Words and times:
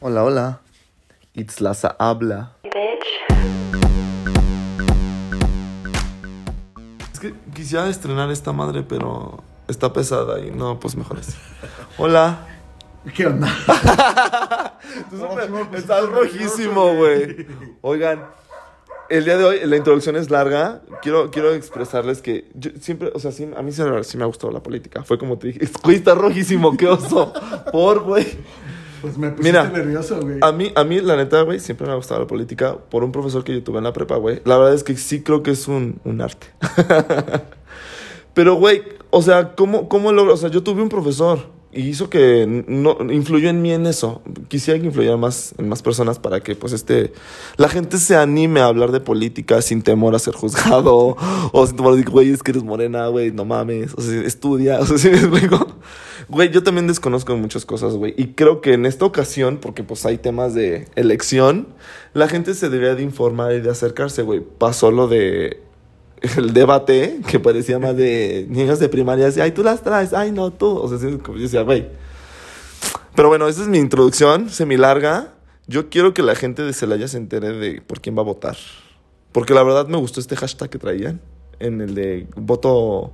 Hola, 0.00 0.22
hola. 0.22 0.60
Itzlaza 1.34 1.96
habla. 1.98 2.52
Es 7.12 7.18
que 7.18 7.34
quisiera 7.52 7.88
estrenar 7.88 8.30
esta 8.30 8.52
madre, 8.52 8.84
pero 8.84 9.42
está 9.66 9.92
pesada 9.92 10.38
y 10.38 10.52
no, 10.52 10.78
pues 10.78 10.94
mejor 10.94 11.18
así. 11.18 11.32
Hola. 11.96 12.46
¿Qué 13.12 13.26
onda? 13.26 13.48
Tú 15.10 15.16
siempre 15.16 15.80
estás 15.80 16.08
rojísimo, 16.08 16.94
güey. 16.94 17.48
Oigan, 17.80 18.24
el 19.08 19.24
día 19.24 19.36
de 19.36 19.44
hoy 19.44 19.60
la 19.64 19.76
introducción 19.76 20.14
es 20.14 20.30
larga. 20.30 20.80
Quiero, 21.02 21.32
quiero 21.32 21.52
expresarles 21.54 22.22
que 22.22 22.48
yo 22.54 22.70
siempre, 22.80 23.10
o 23.12 23.18
sea, 23.18 23.32
sí, 23.32 23.50
a 23.56 23.62
mí 23.62 23.72
sí, 23.72 23.82
sí 24.02 24.16
me 24.16 24.22
ha 24.22 24.28
gustado 24.28 24.52
la 24.52 24.62
política. 24.62 25.02
Fue 25.02 25.18
como 25.18 25.38
te 25.38 25.48
dije, 25.48 25.68
güey, 25.82 25.96
está 25.96 26.14
rojísimo, 26.14 26.76
qué 26.76 26.86
oso. 26.86 27.32
Por, 27.72 28.04
güey. 28.04 28.38
Pues 29.00 29.16
me 29.16 29.30
pusiste 29.30 29.50
Mira, 29.50 29.68
nervioso, 29.70 30.20
güey. 30.20 30.38
A 30.40 30.52
mí, 30.52 30.72
a 30.74 30.84
mí, 30.84 31.00
la 31.00 31.16
neta, 31.16 31.42
güey, 31.42 31.60
siempre 31.60 31.86
me 31.86 31.92
ha 31.92 31.96
gustado 31.96 32.20
la 32.20 32.26
política 32.26 32.76
por 32.76 33.04
un 33.04 33.12
profesor 33.12 33.44
que 33.44 33.52
yo 33.52 33.62
tuve 33.62 33.78
en 33.78 33.84
la 33.84 33.92
prepa, 33.92 34.16
güey. 34.16 34.40
La 34.44 34.58
verdad 34.58 34.74
es 34.74 34.84
que 34.84 34.96
sí 34.96 35.22
creo 35.22 35.42
que 35.42 35.52
es 35.52 35.68
un, 35.68 36.00
un 36.04 36.20
arte. 36.20 36.48
Pero, 38.34 38.54
güey, 38.54 38.82
o 39.10 39.22
sea, 39.22 39.54
¿cómo, 39.54 39.88
cómo 39.88 40.12
logro? 40.12 40.34
O 40.34 40.36
sea, 40.36 40.50
yo 40.50 40.62
tuve 40.62 40.82
un 40.82 40.88
profesor 40.88 41.57
y 41.78 41.82
hizo 41.82 42.10
que 42.10 42.64
no 42.66 42.98
influyó 43.12 43.48
en 43.48 43.62
mí 43.62 43.72
en 43.72 43.86
eso. 43.86 44.20
Quisiera 44.48 44.80
que 44.80 44.86
influyera 44.86 45.16
más 45.16 45.54
en 45.58 45.68
más 45.68 45.80
personas 45.80 46.18
para 46.18 46.40
que, 46.40 46.56
pues, 46.56 46.72
este, 46.72 47.12
la 47.56 47.68
gente 47.68 47.98
se 47.98 48.16
anime 48.16 48.58
a 48.58 48.64
hablar 48.64 48.90
de 48.90 48.98
política 48.98 49.62
sin 49.62 49.82
temor 49.82 50.16
a 50.16 50.18
ser 50.18 50.34
juzgado 50.34 51.16
o 51.52 51.66
sin 51.68 51.76
temor 51.76 51.92
a 51.92 51.96
decir, 51.96 52.10
güey, 52.10 52.30
es 52.30 52.42
que 52.42 52.50
eres 52.50 52.64
morena, 52.64 53.06
güey, 53.06 53.30
no 53.30 53.44
mames, 53.44 53.94
o 53.96 54.00
sea, 54.00 54.20
estudia, 54.22 54.80
o 54.80 54.86
sea, 54.86 54.98
¿sí 54.98 55.08
me 55.08 55.18
explico? 55.18 55.68
Güey, 56.28 56.50
yo 56.50 56.64
también 56.64 56.88
desconozco 56.88 57.36
muchas 57.36 57.64
cosas, 57.64 57.94
güey. 57.94 58.12
Y 58.16 58.32
creo 58.34 58.60
que 58.60 58.72
en 58.72 58.84
esta 58.84 59.04
ocasión, 59.04 59.58
porque 59.62 59.84
pues 59.84 60.04
hay 60.04 60.18
temas 60.18 60.54
de 60.54 60.88
elección, 60.96 61.68
la 62.12 62.26
gente 62.26 62.54
se 62.54 62.70
debería 62.70 62.96
de 62.96 63.04
informar 63.04 63.52
y 63.52 63.60
de 63.60 63.70
acercarse, 63.70 64.22
güey. 64.22 64.40
Pasó 64.40 64.90
lo 64.90 65.06
de 65.06 65.62
el 66.36 66.52
debate, 66.52 67.20
que 67.26 67.40
parecía 67.40 67.78
más 67.78 67.96
de 67.96 68.46
niños 68.48 68.78
de 68.78 68.88
primaria, 68.88 69.26
decía, 69.26 69.44
ay, 69.44 69.52
tú 69.52 69.62
las 69.62 69.82
traes, 69.82 70.12
ay, 70.12 70.32
no, 70.32 70.52
tú. 70.52 70.76
O 70.76 70.88
sea, 70.88 70.98
yo 70.98 71.18
decía, 71.34 71.62
güey. 71.62 71.88
Pero 73.14 73.28
bueno, 73.28 73.48
esa 73.48 73.62
es 73.62 73.68
mi 73.68 73.78
introducción, 73.78 74.48
semi 74.48 74.76
larga. 74.76 75.34
Yo 75.66 75.90
quiero 75.90 76.14
que 76.14 76.22
la 76.22 76.34
gente 76.34 76.62
de 76.62 76.72
Celaya 76.72 77.08
se 77.08 77.16
entere 77.16 77.52
de 77.52 77.82
por 77.82 78.00
quién 78.00 78.16
va 78.16 78.22
a 78.22 78.24
votar. 78.24 78.56
Porque 79.32 79.54
la 79.54 79.62
verdad 79.62 79.86
me 79.86 79.98
gustó 79.98 80.20
este 80.20 80.36
hashtag 80.36 80.70
que 80.70 80.78
traían 80.78 81.20
en 81.60 81.80
el 81.80 81.94
de 81.94 82.26
voto 82.36 83.12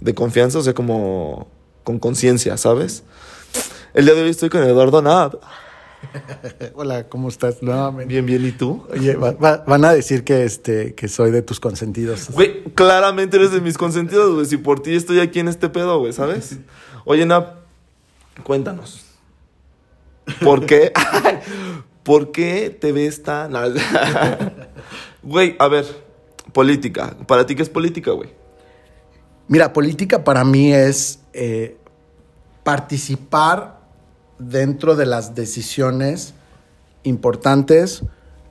de 0.00 0.14
confianza, 0.14 0.58
o 0.58 0.62
sea, 0.62 0.74
como 0.74 1.48
con 1.82 1.98
conciencia, 1.98 2.56
¿sabes? 2.56 3.04
El 3.92 4.06
día 4.06 4.14
de 4.14 4.22
hoy 4.22 4.30
estoy 4.30 4.48
con 4.48 4.62
Eduardo 4.62 5.02
Nab. 5.02 5.38
Hola, 6.74 7.08
¿cómo 7.08 7.28
estás? 7.28 7.62
Nuevamente. 7.62 8.06
Bien, 8.12 8.26
bien, 8.26 8.44
¿y 8.44 8.52
tú? 8.52 8.86
Oye, 8.90 9.16
va- 9.16 9.32
va- 9.32 9.64
van 9.66 9.84
a 9.84 9.92
decir 9.92 10.24
que 10.24 10.44
este 10.44 10.94
que 10.94 11.08
soy 11.08 11.30
de 11.30 11.42
tus 11.42 11.60
consentidos. 11.60 12.30
Güey, 12.30 12.64
claramente 12.74 13.36
eres 13.36 13.52
de 13.52 13.60
mis 13.60 13.76
consentidos, 13.78 14.34
güey. 14.34 14.46
Si 14.46 14.56
por 14.56 14.80
ti 14.80 14.94
estoy 14.94 15.20
aquí 15.20 15.40
en 15.40 15.48
este 15.48 15.68
pedo, 15.68 15.98
güey, 15.98 16.12
¿sabes? 16.12 16.58
Oye, 17.04 17.26
Nab, 17.26 17.54
cuéntanos. 18.42 19.04
¿Por 20.42 20.64
qué? 20.66 20.92
¿Por 22.02 22.32
qué 22.32 22.76
te 22.78 22.92
ves 22.92 23.22
tan.? 23.22 23.52
Güey, 25.22 25.56
a 25.58 25.68
ver, 25.68 25.84
política. 26.52 27.16
¿Para 27.26 27.46
ti 27.46 27.54
qué 27.54 27.62
es 27.62 27.68
política, 27.70 28.10
güey? 28.12 28.30
Mira, 29.48 29.72
política 29.72 30.24
para 30.24 30.44
mí 30.44 30.72
es 30.72 31.20
eh, 31.34 31.76
participar 32.62 33.83
dentro 34.38 34.96
de 34.96 35.06
las 35.06 35.34
decisiones 35.34 36.34
importantes 37.04 38.02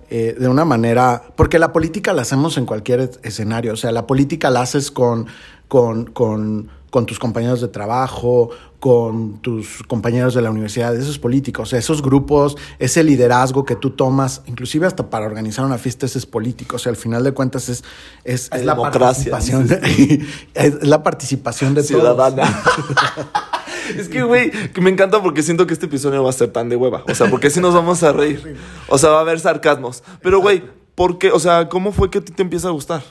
eh, 0.09 0.35
de 0.39 0.47
una 0.47 0.65
manera, 0.65 1.23
porque 1.35 1.57
la 1.59 1.71
política 1.73 2.13
la 2.13 2.21
hacemos 2.21 2.57
en 2.57 2.65
cualquier 2.65 2.99
es- 2.99 3.19
escenario, 3.23 3.73
o 3.73 3.77
sea, 3.77 3.91
la 3.91 4.05
política 4.05 4.49
la 4.49 4.61
haces 4.61 4.91
con, 4.91 5.25
con, 5.67 6.05
con, 6.05 6.69
con 6.91 7.05
tus 7.07 7.17
compañeros 7.17 7.61
de 7.61 7.67
trabajo, 7.69 8.51
con 8.79 9.39
tus 9.41 9.81
compañeros 9.87 10.35
de 10.35 10.41
la 10.41 10.51
universidad, 10.51 10.93
eso 10.95 11.09
es 11.09 11.17
política, 11.17 11.61
o 11.63 11.65
sea, 11.65 11.79
esos 11.79 12.01
grupos, 12.03 12.57
ese 12.79 13.01
liderazgo 13.03 13.63
que 13.65 13.75
tú 13.75 13.91
tomas, 13.91 14.41
inclusive 14.45 14.85
hasta 14.85 15.09
para 15.09 15.25
organizar 15.25 15.65
una 15.65 15.77
fiesta, 15.79 16.05
ese 16.05 16.19
es 16.19 16.25
político, 16.27 16.75
o 16.75 16.79
sea, 16.79 16.91
al 16.91 16.97
final 16.97 17.23
de 17.23 17.31
cuentas 17.31 17.69
es, 17.69 17.83
es, 18.25 18.49
la 18.65 18.75
participación, 18.99 19.67
de- 19.67 20.27
es 20.53 20.83
la 20.85 21.01
participación 21.01 21.73
de 21.73 21.81
todos. 21.99 22.17
Es 23.97 24.09
que, 24.09 24.23
güey, 24.23 24.51
que 24.51 24.81
me 24.81 24.89
encanta 24.89 25.21
porque 25.21 25.43
siento 25.43 25.67
que 25.67 25.73
este 25.73 25.85
episodio 25.85 26.17
no 26.17 26.23
va 26.23 26.29
a 26.29 26.33
ser 26.33 26.51
tan 26.51 26.69
de 26.69 26.75
hueva. 26.75 27.03
O 27.09 27.15
sea, 27.15 27.29
porque 27.29 27.49
si 27.49 27.59
nos 27.59 27.73
vamos 27.73 28.03
a 28.03 28.11
reír. 28.11 28.57
O 28.87 28.97
sea, 28.97 29.09
va 29.09 29.17
a 29.17 29.21
haber 29.21 29.39
sarcasmos. 29.39 30.03
Pero, 30.21 30.39
güey, 30.39 30.63
¿por 30.95 31.17
qué? 31.17 31.31
O 31.31 31.39
sea, 31.39 31.69
¿cómo 31.69 31.91
fue 31.91 32.09
que 32.09 32.19
a 32.19 32.21
ti 32.21 32.31
te 32.31 32.41
empieza 32.41 32.69
a 32.69 32.71
gustar? 32.71 33.03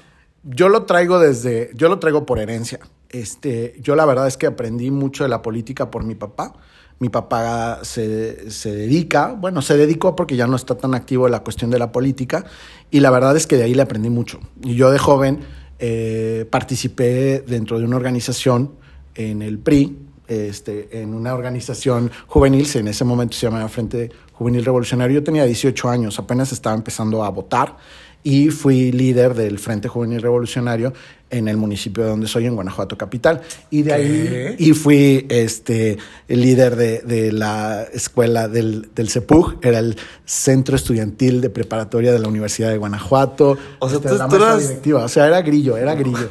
Yo 0.42 0.68
lo 0.68 0.84
traigo 0.84 1.18
desde, 1.18 1.70
yo 1.74 1.88
lo 1.88 1.98
traigo 1.98 2.26
por 2.26 2.38
herencia. 2.38 2.80
Este, 3.10 3.76
yo 3.80 3.94
la 3.94 4.06
verdad 4.06 4.26
es 4.26 4.36
que 4.36 4.46
aprendí 4.46 4.90
mucho 4.90 5.24
de 5.24 5.28
la 5.28 5.42
política 5.42 5.90
por 5.90 6.04
mi 6.04 6.14
papá. 6.14 6.54
Mi 6.98 7.08
papá 7.08 7.80
se, 7.82 8.50
se 8.50 8.72
dedica, 8.72 9.34
bueno, 9.36 9.60
se 9.60 9.76
dedicó 9.76 10.14
porque 10.14 10.36
ya 10.36 10.46
no 10.46 10.54
está 10.54 10.76
tan 10.76 10.94
activo 10.94 11.26
en 11.26 11.32
la 11.32 11.40
cuestión 11.40 11.70
de 11.70 11.78
la 11.78 11.90
política 11.90 12.44
y 12.92 13.00
la 13.00 13.10
verdad 13.10 13.36
es 13.36 13.48
que 13.48 13.56
de 13.56 13.64
ahí 13.64 13.74
le 13.74 13.82
aprendí 13.82 14.08
mucho. 14.08 14.38
Y 14.62 14.76
yo 14.76 14.90
de 14.90 14.98
joven 14.98 15.40
eh, 15.84 16.46
participé 16.48 17.40
dentro 17.40 17.80
de 17.80 17.84
una 17.84 17.96
organización 17.96 18.76
en 19.16 19.42
el 19.42 19.58
PRI, 19.58 19.98
este, 20.28 21.00
en 21.02 21.14
una 21.14 21.34
organización 21.34 22.10
juvenil, 22.26 22.66
en 22.74 22.88
ese 22.88 23.04
momento 23.04 23.36
se 23.36 23.46
llamaba 23.46 23.68
Frente 23.68 24.10
Juvenil 24.32 24.64
Revolucionario. 24.64 25.20
Yo 25.20 25.24
tenía 25.24 25.44
18 25.44 25.88
años, 25.88 26.18
apenas 26.18 26.52
estaba 26.52 26.74
empezando 26.74 27.24
a 27.24 27.28
votar 27.30 27.76
y 28.24 28.50
fui 28.50 28.92
líder 28.92 29.34
del 29.34 29.58
Frente 29.58 29.88
Juvenil 29.88 30.22
Revolucionario 30.22 30.92
en 31.32 31.48
el 31.48 31.56
municipio 31.56 32.04
de 32.04 32.10
donde 32.10 32.28
soy, 32.28 32.46
en 32.46 32.54
Guanajuato 32.54 32.96
Capital. 32.96 33.40
Y 33.70 33.82
de 33.82 33.92
ahí, 33.92 34.54
y 34.58 34.72
fui 34.74 35.26
este, 35.30 35.98
el 36.28 36.40
líder 36.42 36.76
de, 36.76 37.00
de 37.00 37.32
la 37.32 37.82
escuela 37.92 38.46
del, 38.46 38.90
del 38.94 39.08
CEPUG, 39.08 39.58
era 39.62 39.80
el 39.80 39.96
Centro 40.24 40.76
Estudiantil 40.76 41.40
de 41.40 41.50
Preparatoria 41.50 42.12
de 42.12 42.18
la 42.20 42.28
Universidad 42.28 42.68
de 42.70 42.76
Guanajuato. 42.76 43.58
O 43.80 43.88
sea, 43.88 43.96
Este, 43.96 44.08
tú- 44.10 44.14
la 44.16 44.28
tú 44.28 44.34
mesa 44.36 44.46
eras- 44.52 44.68
directiva. 44.68 45.04
O 45.04 45.08
sea, 45.08 45.26
era 45.26 45.42
grillo, 45.42 45.76
era 45.76 45.94
grillo. 45.96 46.28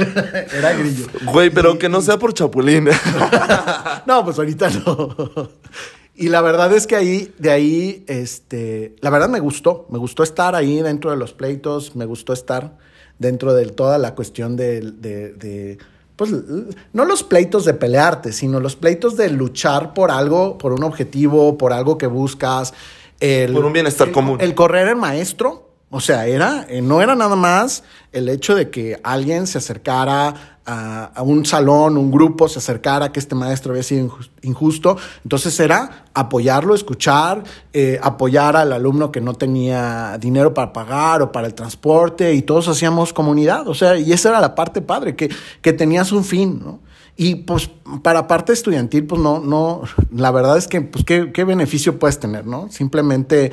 era 0.56 0.72
grillo. 0.72 1.06
Güey, 1.32 1.50
pero 1.50 1.78
que 1.78 1.88
no 1.88 2.00
sea 2.00 2.18
por 2.18 2.32
chapulín. 2.32 2.88
No, 4.06 4.24
pues 4.24 4.38
ahorita 4.38 4.70
no. 4.70 5.14
Y 6.14 6.28
la 6.28 6.40
verdad 6.42 6.72
es 6.72 6.86
que 6.86 6.94
ahí, 6.94 7.32
de 7.38 7.50
ahí, 7.50 8.04
este, 8.06 8.94
la 9.00 9.10
verdad 9.10 9.28
me 9.28 9.40
gustó, 9.40 9.86
me 9.90 9.98
gustó 9.98 10.22
estar 10.22 10.54
ahí 10.54 10.80
dentro 10.82 11.10
de 11.10 11.16
los 11.16 11.32
pleitos, 11.32 11.96
me 11.96 12.04
gustó 12.04 12.32
estar 12.32 12.76
dentro 13.18 13.54
de 13.54 13.66
toda 13.66 13.98
la 13.98 14.14
cuestión 14.14 14.56
de, 14.56 14.80
de- 14.80 15.32
de, 15.34 15.78
pues, 16.16 16.30
no 16.92 17.04
los 17.04 17.22
pleitos 17.22 17.64
de 17.64 17.74
pelearte, 17.74 18.32
sino 18.32 18.60
los 18.60 18.76
pleitos 18.76 19.16
de 19.16 19.30
luchar 19.30 19.94
por 19.94 20.10
algo, 20.10 20.58
por 20.58 20.72
un 20.72 20.84
objetivo, 20.84 21.56
por 21.58 21.72
algo 21.72 21.98
que 21.98 22.06
buscas. 22.06 22.72
el- 23.20 23.52
Por 23.52 23.64
un 23.64 23.72
bienestar 23.72 24.08
el- 24.08 24.14
común. 24.14 24.38
El 24.40 24.54
correr 24.54 24.88
en 24.88 24.98
maestro, 24.98 25.70
o 25.94 26.00
sea, 26.00 26.26
era, 26.26 26.66
eh, 26.68 26.82
no 26.82 27.00
era 27.00 27.14
nada 27.14 27.36
más 27.36 27.84
el 28.10 28.28
hecho 28.28 28.56
de 28.56 28.68
que 28.68 28.98
alguien 29.04 29.46
se 29.46 29.58
acercara 29.58 30.58
a, 30.66 31.04
a 31.14 31.22
un 31.22 31.46
salón, 31.46 31.96
un 31.96 32.10
grupo 32.10 32.48
se 32.48 32.58
acercara, 32.58 33.12
que 33.12 33.20
este 33.20 33.36
maestro 33.36 33.70
había 33.70 33.84
sido 33.84 34.08
injus- 34.08 34.30
injusto. 34.42 34.96
Entonces 35.22 35.60
era 35.60 36.06
apoyarlo, 36.12 36.74
escuchar, 36.74 37.44
eh, 37.72 38.00
apoyar 38.02 38.56
al 38.56 38.72
alumno 38.72 39.12
que 39.12 39.20
no 39.20 39.34
tenía 39.34 40.18
dinero 40.18 40.52
para 40.52 40.72
pagar 40.72 41.22
o 41.22 41.30
para 41.30 41.46
el 41.46 41.54
transporte 41.54 42.34
y 42.34 42.42
todos 42.42 42.66
hacíamos 42.66 43.12
comunidad. 43.12 43.68
O 43.68 43.74
sea, 43.74 43.96
y 43.96 44.12
esa 44.12 44.30
era 44.30 44.40
la 44.40 44.56
parte 44.56 44.82
padre, 44.82 45.14
que, 45.14 45.30
que 45.62 45.72
tenías 45.72 46.10
un 46.10 46.24
fin, 46.24 46.60
¿no? 46.64 46.80
Y 47.16 47.36
pues 47.36 47.70
para 48.02 48.26
parte 48.26 48.52
estudiantil, 48.52 49.06
pues 49.06 49.20
no, 49.20 49.38
no, 49.38 49.82
la 50.10 50.32
verdad 50.32 50.56
es 50.58 50.66
que, 50.66 50.80
pues 50.80 51.04
qué, 51.04 51.30
qué 51.32 51.44
beneficio 51.44 52.00
puedes 52.00 52.18
tener, 52.18 52.46
¿no? 52.46 52.68
Simplemente 52.70 53.52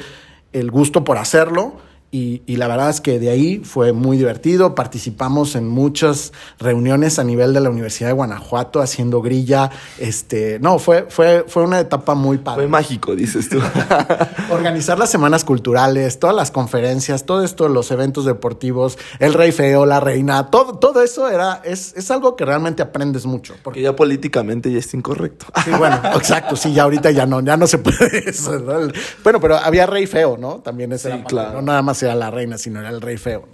el 0.53 0.71
gusto 0.71 1.03
por 1.03 1.19
hacerlo. 1.19 1.90
Y, 2.13 2.43
y 2.45 2.57
la 2.57 2.67
verdad 2.67 2.89
es 2.89 2.99
que 2.99 3.19
de 3.19 3.29
ahí 3.29 3.59
fue 3.63 3.93
muy 3.93 4.17
divertido. 4.17 4.75
Participamos 4.75 5.55
en 5.55 5.69
muchas 5.69 6.33
reuniones 6.59 7.19
a 7.19 7.23
nivel 7.23 7.53
de 7.53 7.61
la 7.61 7.69
Universidad 7.69 8.09
de 8.09 8.13
Guanajuato 8.13 8.81
haciendo 8.81 9.21
grilla. 9.21 9.71
Este, 9.97 10.59
no, 10.59 10.77
fue, 10.77 11.05
fue, 11.07 11.45
fue 11.47 11.63
una 11.63 11.79
etapa 11.79 12.13
muy 12.13 12.37
padre. 12.37 12.63
Fue 12.63 12.67
mágico, 12.67 13.15
dices 13.15 13.47
tú. 13.47 13.59
Organizar 14.51 14.99
las 14.99 15.09
semanas 15.09 15.45
culturales, 15.45 16.19
todas 16.19 16.35
las 16.35 16.51
conferencias, 16.51 17.25
todo 17.25 17.45
esto, 17.45 17.69
los 17.69 17.91
eventos 17.91 18.25
deportivos, 18.25 18.97
el 19.19 19.33
rey 19.33 19.53
feo, 19.53 19.85
la 19.85 20.01
reina, 20.01 20.47
todo, 20.47 20.79
todo 20.79 21.01
eso 21.01 21.29
era, 21.29 21.61
es, 21.63 21.93
es 21.95 22.11
algo 22.11 22.35
que 22.35 22.43
realmente 22.43 22.83
aprendes 22.83 23.25
mucho. 23.25 23.55
Porque 23.63 23.81
ya 23.81 23.95
políticamente 23.95 24.69
ya 24.69 24.79
es 24.79 24.93
incorrecto. 24.93 25.45
Sí, 25.63 25.71
bueno, 25.71 26.01
exacto, 26.15 26.57
sí, 26.57 26.73
ya 26.73 26.83
ahorita 26.83 27.11
ya 27.11 27.25
no, 27.25 27.39
ya 27.39 27.55
no 27.55 27.67
se 27.67 27.77
puede 27.77 28.29
eso, 28.29 28.59
¿no? 28.59 28.91
Bueno, 29.23 29.39
pero 29.39 29.55
había 29.55 29.85
rey 29.85 30.07
feo, 30.07 30.35
¿no? 30.37 30.55
También 30.55 30.91
ese 30.91 31.03
Sí, 31.03 31.07
era 31.07 31.17
parte, 31.17 31.29
claro. 31.29 31.53
No 31.53 31.61
nada 31.61 31.81
más 31.81 32.00
era 32.03 32.15
la 32.15 32.31
reina, 32.31 32.57
sino 32.57 32.79
era 32.79 32.89
el 32.89 33.01
rey 33.01 33.17
feo. 33.17 33.47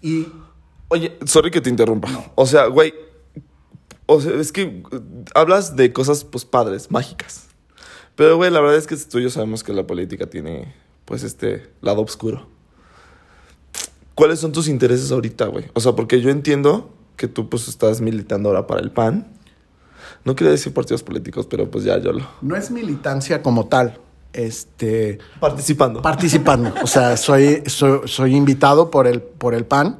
Y 0.00 0.26
Oye, 0.88 1.18
sorry 1.24 1.50
que 1.50 1.60
te 1.60 1.70
interrumpa. 1.70 2.08
O 2.34 2.46
sea, 2.46 2.66
güey, 2.66 2.94
o 4.06 4.20
sea, 4.20 4.34
es 4.34 4.52
que 4.52 4.82
uh, 4.92 5.24
hablas 5.34 5.76
de 5.76 5.92
cosas, 5.92 6.24
pues, 6.24 6.44
padres, 6.44 6.90
mágicas. 6.90 7.46
Pero, 8.14 8.36
güey, 8.36 8.50
la 8.50 8.60
verdad 8.60 8.76
es 8.76 8.86
que 8.86 8.96
tú 8.96 9.18
y 9.18 9.24
yo 9.24 9.30
sabemos 9.30 9.64
que 9.64 9.72
la 9.72 9.86
política 9.86 10.26
tiene, 10.26 10.74
pues, 11.04 11.22
este 11.22 11.70
lado 11.80 12.02
oscuro. 12.02 12.46
¿Cuáles 14.14 14.38
son 14.38 14.52
tus 14.52 14.68
intereses 14.68 15.10
ahorita, 15.10 15.46
güey? 15.46 15.66
O 15.74 15.80
sea, 15.80 15.92
porque 15.92 16.20
yo 16.20 16.30
entiendo 16.30 16.94
que 17.16 17.26
tú, 17.26 17.48
pues, 17.48 17.66
estás 17.66 18.00
militando 18.00 18.50
ahora 18.50 18.66
para 18.66 18.80
el 18.80 18.92
PAN. 18.92 19.32
No 20.24 20.36
quería 20.36 20.52
decir 20.52 20.72
partidos 20.72 21.02
políticos, 21.02 21.46
pero 21.46 21.70
pues 21.70 21.84
ya 21.84 21.98
yo 21.98 22.12
lo... 22.12 22.26
No 22.40 22.56
es 22.56 22.70
militancia 22.70 23.42
como 23.42 23.66
tal. 23.66 23.98
Este... 24.34 25.18
Participando. 25.40 26.02
Participando. 26.02 26.72
O 26.82 26.86
sea, 26.86 27.16
soy, 27.16 27.62
soy, 27.66 28.00
soy 28.06 28.34
invitado 28.36 28.90
por 28.90 29.06
el, 29.06 29.22
por 29.22 29.54
el 29.54 29.64
PAN 29.64 29.98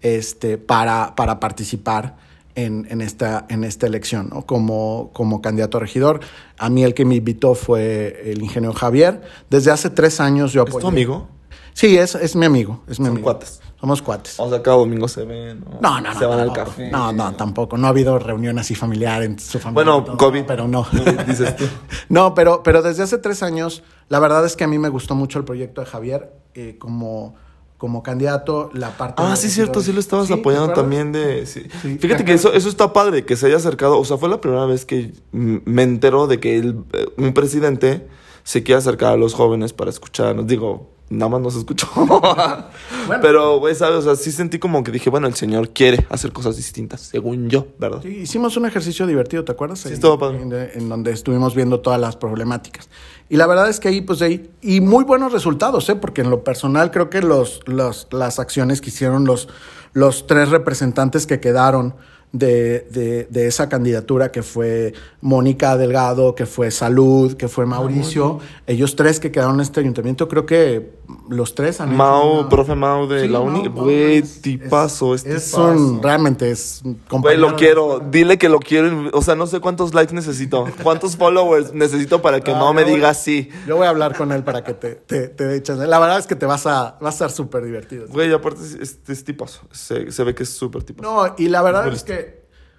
este, 0.00 0.58
para, 0.58 1.14
para 1.16 1.40
participar 1.40 2.16
en, 2.54 2.86
en, 2.90 3.00
esta, 3.00 3.46
en 3.48 3.62
esta 3.64 3.86
elección, 3.86 4.30
¿no? 4.30 4.44
Como, 4.44 5.10
como 5.12 5.40
candidato 5.40 5.78
a 5.78 5.80
regidor. 5.80 6.20
A 6.58 6.68
mí 6.70 6.82
el 6.82 6.92
que 6.92 7.04
me 7.04 7.14
invitó 7.16 7.54
fue 7.54 8.20
el 8.32 8.42
ingeniero 8.42 8.74
Javier. 8.74 9.22
Desde 9.48 9.70
hace 9.70 9.90
tres 9.90 10.20
años 10.20 10.52
yo 10.52 10.62
¿Es 10.64 10.68
apoyé. 10.68 10.82
tu 10.82 10.88
amigo? 10.88 11.28
Sí, 11.72 11.96
es, 11.96 12.16
es 12.16 12.34
mi 12.34 12.46
amigo. 12.46 12.82
Es 12.88 12.98
mi 12.98 13.06
Son 13.06 13.12
amigo. 13.14 13.24
cuates. 13.24 13.60
Somos 13.80 14.02
cuates. 14.02 14.40
O 14.40 14.50
sea, 14.50 14.60
cada 14.60 14.76
domingo 14.78 15.06
se 15.06 15.24
ven. 15.24 15.60
¿no? 15.60 15.78
No, 15.80 16.00
no, 16.00 16.12
no. 16.12 16.18
Se 16.18 16.26
van 16.26 16.40
al 16.40 16.52
café. 16.52 16.90
No, 16.90 17.12
no, 17.12 17.34
tampoco. 17.36 17.78
No 17.78 17.86
ha 17.86 17.90
habido 17.90 18.18
reunión 18.18 18.58
así 18.58 18.74
familiar 18.74 19.22
en 19.22 19.38
su 19.38 19.60
familia. 19.60 19.84
Bueno, 19.84 20.04
todo, 20.04 20.16
COVID. 20.16 20.44
Pero 20.46 20.66
no. 20.66 20.84
COVID, 20.84 21.20
dices 21.26 21.54
tú. 21.56 21.64
no, 22.08 22.34
pero, 22.34 22.64
pero 22.64 22.82
desde 22.82 23.04
hace 23.04 23.18
tres 23.18 23.42
años, 23.44 23.84
la 24.08 24.18
verdad 24.18 24.44
es 24.44 24.56
que 24.56 24.64
a 24.64 24.66
mí 24.66 24.78
me 24.78 24.88
gustó 24.88 25.14
mucho 25.14 25.38
el 25.38 25.44
proyecto 25.44 25.80
de 25.80 25.86
Javier 25.86 26.32
eh, 26.54 26.76
como, 26.76 27.36
como 27.76 28.02
candidato. 28.02 28.70
La 28.74 28.96
parte 28.96 29.22
Ah, 29.24 29.36
sí, 29.36 29.48
cierto, 29.48 29.80
sí 29.80 29.92
lo 29.92 30.00
estabas 30.00 30.26
Sí, 30.26 30.34
¿te 30.34 30.40
apoyando 30.40 30.72
también 30.72 31.12
de... 31.12 31.46
sí. 31.46 31.62
Sí. 31.80 31.98
Fíjate 31.98 32.24
que 32.24 32.32
eso, 32.32 32.52
eso 32.52 32.68
está 32.68 32.92
padre, 32.92 33.24
que 33.24 33.36
se 33.36 33.46
haya 33.46 33.58
acercado. 33.58 33.96
O 34.00 34.04
sea, 34.04 34.16
fue 34.16 34.28
la 34.28 34.40
primera 34.40 34.66
vez 34.66 34.84
que 34.86 35.12
me 35.30 35.84
entero 35.84 36.26
de 36.26 36.40
que 36.40 36.58
el, 36.58 36.82
eh, 36.94 37.06
un 37.16 37.32
presidente 37.32 38.08
se 38.42 38.64
quiere 38.64 38.80
acercar 38.80 39.12
a 39.12 39.16
los 39.16 39.34
jóvenes 39.34 39.72
para 39.72 39.90
escucharnos. 39.90 40.48
Digo, 40.48 40.97
nada 41.10 41.28
más 41.30 41.40
nos 41.40 41.56
escuchó. 41.56 41.86
Pero, 43.22 43.58
güey, 43.58 43.74
¿sabes? 43.74 43.98
O 43.98 44.02
sea, 44.02 44.16
sí 44.16 44.32
sentí 44.32 44.58
como 44.58 44.82
que 44.84 44.90
dije, 44.92 45.10
bueno, 45.10 45.26
el 45.26 45.34
señor 45.34 45.70
quiere 45.70 46.06
hacer 46.10 46.32
cosas 46.32 46.56
distintas, 46.56 47.00
según 47.00 47.48
yo, 47.48 47.66
¿verdad? 47.78 48.00
Sí, 48.02 48.08
hicimos 48.08 48.56
un 48.56 48.66
ejercicio 48.66 49.06
divertido, 49.06 49.44
¿te 49.44 49.52
acuerdas? 49.52 49.80
Sí, 49.80 49.88
En- 49.88 49.94
estuvo 49.94 50.18
padre. 50.18 50.42
En, 50.42 50.52
en 50.52 50.88
donde 50.88 51.12
estuvimos 51.12 51.54
viendo 51.54 51.80
todas 51.80 52.00
las 52.00 52.16
problemáticas. 52.16 52.88
Y 53.28 53.36
la 53.36 53.46
verdad 53.46 53.68
es 53.68 53.80
que 53.80 53.88
ahí, 53.88 54.00
pues 54.00 54.22
ahí, 54.22 54.50
y 54.62 54.80
muy 54.80 55.04
buenos 55.04 55.32
resultados, 55.32 55.88
¿eh? 55.88 55.96
Porque 55.96 56.20
en 56.22 56.30
lo 56.30 56.44
personal 56.44 56.90
creo 56.90 57.10
que 57.10 57.20
los, 57.22 57.60
los, 57.66 58.06
las 58.10 58.38
acciones 58.38 58.80
que 58.80 58.88
hicieron 58.90 59.24
los, 59.24 59.48
los 59.92 60.26
tres 60.26 60.48
representantes 60.50 61.26
que 61.26 61.40
quedaron 61.40 61.94
de, 62.32 62.86
de, 62.90 63.26
de 63.30 63.46
esa 63.46 63.68
candidatura, 63.68 64.30
que 64.30 64.42
fue 64.42 64.92
Mónica 65.20 65.76
Delgado, 65.76 66.34
que 66.34 66.46
fue 66.46 66.70
Salud, 66.70 67.34
que 67.36 67.48
fue 67.48 67.64
Mauricio, 67.66 68.38
ellos 68.66 68.96
tres 68.96 69.18
que 69.20 69.30
quedaron 69.32 69.54
en 69.56 69.60
este 69.62 69.80
ayuntamiento, 69.80 70.28
creo 70.28 70.44
que 70.46 70.98
los 71.30 71.54
tres 71.54 71.80
han 71.80 71.88
hecho 71.88 71.96
Mau, 71.96 72.40
una- 72.40 72.48
profe 72.50 72.74
Mau 72.74 73.06
de 73.06 73.22
Sí, 73.22 73.28
la 73.28 73.40
uni. 73.40 73.66
Güey, 73.68 74.16
es- 74.18 74.42
tipazo, 74.42 75.14
es, 75.14 75.24
Es 75.24 75.46
tipazo. 75.46 75.68
un, 75.72 76.02
realmente 76.02 76.50
es 76.50 76.82
Güey, 77.10 77.36
lo 77.38 77.56
quiero. 77.56 78.00
Dile 78.10 78.36
que 78.36 78.48
lo 78.50 78.58
quiero. 78.60 79.08
O 79.14 79.22
sea, 79.22 79.34
no 79.34 79.46
sé 79.46 79.60
cuántos 79.60 79.94
likes 79.94 80.14
necesito. 80.14 80.66
¿Cuántos 80.82 81.16
followers 81.16 81.72
necesito 81.72 82.20
para 82.20 82.40
que 82.40 82.50
Ah, 82.52 82.58
no 82.58 82.74
me 82.74 82.84
voy- 82.84 82.94
diga 82.96 83.14
sí? 83.14 83.48
Yo 83.66 83.76
voy 83.76 83.86
a 83.86 83.90
hablar 83.90 84.14
con 84.16 84.32
él 84.32 84.44
para 84.44 84.62
que 84.64 84.74
te, 84.74 84.96
te, 84.96 85.28
te 85.28 85.44
dé 85.46 85.62
chance. 85.62 85.86
La 85.86 85.98
verdad 85.98 86.18
es 86.18 86.26
que 86.26 86.36
te 86.36 86.44
vas 86.46 86.66
a, 86.66 86.98
vas 87.00 87.14
a 87.14 87.24
estar 87.26 87.30
súper 87.30 87.64
divertido. 87.64 88.06
Güey, 88.08 88.30
aparte 88.32 88.60
es, 88.62 88.74
es, 88.74 88.98
es 89.08 89.24
tipazo. 89.24 89.60
Se, 89.72 90.12
se 90.12 90.24
ve 90.24 90.34
que 90.34 90.42
es 90.42 90.50
súper 90.50 90.82
tipazo. 90.84 91.10
No, 91.10 91.34
y 91.38 91.48
la 91.48 91.62
verdad 91.62 91.88
es 91.88 92.04
que 92.04 92.17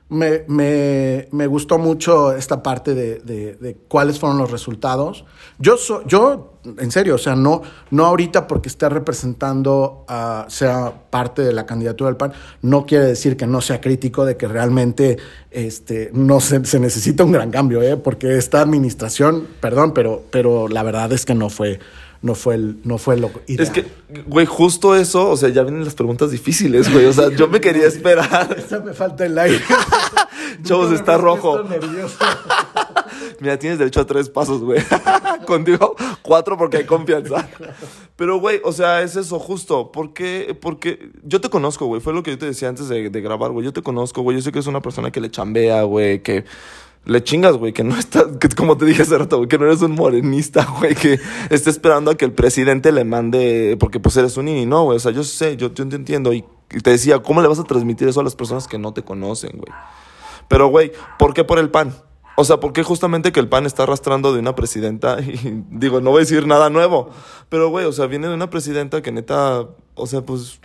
me, 0.10 0.44
me, 0.48 1.28
me 1.32 1.48
gustó 1.48 1.78
mucho 1.78 2.34
esta 2.36 2.62
parte 2.64 2.94
de, 2.96 3.20
de- 3.20 3.78
cuáles 3.88 4.20
fueron 4.20 4.38
los 4.40 4.50
resultados. 4.52 5.24
Yo, 5.60 5.78
so- 5.78 6.06
yo 6.08 6.54
en 6.78 6.92
serio, 6.92 7.16
o 7.16 7.18
sea, 7.18 7.36
no, 7.36 7.62
no 7.92 8.06
ahorita 8.06 8.46
porque 8.48 8.68
esté 8.70 8.90
representando, 8.90 10.04
a 10.08 10.46
sea 10.50 10.94
parte 11.10 11.42
de 11.44 11.54
la 11.54 11.66
candidatura 11.66 12.10
del 12.10 12.18
PAN, 12.18 12.34
no 12.62 12.86
quiere 12.86 13.06
decir 13.06 13.38
que 13.38 13.48
no 13.48 13.62
sea 13.62 13.80
crítico 13.80 14.26
de 14.26 14.36
que 14.36 14.48
realmente 14.48 15.18
este, 15.52 16.10
no 16.14 16.40
se, 16.42 16.66
se 16.66 16.80
necesita 16.80 17.24
un 17.24 17.32
gran 17.32 17.52
cambio, 17.52 17.82
¿eh? 17.82 17.96
porque 17.98 18.38
esta 18.38 18.62
administración, 18.62 19.48
perdón, 19.62 19.94
pero, 19.94 20.24
pero 20.32 20.68
la 20.68 20.84
verdad 20.84 21.12
es 21.14 21.26
que 21.26 21.34
no 21.36 21.50
fue, 21.50 21.80
no 22.22 22.36
fue, 22.36 22.56
el, 22.56 22.80
no 22.84 22.98
fue 22.98 23.18
lo 23.18 23.32
ideal. 23.48 23.64
Es 23.64 23.70
que, 23.70 23.86
güey, 24.28 24.46
justo 24.46 24.96
eso, 24.96 25.30
o 25.30 25.38
sea, 25.38 25.50
ya 25.50 25.64
vienen 25.64 25.86
las 25.86 25.96
preguntas 25.96 26.32
difíciles, 26.32 26.92
güey. 26.92 27.06
O 27.06 27.14
sea, 27.14 27.30
yo 27.30 27.48
me 27.48 27.62
quería 27.62 27.88
esperar. 27.88 28.56
Esa 28.58 28.80
me 28.80 28.94
falta 28.94 29.26
el 29.26 29.38
aire. 29.38 29.62
Chavos, 30.64 30.92
está 30.92 31.18
rojo. 31.18 31.64
Mira, 33.40 33.58
tienes 33.58 33.80
derecho 33.80 34.02
a 34.02 34.06
tres 34.06 34.30
pasos, 34.30 34.62
güey. 34.62 34.82
Contigo, 35.46 35.96
cuatro 36.22 36.58
porque 36.58 36.78
hay 36.78 36.86
confianza. 36.86 37.48
Pero, 38.18 38.40
güey, 38.40 38.60
o 38.66 38.74
sea, 38.74 39.02
es 39.02 39.16
eso, 39.16 39.40
justo. 39.40 39.92
Porque, 39.92 40.58
porque 40.60 41.12
yo 41.24 41.40
te 41.40 41.50
conozco, 41.50 41.86
güey. 41.86 42.02
Fue 42.02 42.14
lo 42.14 42.22
que 42.22 42.32
yo 42.32 42.38
te 42.38 42.48
decía 42.48 42.68
antes 42.68 42.90
de, 42.90 43.10
de 43.10 43.22
grabar, 43.22 43.52
güey. 43.52 43.66
Yo 43.66 43.72
te 43.72 43.82
conozco, 43.82 44.22
güey. 44.22 44.38
Yo 44.38 44.44
sé 44.44 44.52
que 44.52 44.60
es 44.60 44.68
una 44.68 44.82
persona 44.82 45.12
que 45.12 45.22
le 45.22 45.32
chambea, 45.32 45.84
güey. 45.84 46.22
Que 46.22 46.44
le 47.10 47.24
chingas, 47.24 47.58
güey. 47.58 47.74
Que 47.74 47.84
no 47.84 47.98
está, 47.98 48.26
que 48.40 48.50
como 48.50 48.78
te 48.78 48.86
dije 48.86 49.02
hace 49.02 49.18
rato, 49.18 49.38
güey. 49.38 49.50
Que 49.50 49.58
no 49.58 49.66
eres 49.66 49.82
un 49.82 49.92
morenista, 49.92 50.66
güey. 50.80 50.96
Que 50.96 51.20
está 51.50 51.70
esperando 51.70 52.12
a 52.12 52.16
que 52.16 52.26
el 52.26 52.32
presidente 52.32 52.92
le 52.92 53.04
mande. 53.04 53.78
Porque 53.80 54.00
pues 54.00 54.16
eres 54.18 54.38
un 54.38 54.46
nini, 54.46 54.66
no, 54.66 54.86
güey. 54.86 54.98
O 54.98 55.00
sea, 55.00 55.12
yo 55.12 55.24
sé, 55.24 55.58
yo, 55.58 55.74
yo 55.74 55.88
te 55.88 55.96
entiendo. 55.96 56.32
Y 56.34 56.44
y 56.72 56.82
te 56.82 56.92
decía, 56.92 57.20
¿cómo 57.20 57.42
le 57.42 57.48
vas 57.48 57.60
a 57.60 57.64
transmitir 57.64 58.08
eso 58.08 58.20
a 58.20 58.24
las 58.24 58.36
personas 58.36 58.68
que 58.68 58.78
no 58.78 58.94
te 58.94 59.02
conocen, 59.02 59.52
güey? 59.54 59.74
Pero, 60.48 60.68
güey, 60.68 60.92
¿por 61.18 61.34
qué 61.34 61.44
por 61.44 61.60
el 61.60 61.70
PAN? 61.70 61.96
O 62.36 62.46
sea, 62.46 62.60
¿por 62.60 62.74
qué 62.74 62.84
justamente 62.84 63.32
que 63.32 63.40
el 63.40 63.50
PAN 63.50 63.66
está 63.66 63.84
arrastrando 63.84 64.34
de 64.34 64.40
una 64.40 64.56
presidenta? 64.56 65.18
Y 65.22 65.64
digo, 65.72 66.00
no 66.02 66.12
voy 66.12 66.20
a 66.20 66.26
decir 66.26 66.46
nada 66.46 66.70
nuevo. 66.70 67.10
Pero, 67.50 67.70
güey, 67.70 67.86
o 67.86 67.92
sea, 67.92 68.06
viene 68.06 68.28
de 68.28 68.34
una 68.34 68.50
presidenta 68.50 69.02
que 69.02 69.12
neta, 69.12 69.66
o 69.96 70.08
sea, 70.08 70.22
pues, 70.22 70.60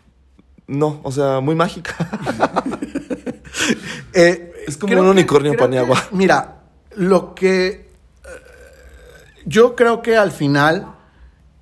no, 0.66 1.00
o 1.02 1.12
sea, 1.12 1.40
muy 1.40 1.54
mágica. 1.54 1.96
Eh, 4.12 4.52
Es 4.66 4.76
como 4.76 4.92
un 4.94 5.00
que- 5.04 5.10
unicornio 5.10 5.52
creo 5.52 5.64
paniagua. 5.64 6.00
que- 6.08 6.08
Mira, 6.16 6.56
lo 6.96 7.34
que. 7.34 7.66
eh, 7.68 7.84
yo 9.46 9.74
creo 9.76 10.02
que 10.02 10.16
al 10.16 10.30
final. 10.32 10.94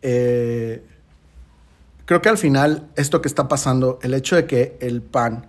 eh, 0.02 0.84
creo 2.04 2.20
que 2.20 2.28
al 2.28 2.38
final, 2.38 2.88
esto 2.96 3.22
que 3.22 3.28
está 3.28 3.48
pasando, 3.48 3.98
el 4.02 4.12
hecho 4.14 4.36
de 4.36 4.46
que 4.46 4.76
el 4.80 5.00
PAN 5.02 5.46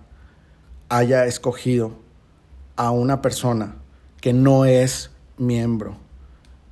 haya 0.88 1.26
escogido 1.26 1.98
a 2.76 2.90
una 2.90 3.20
persona 3.20 3.76
que 4.20 4.32
no 4.32 4.64
es 4.64 5.10
miembro, 5.36 5.96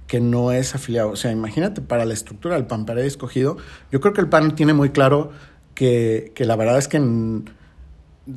que 0.06 0.20
no 0.20 0.52
es 0.52 0.75
afiliado. 0.75 1.11
O 1.11 1.17
sea, 1.17 1.32
imagínate, 1.32 1.81
para 1.82 2.05
la 2.05 2.14
estructura 2.14 2.55
del 2.55 2.67
PAN, 2.67 2.87
para 2.87 2.99
haber 3.00 3.06
escogido, 3.06 3.56
yo 3.90 4.00
creo 4.00 4.14
que 4.14 4.20
el 4.20 4.29
PAN 4.29 4.55
tiene 4.55 4.72
muy 4.72 4.91
claro 4.91 5.31
que, 5.74 6.32
que 6.34 6.44
la 6.44 6.56
verdad 6.56 6.79
es 6.79 6.86
que 6.89 6.98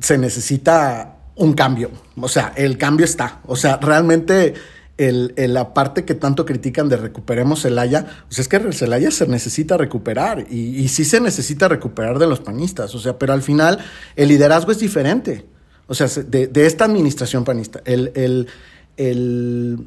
se 0.00 0.18
necesita 0.18 1.15
un 1.36 1.52
cambio. 1.52 1.90
O 2.20 2.28
sea, 2.28 2.52
el 2.56 2.76
cambio 2.78 3.04
está. 3.04 3.40
O 3.46 3.56
sea, 3.56 3.76
realmente 3.76 4.54
el, 4.98 5.34
la 5.36 5.74
parte 5.74 6.04
que 6.04 6.14
tanto 6.14 6.44
critican 6.46 6.88
de 6.88 6.96
recuperemos 6.96 7.62
Celaya, 7.62 8.06
pues 8.28 8.38
es 8.38 8.48
que 8.48 8.56
el 8.56 8.74
Celaya 8.74 9.10
se 9.10 9.26
necesita 9.26 9.76
recuperar 9.76 10.46
y, 10.50 10.88
sí 10.88 11.04
se 11.04 11.20
necesita 11.20 11.68
recuperar 11.68 12.18
de 12.18 12.26
los 12.26 12.40
panistas. 12.40 12.94
O 12.94 12.98
sea, 12.98 13.18
pero 13.18 13.32
al 13.34 13.42
final 13.42 13.78
el 14.16 14.28
liderazgo 14.28 14.72
es 14.72 14.78
diferente. 14.78 15.44
O 15.86 15.94
sea, 15.94 16.08
se- 16.08 16.24
de, 16.24 16.46
de 16.48 16.66
esta 16.66 16.84
administración 16.86 17.44
panista. 17.44 17.80
El, 17.84 18.10
el, 18.16 18.48
el, 18.96 19.86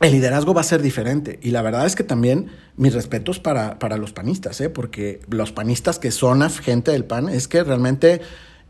el 0.00 0.12
liderazgo 0.12 0.54
va 0.54 0.62
a 0.62 0.64
ser 0.64 0.80
diferente. 0.82 1.38
Y 1.42 1.50
la 1.50 1.62
verdad 1.62 1.86
es 1.86 1.94
que 1.94 2.04
también 2.04 2.46
mis 2.76 2.94
respetos 2.94 3.38
para, 3.38 3.78
para 3.78 3.96
los 3.96 4.12
panistas, 4.12 4.60
¿eh? 4.60 4.70
porque 4.70 5.20
los 5.28 5.52
panistas 5.52 5.98
que 5.98 6.10
son 6.10 6.48
gente 6.50 6.90
del 6.92 7.04
PAN 7.04 7.28
es 7.28 7.48
que 7.48 7.62
realmente 7.62 8.20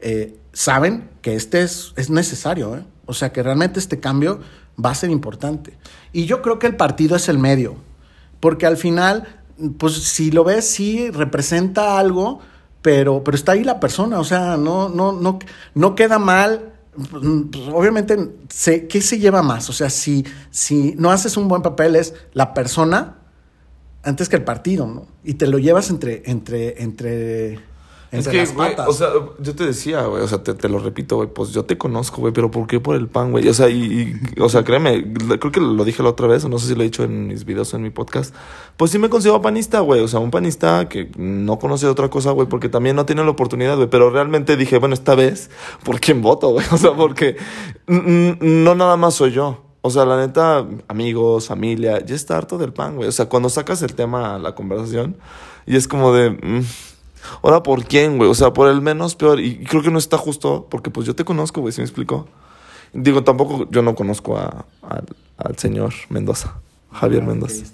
eh, 0.00 0.38
saben 0.52 1.10
que 1.22 1.34
este 1.34 1.62
es, 1.62 1.92
es 1.96 2.10
necesario. 2.10 2.76
¿eh? 2.76 2.84
O 3.06 3.14
sea, 3.14 3.32
que 3.32 3.42
realmente 3.42 3.78
este 3.78 4.00
cambio 4.00 4.40
va 4.82 4.90
a 4.90 4.94
ser 4.94 5.10
importante. 5.10 5.76
Y 6.12 6.26
yo 6.26 6.42
creo 6.42 6.58
que 6.58 6.66
el 6.66 6.76
partido 6.76 7.16
es 7.16 7.28
el 7.28 7.38
medio, 7.38 7.76
porque 8.40 8.66
al 8.66 8.76
final, 8.76 9.42
pues 9.78 9.94
si 9.94 10.30
lo 10.30 10.44
ves, 10.44 10.68
sí 10.68 11.10
representa 11.10 11.98
algo, 11.98 12.40
pero, 12.82 13.24
pero 13.24 13.36
está 13.36 13.52
ahí 13.52 13.64
la 13.64 13.80
persona. 13.80 14.20
O 14.20 14.24
sea, 14.24 14.56
no, 14.56 14.88
no, 14.88 15.12
no, 15.12 15.38
no 15.74 15.94
queda 15.94 16.18
mal 16.18 16.72
pues, 16.96 17.68
obviamente, 17.72 18.16
¿qué 18.88 19.00
se 19.02 19.18
lleva 19.18 19.42
más? 19.42 19.68
O 19.68 19.72
sea, 19.72 19.90
si, 19.90 20.24
si 20.50 20.94
no 20.96 21.10
haces 21.10 21.36
un 21.36 21.46
buen 21.46 21.62
papel 21.62 21.96
es 21.96 22.14
la 22.32 22.54
persona 22.54 23.18
antes 24.02 24.28
que 24.28 24.36
el 24.36 24.44
partido, 24.44 24.86
¿no? 24.86 25.06
Y 25.24 25.34
te 25.34 25.46
lo 25.46 25.58
llevas 25.58 25.90
entre, 25.90 26.22
entre, 26.26 26.82
entre, 26.82 27.58
Es 28.12 28.28
que, 28.28 28.38
güey, 28.54 28.68
o 28.88 28.92
sea, 28.92 29.08
yo 29.40 29.54
te 29.54 29.66
decía, 29.66 30.02
güey, 30.06 30.22
o 30.22 30.28
sea, 30.28 30.42
te, 30.42 30.54
te 30.54 30.68
lo 30.68 30.78
repito, 30.78 31.16
güey, 31.16 31.28
pues 31.28 31.50
yo 31.52 31.64
te 31.64 31.76
conozco, 31.76 32.20
güey, 32.20 32.32
pero 32.32 32.50
¿por 32.50 32.66
qué 32.66 32.78
por 32.80 32.94
el 32.96 33.08
pan, 33.08 33.32
güey? 33.32 33.48
O 33.48 33.54
sea, 33.54 33.68
y, 33.68 34.12
y- 34.36 34.40
o 34.40 34.48
sea, 34.48 34.62
créeme, 34.64 35.12
creo 35.40 35.50
que 35.52 35.60
lo 35.60 35.84
dije 35.84 36.02
la 36.02 36.10
otra 36.10 36.26
vez, 36.28 36.44
o 36.44 36.48
no 36.48 36.58
sé 36.58 36.68
si 36.68 36.74
lo 36.74 36.82
he 36.82 36.84
dicho 36.84 37.02
en 37.04 37.26
mis 37.26 37.44
videos 37.44 37.72
o 37.74 37.76
en 37.76 37.82
mi 37.82 37.90
podcast, 37.90 38.34
pues 38.76 38.90
sí 38.92 38.98
me 38.98 39.08
considero 39.08 39.42
panista, 39.42 39.80
güey, 39.80 40.00
o 40.02 40.08
sea, 40.08 40.20
un 40.20 40.30
panista 40.30 40.88
que 40.88 41.10
no 41.16 41.58
conoce 41.58 41.86
otra 41.88 42.08
cosa, 42.08 42.30
güey, 42.30 42.48
porque 42.48 42.68
también 42.68 42.94
no 42.96 43.06
tiene 43.06 43.24
la 43.24 43.30
oportunidad, 43.30 43.76
güey, 43.76 43.90
pero 43.90 44.08
realmente 44.10 44.56
dije, 44.56 44.78
bueno, 44.78 44.94
esta 44.94 45.14
vez, 45.14 45.50
¿por 45.84 45.98
quién 46.00 46.22
voto, 46.22 46.50
güey? 46.50 46.64
O 46.72 46.78
sea, 46.78 46.92
porque 46.94 47.36
no 47.88 48.74
nada 48.74 48.96
más 48.96 49.14
soy 49.14 49.32
yo. 49.32 49.62
O 49.82 49.90
sea, 49.90 50.04
la 50.04 50.16
neta, 50.16 50.66
amigos, 50.88 51.46
familia, 51.46 52.04
ya 52.04 52.14
está 52.16 52.36
harto 52.36 52.58
del 52.58 52.72
pan, 52.72 52.96
güey. 52.96 53.08
O 53.08 53.12
sea, 53.12 53.28
cuando 53.28 53.48
sacas 53.48 53.82
el 53.82 53.94
tema 53.94 54.34
a 54.34 54.38
la 54.38 54.54
conversación 54.54 55.16
y 55.64 55.76
es 55.76 55.86
como 55.86 56.12
de... 56.12 56.30
mm, 56.30 56.62
Ahora, 57.42 57.62
¿por 57.62 57.84
quién, 57.84 58.18
güey? 58.18 58.30
O 58.30 58.34
sea, 58.34 58.52
por 58.52 58.68
el 58.68 58.80
menos 58.80 59.14
peor. 59.14 59.40
Y 59.40 59.64
creo 59.64 59.82
que 59.82 59.90
no 59.90 59.98
está 59.98 60.18
justo 60.18 60.66
porque 60.70 60.90
pues 60.90 61.06
yo 61.06 61.14
te 61.14 61.24
conozco, 61.24 61.60
güey, 61.60 61.72
¿sí 61.72 61.80
me 61.80 61.84
explico? 61.86 62.26
Digo, 62.92 63.24
tampoco 63.24 63.68
yo 63.70 63.82
no 63.82 63.94
conozco 63.94 64.38
a, 64.38 64.64
al- 64.82 65.06
al 65.36 65.58
señor 65.58 65.92
Mendoza, 66.08 66.54
Javier 66.92 67.22
Ah, 67.22 67.26
Mendoza. 67.26 67.64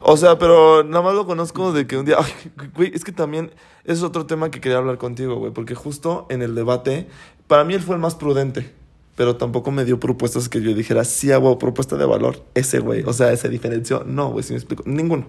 O 0.00 0.16
sea, 0.16 0.38
pero 0.38 0.84
nada 0.84 1.02
más 1.02 1.14
lo 1.14 1.26
conozco 1.26 1.72
de 1.72 1.86
que 1.86 1.96
un 1.96 2.04
día. 2.04 2.16
Ay, 2.18 2.68
güey, 2.76 2.92
es 2.94 3.04
que 3.04 3.12
también 3.12 3.50
es 3.84 4.02
otro 4.02 4.26
tema 4.26 4.50
que 4.50 4.60
quería 4.60 4.78
hablar 4.78 4.98
contigo, 4.98 5.36
güey. 5.36 5.52
Porque 5.52 5.74
justo 5.74 6.26
en 6.28 6.42
el 6.42 6.54
debate, 6.54 7.08
para 7.46 7.64
mí 7.64 7.74
él 7.74 7.80
fue 7.82 7.94
el 7.94 8.00
más 8.00 8.14
prudente. 8.14 8.72
Pero 9.16 9.36
tampoco 9.36 9.70
me 9.70 9.86
dio 9.86 9.98
propuestas 9.98 10.50
que 10.50 10.60
yo 10.60 10.74
dijera, 10.74 11.02
sí 11.04 11.32
hago 11.32 11.56
propuesta 11.58 11.96
de 11.96 12.04
valor. 12.04 12.42
Ese, 12.54 12.80
güey. 12.80 13.02
O 13.04 13.14
sea, 13.14 13.32
ese 13.32 13.48
diferenció. 13.48 14.04
No, 14.04 14.28
güey, 14.30 14.42
si 14.42 14.52
me 14.52 14.58
explico. 14.58 14.82
Ninguno. 14.84 15.24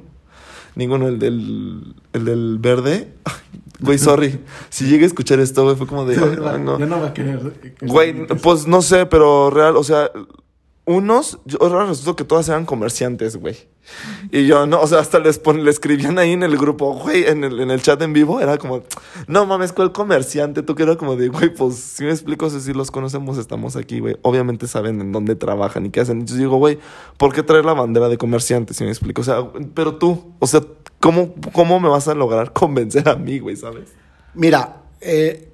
Ninguno. 0.77 1.07
El 1.07 1.19
del, 1.19 1.95
el 2.13 2.25
del 2.25 2.57
verde. 2.59 3.13
Güey, 3.79 3.97
sorry. 3.97 4.39
Si 4.69 4.85
llegué 4.85 5.03
a 5.03 5.07
escuchar 5.07 5.39
esto, 5.39 5.63
güey, 5.63 5.75
fue 5.75 5.85
como 5.87 6.05
de. 6.05 6.15
ay, 6.15 6.59
no. 6.61 6.79
Yo 6.79 6.85
no 6.85 6.97
voy 6.99 7.07
a 7.09 7.13
querer. 7.13 7.39
que- 7.79 7.85
Güey, 7.85 8.25
pues 8.41 8.67
no 8.67 8.81
sé, 8.81 9.05
pero 9.05 9.49
real, 9.49 9.75
o 9.75 9.83
sea, 9.83 10.09
unos, 10.87 11.37
yo, 11.43 11.57
ahora 11.61 11.85
resulta 11.85 12.15
que 12.15 12.23
todas 12.23 12.47
eran 12.47 12.65
comerciantes, 12.65 13.35
güey. 13.35 13.57
Y 14.31 14.47
yo, 14.47 14.65
no, 14.65 14.79
o 14.79 14.87
sea, 14.87 14.99
hasta 14.99 15.19
les 15.19 15.37
pon, 15.37 15.65
le 15.65 15.69
escribían 15.69 16.17
ahí 16.17 16.31
en 16.31 16.43
el 16.43 16.57
grupo, 16.57 16.93
güey, 16.93 17.25
en 17.25 17.43
el, 17.43 17.59
en 17.59 17.71
el 17.71 17.81
chat 17.81 18.01
en 18.01 18.13
vivo, 18.13 18.39
era 18.39 18.57
como, 18.57 18.83
no 19.27 19.45
mames, 19.45 19.73
¿cuál 19.73 19.91
comerciante? 19.91 20.63
Tú 20.63 20.75
que 20.75 20.83
era 20.83 20.95
como 20.95 21.17
de, 21.17 21.27
güey, 21.27 21.53
pues 21.53 21.75
si 21.75 22.05
me 22.05 22.11
explico, 22.11 22.49
si 22.49 22.71
los 22.71 22.89
conocemos, 22.89 23.37
estamos 23.37 23.75
aquí, 23.75 23.99
güey. 23.99 24.15
Obviamente 24.21 24.65
saben 24.65 25.01
en 25.01 25.11
dónde 25.11 25.35
trabajan 25.35 25.85
y 25.85 25.89
qué 25.89 25.99
hacen. 25.99 26.19
Entonces 26.19 26.37
digo, 26.37 26.55
güey, 26.55 26.79
¿por 27.17 27.33
qué 27.33 27.43
traer 27.43 27.65
la 27.65 27.73
bandera 27.73 28.07
de 28.07 28.17
comerciante? 28.17 28.73
Si 28.73 28.85
me 28.85 28.89
explico, 28.89 29.21
o 29.21 29.25
sea, 29.25 29.45
pero 29.73 29.95
tú, 29.95 30.35
o 30.39 30.47
sea, 30.47 30.61
¿cómo, 31.01 31.35
cómo 31.51 31.81
me 31.81 31.89
vas 31.89 32.07
a 32.07 32.15
lograr 32.15 32.53
convencer 32.53 33.09
a 33.09 33.15
mí, 33.17 33.39
güey, 33.39 33.57
sabes? 33.57 33.89
Mira, 34.33 34.83
eh, 35.01 35.51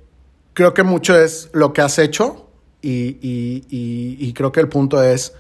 creo 0.54 0.76
que 0.76 0.84
mucho 0.84 1.18
es 1.18 1.50
lo 1.54 1.74
que 1.74 1.82
has 1.82 1.98
hecho 1.98 2.43
y, 2.84 3.18
y- 3.22 4.18
y- 4.20 4.34
creo 4.34 4.52
que 4.52 4.60
el 4.60 4.68
punto 4.70 5.02
es 5.02 5.34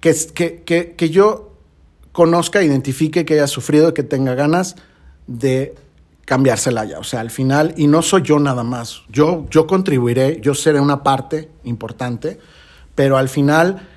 que, 0.00 0.14
que, 0.34 0.62
que- 0.62 0.94
que 0.94 1.10
yo 1.10 1.52
conozca, 2.12 2.62
identifique 2.62 3.24
que 3.24 3.34
haya 3.34 3.46
sufrido 3.46 3.88
y 3.90 3.92
que 3.94 4.02
tenga 4.04 4.34
ganas 4.34 4.76
de 5.26 5.74
cambiársela 6.24 6.84
ya. 6.84 6.98
O 6.98 7.04
sea, 7.04 7.20
al 7.20 7.30
final, 7.30 7.74
y 7.76 7.86
no 7.86 8.00
soy 8.02 8.22
yo 8.22 8.38
nada 8.38 8.62
más, 8.62 9.02
yo, 9.08 9.46
yo 9.50 9.66
contribuiré, 9.66 10.40
yo 10.40 10.54
seré 10.54 10.80
una 10.80 11.02
parte 11.02 11.50
importante, 11.64 12.38
pero 12.94 13.16
al 13.16 13.28
final, 13.28 13.88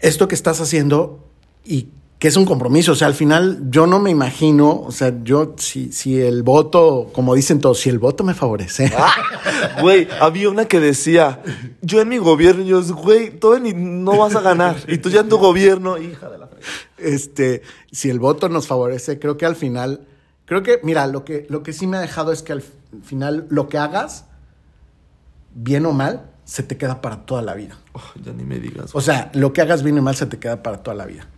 esto 0.00 0.26
que 0.28 0.34
estás 0.34 0.60
haciendo 0.60 1.28
y 1.64 1.88
que 2.24 2.28
es 2.28 2.38
un 2.38 2.46
compromiso, 2.46 2.92
o 2.92 2.94
sea, 2.94 3.06
al 3.06 3.14
final 3.14 3.64
yo 3.68 3.86
no 3.86 4.00
me 4.00 4.08
imagino, 4.08 4.80
o 4.80 4.90
sea, 4.92 5.12
yo, 5.24 5.56
si, 5.58 5.92
si 5.92 6.18
el 6.18 6.42
voto, 6.42 7.10
como 7.12 7.34
dicen 7.34 7.60
todos, 7.60 7.80
si 7.80 7.90
el 7.90 7.98
voto 7.98 8.24
me 8.24 8.32
favorece, 8.32 8.90
Güey, 9.82 10.08
había 10.22 10.48
una 10.48 10.64
que 10.64 10.80
decía, 10.80 11.42
yo 11.82 12.00
en 12.00 12.08
mi 12.08 12.16
gobierno, 12.16 12.64
yo, 12.64 12.82
güey, 12.94 13.38
todo 13.38 13.58
ni, 13.58 13.74
no 13.74 14.16
vas 14.16 14.34
a 14.36 14.40
ganar. 14.40 14.74
Y 14.88 14.96
tú 14.96 15.10
ya 15.10 15.20
en 15.20 15.28
tu 15.28 15.36
gobierno, 15.36 15.98
hija 15.98 16.30
de 16.30 16.38
la 16.38 16.48
este, 16.96 17.60
si 17.92 18.08
el 18.08 18.20
voto 18.20 18.48
nos 18.48 18.68
favorece, 18.68 19.18
creo 19.18 19.36
que 19.36 19.44
al 19.44 19.54
final, 19.54 20.06
creo 20.46 20.62
que, 20.62 20.80
mira, 20.82 21.06
lo 21.06 21.26
que, 21.26 21.46
lo 21.50 21.62
que 21.62 21.74
sí 21.74 21.86
me 21.86 21.98
ha 21.98 22.00
dejado 22.00 22.32
es 22.32 22.42
que 22.42 22.54
al 22.54 22.64
final 23.02 23.46
lo 23.50 23.68
que 23.68 23.76
hagas, 23.76 24.24
bien 25.54 25.84
o 25.84 25.92
mal, 25.92 26.30
se 26.46 26.62
te 26.62 26.78
queda 26.78 27.02
para 27.02 27.26
toda 27.26 27.42
la 27.42 27.52
vida. 27.52 27.76
Oh, 27.92 28.00
ya 28.24 28.32
ni 28.32 28.44
me 28.44 28.60
digas. 28.60 28.94
O 28.94 29.02
sea, 29.02 29.30
lo 29.34 29.52
que 29.52 29.60
hagas 29.60 29.82
bien 29.82 29.98
o 29.98 30.02
mal 30.02 30.16
se 30.16 30.24
te 30.24 30.38
queda 30.38 30.62
para 30.62 30.82
toda 30.82 30.96
la 30.96 31.04
vida. 31.04 31.28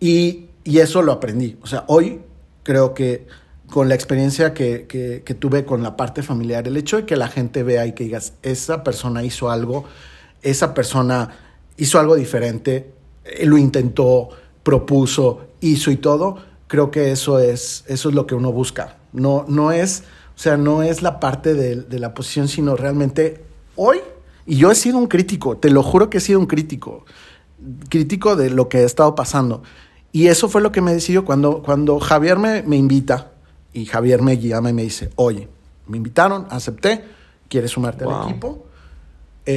Y, 0.00 0.46
y 0.64 0.78
eso 0.78 1.02
lo 1.02 1.12
aprendí. 1.12 1.56
O 1.62 1.66
sea, 1.66 1.84
hoy 1.88 2.20
creo 2.62 2.94
que 2.94 3.26
con 3.70 3.88
la 3.88 3.94
experiencia 3.94 4.54
que, 4.54 4.86
que- 4.86 5.34
tuve 5.34 5.64
con 5.64 5.82
la 5.82 5.96
parte 5.96 6.22
familiar, 6.22 6.66
el 6.68 6.76
hecho 6.76 6.96
de 6.98 7.06
que 7.06 7.16
la 7.16 7.28
gente 7.28 7.62
vea 7.62 7.86
y 7.86 7.92
que 7.92 8.04
digas, 8.04 8.34
esa 8.42 8.84
persona 8.84 9.24
hizo 9.24 9.50
algo, 9.50 9.84
esa 10.42 10.72
persona 10.74 11.30
hizo 11.76 11.98
algo 11.98 12.14
diferente, 12.14 12.92
eh, 13.24 13.44
lo 13.46 13.58
intentó, 13.58 14.28
propuso, 14.62 15.48
hizo 15.60 15.90
y 15.90 15.96
todo, 15.96 16.38
creo 16.68 16.90
que 16.90 17.10
eso 17.10 17.40
es, 17.40 17.84
eso 17.88 18.08
es 18.08 18.14
lo 18.14 18.26
que 18.26 18.34
uno 18.34 18.52
busca. 18.52 18.98
No, 19.12 19.44
no 19.48 19.72
es, 19.72 20.04
o 20.36 20.38
sea, 20.38 20.56
no 20.56 20.82
es 20.82 21.02
la 21.02 21.18
parte 21.18 21.54
de, 21.54 21.76
de 21.76 21.98
la 21.98 22.14
posición, 22.14 22.46
sino 22.48 22.76
realmente 22.76 23.42
hoy, 23.74 23.98
y 24.46 24.56
yo 24.56 24.70
he 24.70 24.74
sido 24.76 24.98
un 24.98 25.06
crítico, 25.08 25.56
te 25.56 25.70
lo 25.70 25.82
juro 25.82 26.08
que 26.08 26.18
he 26.18 26.20
sido 26.20 26.38
un 26.38 26.46
crítico 26.46 27.04
crítico 27.88 28.36
de 28.36 28.50
lo 28.50 28.68
que 28.68 28.78
ha 28.78 28.82
estado 28.82 29.14
pasando. 29.14 29.62
Y 30.12 30.28
eso 30.28 30.48
fue 30.48 30.62
lo 30.62 30.72
que 30.72 30.80
me 30.80 30.92
decidió 30.94 31.24
cuando, 31.24 31.62
cuando 31.62 31.98
Javier 32.00 32.38
me, 32.38 32.62
me 32.62 32.76
invita 32.76 33.32
y 33.72 33.84
Javier 33.86 34.22
me 34.22 34.38
llama 34.38 34.70
y 34.70 34.72
me 34.72 34.82
dice, 34.82 35.10
oye, 35.16 35.48
me 35.86 35.98
invitaron, 35.98 36.46
acepté, 36.50 37.04
¿quieres 37.48 37.70
sumarte 37.72 38.04
Wow. 38.04 38.14
al 38.14 38.28
equipo? 38.30 38.66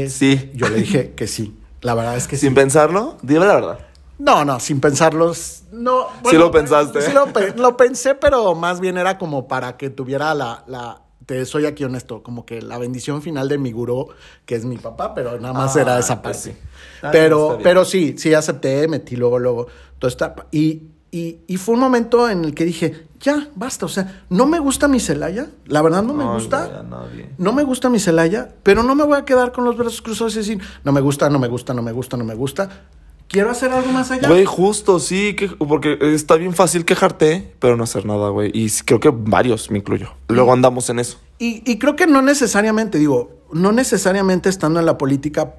Sí. 0.09 0.51
Yo 0.53 0.69
le 0.69 0.77
dije 0.77 1.11
que 1.15 1.27
sí. 1.27 1.57
La 1.81 1.95
verdad 1.95 2.15
es 2.17 2.27
que 2.27 2.35
sí. 2.35 2.45
Sin 2.45 2.53
pensarlo, 2.53 3.17
dime 3.21 3.45
la 3.45 3.55
verdad. 3.55 3.79
No, 4.19 4.43
no, 4.43 4.59
sin 4.59 4.81
pensarlo. 4.81 5.31
No, 5.71 6.07
Sí 6.29 6.35
lo 6.37 6.51
pensaste. 6.51 7.01
Sí 7.01 7.13
lo, 7.13 7.27
lo 7.55 7.77
pensé, 7.77 8.15
pero 8.15 8.53
más 8.53 8.81
bien 8.81 8.97
era 8.97 9.17
como 9.17 9.47
para 9.47 9.77
que 9.77 9.89
tuviera 9.89 10.33
la, 10.33 10.63
la. 10.67 11.01
Te 11.29 11.45
soy 11.45 11.67
aquí 11.67 11.83
honesto, 11.83 12.23
como 12.23 12.43
que 12.43 12.59
la 12.59 12.79
bendición 12.79 13.21
final 13.21 13.47
de 13.49 13.59
mi 13.59 13.71
gurú, 13.71 14.07
que 14.47 14.55
es 14.55 14.65
mi 14.65 14.79
papá, 14.79 15.13
pero 15.13 15.39
nada 15.39 15.53
más 15.53 15.75
Ah, 15.77 15.81
era 15.81 15.99
esa 15.99 16.23
pues 16.23 16.37
parte. 16.37 16.51
sí. 16.59 16.65
Está 16.95 17.11
bien, 17.11 17.23
pero, 17.23 17.59
pero 17.61 17.85
sí, 17.85 18.15
sí 18.17 18.33
acepté, 18.33 18.87
metí 18.87 19.15
luego, 19.15 19.37
luego, 19.37 19.67
todo 19.99 20.09
está. 20.09 20.33
Y, 20.49 20.81
y, 21.11 21.37
y 21.45 21.57
fue 21.57 21.75
un 21.75 21.81
momento 21.81 22.27
en 22.27 22.45
el 22.45 22.55
que 22.55 22.65
dije, 22.65 23.05
ya, 23.19 23.47
basta. 23.53 23.85
O 23.85 23.89
sea, 23.89 24.23
no 24.29 24.47
me 24.47 24.57
gusta 24.57 24.87
mi 24.87 24.99
Celaya, 24.99 25.51
la 25.67 25.83
verdad 25.83 26.01
no 26.01 26.15
me 26.15 26.23
gusta. 26.33 26.81
nadie. 26.89 27.29
No 27.37 27.53
me 27.53 27.61
gusta 27.61 27.89
mi 27.91 27.99
Celaya, 27.99 28.49
pero 28.63 28.81
no 28.81 28.95
me 28.95 29.03
voy 29.03 29.19
a 29.19 29.23
quedar 29.23 29.51
con 29.51 29.65
los 29.65 29.77
brazos 29.77 30.01
cruzados 30.01 30.33
y 30.33 30.39
decir, 30.39 30.59
no 30.83 30.91
me 30.91 30.99
gusta, 30.99 31.29
no 31.29 31.37
me 31.37 31.47
gusta, 31.47 31.75
no 31.75 31.83
me 31.83 31.91
gusta, 31.91 32.17
no 32.17 32.23
me 32.23 32.33
gusta. 32.33 32.87
Quiero 33.29 33.51
hacer 33.51 33.71
algo 33.71 33.91
más 33.91 34.09
allá. 34.09 34.27
Güey, 34.27 34.43
justo, 34.43 34.99
sí, 34.99 35.35
que, 35.35 35.49
porque 35.49 35.99
está 36.01 36.35
bien 36.35 36.53
fácil 36.53 36.83
quejarte, 36.83 37.53
pero 37.59 37.77
no 37.77 37.83
hacer 37.83 38.05
nada, 38.05 38.29
güey. 38.29 38.51
Y 38.53 38.69
creo 38.83 38.99
que 38.99 39.11
varios, 39.13 39.69
me 39.69 39.77
incluyo. 39.77 40.09
Luego 40.27 40.51
andamos 40.51 40.89
en 40.89 40.97
eso. 40.97 41.19
Y, 41.37 41.61
y 41.71 41.77
creo 41.77 41.95
que 41.95 42.07
no 42.07 42.23
necesariamente, 42.23 42.97
digo, 42.97 43.39
no 43.53 43.71
necesariamente 43.71 44.49
estando 44.49 44.79
en 44.79 44.87
la 44.87 44.97
política 44.97 45.53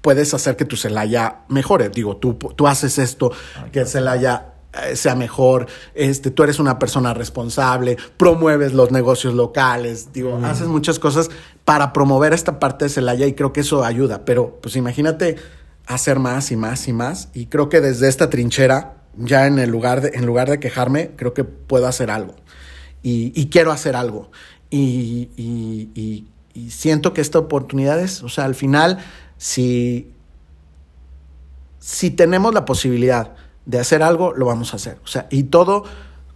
puedes 0.00 0.34
hacer 0.34 0.56
que 0.56 0.64
tu 0.64 0.76
Celaya 0.76 1.40
mejore. 1.48 1.88
Digo, 1.88 2.16
tú, 2.16 2.34
tú 2.34 2.66
haces 2.66 2.98
esto, 2.98 3.32
que 3.70 3.80
el 3.80 3.86
Celaya 3.86 4.54
eh, 4.82 4.96
sea 4.96 5.14
mejor, 5.14 5.66
este, 5.94 6.30
tú 6.30 6.42
eres 6.42 6.58
una 6.58 6.78
persona 6.78 7.14
responsable, 7.14 7.96
promueves 8.16 8.74
los 8.74 8.90
negocios 8.90 9.34
locales, 9.34 10.12
digo, 10.12 10.38
haces 10.44 10.68
muchas 10.68 10.98
cosas 10.98 11.30
para 11.64 11.92
promover 11.92 12.32
esta 12.34 12.58
parte 12.58 12.86
de 12.86 12.88
Celaya 12.90 13.26
y 13.26 13.34
creo 13.34 13.52
que 13.52 13.60
eso 13.60 13.84
ayuda. 13.84 14.24
Pero, 14.24 14.58
pues 14.60 14.76
imagínate 14.76 15.36
hacer 15.86 16.18
más 16.18 16.50
y 16.52 16.56
más 16.56 16.88
y 16.88 16.92
más. 16.92 17.28
Y 17.34 17.46
creo 17.46 17.68
que 17.68 17.80
desde 17.80 18.08
esta 18.08 18.30
trinchera, 18.30 19.02
ya 19.16 19.46
en 19.46 19.58
el 19.58 19.70
lugar 19.70 20.00
de, 20.00 20.12
en 20.14 20.26
lugar 20.26 20.50
de 20.50 20.60
quejarme, 20.60 21.10
creo 21.16 21.34
que 21.34 21.44
puedo 21.44 21.86
hacer 21.86 22.10
algo 22.10 22.34
y, 23.02 23.48
quiero 23.48 23.70
hacer 23.70 23.96
algo. 23.96 24.30
Y- 24.70 26.24
y 26.54 26.70
siento 26.70 27.12
que 27.12 27.20
esta 27.20 27.38
oportunidad 27.40 28.00
es, 28.00 28.22
o 28.22 28.28
sea, 28.28 28.44
al 28.44 28.54
final, 28.54 28.98
si, 29.36 30.12
si 31.80 32.10
tenemos 32.10 32.54
la 32.54 32.64
posibilidad 32.64 33.34
de 33.66 33.80
hacer 33.80 34.02
algo, 34.02 34.32
lo 34.32 34.46
vamos 34.46 34.72
a 34.72 34.76
hacer. 34.76 34.98
O 35.02 35.08
sea, 35.08 35.26
y 35.30 35.44
todo 35.44 35.84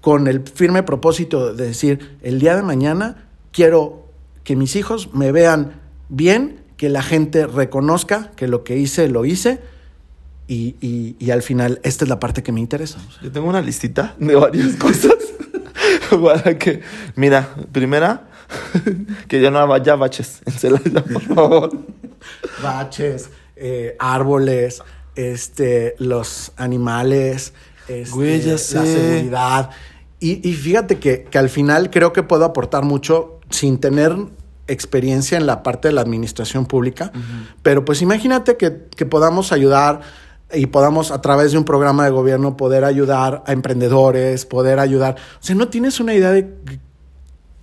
con 0.00 0.26
el 0.26 0.42
firme 0.42 0.82
propósito 0.82 1.54
de 1.54 1.66
decir, 1.68 2.18
el 2.22 2.40
día 2.40 2.56
de 2.56 2.62
mañana 2.62 3.28
quiero 3.52 4.06
que 4.42 4.56
mis 4.56 4.74
hijos 4.74 5.14
me 5.14 5.30
vean 5.30 5.80
bien, 6.08 6.64
que 6.78 6.88
la 6.88 7.02
gente 7.02 7.46
reconozca 7.46 8.30
que 8.36 8.48
lo 8.48 8.64
que 8.64 8.78
hice, 8.78 9.08
lo 9.08 9.26
hice. 9.26 9.60
Y, 10.46 10.76
y- 10.80 11.14
y 11.18 11.30
al 11.30 11.42
final, 11.42 11.78
esta 11.82 12.06
es 12.06 12.08
la 12.08 12.18
parte 12.18 12.42
que 12.42 12.52
me 12.52 12.60
interesa. 12.60 12.98
Yo 13.20 13.30
tengo 13.30 13.46
una 13.48 13.60
listita 13.60 14.14
de 14.18 14.34
varias 14.34 14.76
cosas. 14.78 15.12
Para 16.10 16.56
que, 16.58 16.80
mira, 17.16 17.54
primera, 17.70 18.28
que 19.28 19.42
ya 19.42 19.50
no 19.50 19.70
haya 19.74 19.94
baches 19.96 20.40
en 20.46 20.52
Celaya, 20.54 21.04
por 21.04 21.20
favor. 21.22 21.70
baches, 22.62 23.28
eh, 23.56 23.94
árboles, 23.98 24.80
este, 25.16 25.94
los 25.98 26.52
animales, 26.56 27.52
este, 27.88 28.10
Güey, 28.14 28.40
ya 28.40 28.52
la 28.52 28.58
seguridad. 28.58 29.70
Y, 30.20 30.48
y 30.48 30.54
fíjate 30.54 30.98
que, 30.98 31.24
que 31.24 31.38
al 31.38 31.50
final 31.50 31.90
creo 31.90 32.12
que 32.14 32.22
puedo 32.22 32.44
aportar 32.44 32.84
mucho 32.84 33.38
sin 33.50 33.78
tener 33.78 34.16
experiencia 34.68 35.36
en 35.36 35.46
la 35.46 35.62
parte 35.62 35.88
de 35.88 35.94
la 35.94 36.02
administración 36.02 36.66
pública, 36.66 37.10
pero 37.62 37.84
pues 37.84 38.02
imagínate 38.02 38.56
que, 38.56 38.86
que 38.94 39.06
podamos 39.06 39.52
ayudar 39.52 40.00
y 40.52 40.66
podamos 40.66 41.10
a 41.10 41.20
través 41.20 41.52
de 41.52 41.58
un 41.58 41.64
programa 41.64 42.04
de 42.04 42.10
gobierno 42.10 42.56
poder 42.56 42.84
ayudar 42.84 43.42
a 43.46 43.52
emprendedores, 43.52 44.46
poder 44.46 44.78
ayudar. 44.78 45.16
O 45.40 45.44
sea, 45.44 45.54
no 45.56 45.68
tienes 45.68 46.00
una 46.00 46.14
idea 46.14 46.30
de 46.30 46.54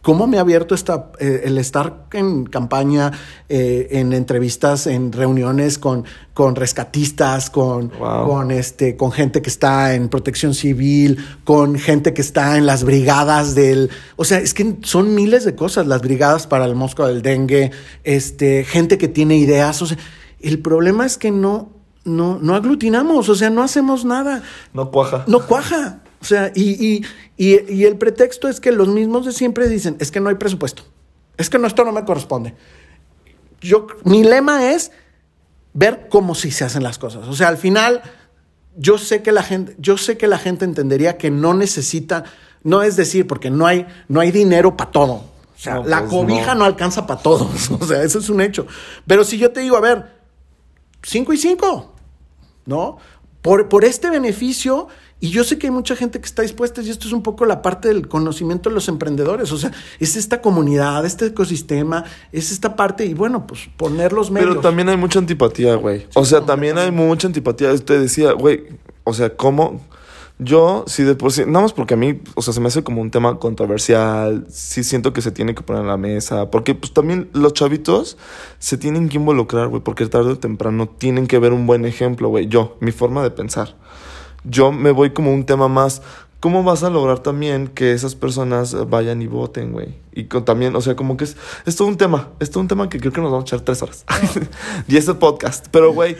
¿Cómo 0.06 0.28
me 0.28 0.38
ha 0.38 0.42
abierto 0.42 0.76
esta, 0.76 1.08
eh, 1.18 1.42
el 1.46 1.58
estar 1.58 2.06
en 2.14 2.46
campaña, 2.46 3.12
eh, 3.50 3.88
en 3.90 4.14
entrevistas, 4.14 4.86
en 4.86 5.12
reuniones 5.12 5.80
con, 5.80 6.06
con 6.36 6.56
rescatistas, 6.56 7.50
con, 7.50 7.90
Wow. 7.98 8.28
con, 8.28 8.52
este, 8.52 8.98
con 8.98 9.12
gente 9.12 9.42
que 9.42 9.50
está 9.50 9.96
en 9.96 10.10
protección 10.10 10.54
civil, 10.54 11.18
con 11.44 11.80
gente 11.80 12.14
que 12.14 12.22
está 12.22 12.56
en 12.56 12.68
las 12.68 12.84
brigadas 12.84 13.56
del... 13.56 13.90
O 14.16 14.26
sea, 14.26 14.38
es 14.38 14.54
que 14.54 14.76
son 14.84 15.16
miles 15.16 15.44
de 15.44 15.56
cosas, 15.56 15.88
las 15.88 16.02
brigadas 16.04 16.46
para 16.46 16.66
el 16.66 16.76
mosco 16.76 17.08
del 17.08 17.24
dengue, 17.24 17.72
este, 18.04 18.64
gente 18.64 19.00
que 19.00 19.08
tiene 19.08 19.38
ideas. 19.38 19.82
O 19.82 19.88
sea, 19.88 19.98
el 20.40 20.60
problema 20.60 21.08
es 21.08 21.18
que 21.18 21.32
no, 21.32 21.72
no, 22.04 22.38
no 22.40 22.54
aglutinamos, 22.54 23.28
o 23.28 23.34
sea, 23.34 23.50
no 23.50 23.64
hacemos 23.64 24.06
nada 24.06 24.44
No 24.72 24.92
cuaja. 24.92 25.24
no 25.26 25.48
cuaja. 25.48 26.02
O 26.26 26.28
sea, 26.28 26.52
y, 26.56 26.72
y, 26.84 27.06
y, 27.38 27.72
y 27.72 27.86
el 27.86 27.98
pretexto 27.98 28.48
es 28.48 28.60
que 28.60 28.72
los 28.72 28.88
mismos 28.88 29.28
de 29.28 29.32
siempre 29.32 29.70
dicen, 29.70 29.96
es 30.00 30.10
que 30.10 30.20
no 30.20 30.30
hay 30.30 30.36
presupuesto. 30.36 30.82
Es 31.38 31.52
que 31.52 31.60
no, 31.60 31.68
esto 31.68 31.86
no 31.86 31.92
me 31.92 32.04
corresponde. 32.04 32.56
Yo, 33.62 33.86
mi 34.06 34.24
lema 34.24 34.72
es 34.72 34.92
ver 35.74 36.08
cómo 36.10 36.34
sí 36.34 36.50
se 36.50 36.64
hacen 36.64 36.82
las 36.82 36.98
cosas. 36.98 37.28
O 37.28 37.36
sea, 37.36 37.48
al 37.50 37.58
final, 37.58 38.02
yo 38.76 38.98
sé 38.98 39.22
que 39.22 39.32
la 39.32 39.44
gente, 39.44 39.76
yo 39.78 39.98
sé 39.98 40.18
que 40.18 40.26
la 40.26 40.40
gente 40.40 40.66
entendería 40.66 41.16
que 41.20 41.30
no 41.30 41.54
necesita, 41.54 42.24
no 42.64 42.82
es 42.82 42.96
decir, 42.96 43.28
porque 43.28 43.52
no 43.52 43.68
hay, 43.68 43.86
no 44.08 44.20
hay 44.20 44.32
dinero 44.32 44.76
para 44.76 44.90
todo. 44.90 45.14
O 45.14 45.58
sea, 45.58 45.76
No, 45.76 45.84
la 45.86 46.00
pues 46.00 46.10
cobija 46.10 46.54
no. 46.56 46.62
no. 46.62 46.66
alcanza 46.66 47.06
para 47.06 47.22
todos. 47.22 47.70
O 47.80 47.86
sea, 47.86 48.02
eso 48.02 48.18
es 48.18 48.30
un 48.30 48.42
hecho. 48.42 48.66
Pero 49.06 49.24
si 49.24 49.38
yo 49.38 49.52
te 49.52 49.60
digo, 49.60 49.78
a 49.78 49.82
ver, 49.82 50.12
cinco 51.04 51.34
y 51.34 51.38
cinco, 51.38 51.94
¿no? 52.66 52.98
Por, 53.44 53.70
por 53.70 53.86
este 53.86 54.10
beneficio, 54.10 54.88
y 55.26 55.30
yo 55.30 55.44
sé 55.44 55.58
que 55.58 55.66
hay 55.66 55.72
mucha 55.72 55.96
gente 55.96 56.20
que 56.20 56.26
está 56.28 56.44
dispuesta, 56.44 56.84
y 56.84 56.90
esto 56.92 57.08
es 57.08 57.14
un 57.14 57.24
poco 57.24 57.46
la 57.46 57.64
parte 57.64 57.88
del 57.88 58.08
conocimiento 58.08 58.70
de 58.70 58.76
los 58.76 58.88
emprendedores, 58.90 59.52
o 59.52 59.58
sea, 59.58 59.72
es 60.00 60.16
esta 60.16 60.40
comunidad, 60.40 61.04
este 61.04 61.26
ecosistema, 61.26 62.04
es 62.32 62.52
esta 62.52 62.76
parte, 62.76 63.08
y 63.08 63.16
bueno, 63.16 63.48
pues 63.48 63.68
poner 63.76 64.14
los 64.14 64.30
medios. 64.30 64.52
Pero 64.52 64.62
también 64.62 64.88
hay 64.88 64.98
mucha 64.98 65.18
antipatía, 65.18 65.74
güey. 65.78 66.06
O 66.14 66.26
sea, 66.26 66.42
también 66.42 66.78
hay 66.78 66.92
mucha 66.92 67.26
antipatía. 67.26 67.74
Usted 67.74 68.02
decía, 68.02 68.34
güey, 68.34 68.66
o 69.04 69.16
sea, 69.16 69.36
¿cómo? 69.36 69.82
Yo, 70.38 70.84
sí, 70.86 71.02
de 71.02 71.16
por 71.16 71.32
sí, 71.32 71.42
nada 71.48 71.62
más 71.62 71.74
porque 71.74 71.96
a 71.96 71.98
mí, 71.98 72.22
o 72.36 72.44
sea, 72.44 72.54
se 72.54 72.60
me 72.60 72.68
hace 72.68 72.84
como 72.84 73.02
un 73.02 73.10
tema 73.10 73.40
controversial. 73.40 74.46
Sí 74.48 74.84
siento 74.84 75.12
que 75.12 75.24
se 75.24 75.32
tiene 75.32 75.56
que 75.56 75.64
poner 75.64 75.82
en 75.82 75.88
la 75.88 75.98
mesa. 75.98 76.52
Porque, 76.52 76.76
pues, 76.76 76.94
también 76.94 77.30
los 77.34 77.54
chavitos 77.54 78.18
se 78.60 78.78
tienen 78.78 79.10
que 79.10 79.18
involucrar, 79.18 79.70
güey. 79.70 79.82
Porque 79.82 80.06
tarde 80.06 80.34
o 80.34 80.38
temprano 80.38 80.88
tienen 80.88 81.26
que 81.26 81.40
ver 81.40 81.52
un 81.52 81.66
buen 81.66 81.84
ejemplo, 81.84 82.30
güey. 82.30 82.48
Yo, 82.48 82.78
mi 82.80 82.92
forma 82.92 83.24
de 83.24 83.32
pensar. 83.32 83.76
Yo 84.46 84.72
me 84.72 84.92
voy 84.92 85.12
como 85.12 85.34
un 85.34 85.46
tema 85.46 85.68
más. 85.68 86.02
¿Cómo 86.40 86.64
vas 86.64 86.84
a 86.84 86.90
lograr 86.90 87.20
también 87.20 87.68
que 87.68 87.94
esas 87.94 88.14
personas 88.14 88.76
vayan 88.90 89.22
y 89.22 89.28
voten, 89.28 89.72
güey? 89.72 89.96
Y 90.14 90.26
también, 90.26 90.76
o 90.76 90.82
sea, 90.82 90.96
como 90.96 91.18
que 91.18 91.24
es, 91.24 91.38
es 91.66 91.76
todo 91.76 91.88
un 91.88 91.98
tema. 91.98 92.30
Es 92.40 92.52
todo 92.52 92.62
un 92.62 92.68
tema 92.68 92.88
que 92.88 93.00
creo 93.00 93.12
que 93.12 93.22
nos 93.22 93.32
vamos 93.32 93.46
a 93.46 93.48
echar 93.48 93.62
tres 93.62 93.82
horas. 93.82 94.06
y 94.88 94.98
ese 94.98 95.16
podcast. 95.16 95.68
Pero, 95.72 95.94
güey, 95.94 96.16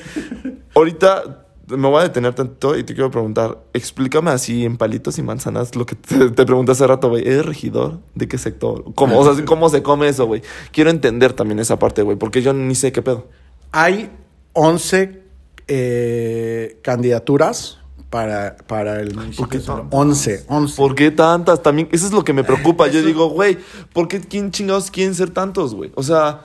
ahorita 0.74 1.46
me 1.68 1.88
voy 1.88 2.00
a 2.00 2.04
detener 2.04 2.34
tanto 2.34 2.78
y 2.78 2.84
te 2.84 2.94
quiero 2.94 3.12
preguntar. 3.12 3.60
Explícame 3.74 4.32
así 4.32 4.66
en 4.66 4.78
palitos 4.78 5.18
y 5.18 5.24
manzanas 5.24 5.76
lo 5.76 5.86
que 5.86 5.96
te, 5.96 6.32
te 6.32 6.46
pregunté 6.46 6.72
hace 6.72 6.88
rato, 6.88 7.10
güey. 7.10 7.28
¿Eres 7.28 7.46
regidor? 7.46 8.00
¿De 8.16 8.28
qué 8.28 8.38
sector? 8.38 8.84
¿Cómo, 8.96 9.20
o 9.20 9.34
sea, 9.34 9.46
¿cómo 9.46 9.70
se 9.70 9.84
come 9.84 10.08
eso, 10.08 10.26
güey? 10.26 10.42
Quiero 10.72 10.90
entender 10.90 11.34
también 11.34 11.60
esa 11.60 11.78
parte, 11.80 12.02
güey, 12.02 12.18
porque 12.18 12.42
yo 12.42 12.54
ni 12.54 12.76
sé 12.76 12.92
qué 12.92 13.02
pedo. 13.02 13.28
Hay 13.72 14.10
11 14.54 15.22
eh, 15.68 16.80
candidaturas 16.84 17.80
para, 18.16 18.56
para 18.66 19.02
el 19.02 19.14
municipio. 19.14 19.50
qué 19.50 19.58
de 19.58 19.64
Sonora. 19.66 19.90
tantas? 19.90 20.00
11, 20.00 20.46
11. 20.48 20.76
¿Por 20.78 20.96
qué 20.96 21.12
tantas? 21.12 21.62
También, 21.62 21.90
eso 21.92 22.06
es 22.06 22.14
lo 22.14 22.24
que 22.24 22.32
me 22.32 22.46
preocupa. 22.46 22.88
Yo 22.88 23.04
digo, 23.04 23.28
güey, 23.28 23.58
¿por 23.92 24.08
qué 24.08 24.22
quién 24.22 24.52
chingados 24.52 24.90
quieren 24.90 25.14
ser 25.14 25.32
tantos, 25.32 25.76
güey? 25.76 25.92
O 25.96 26.02
sea, 26.04 26.40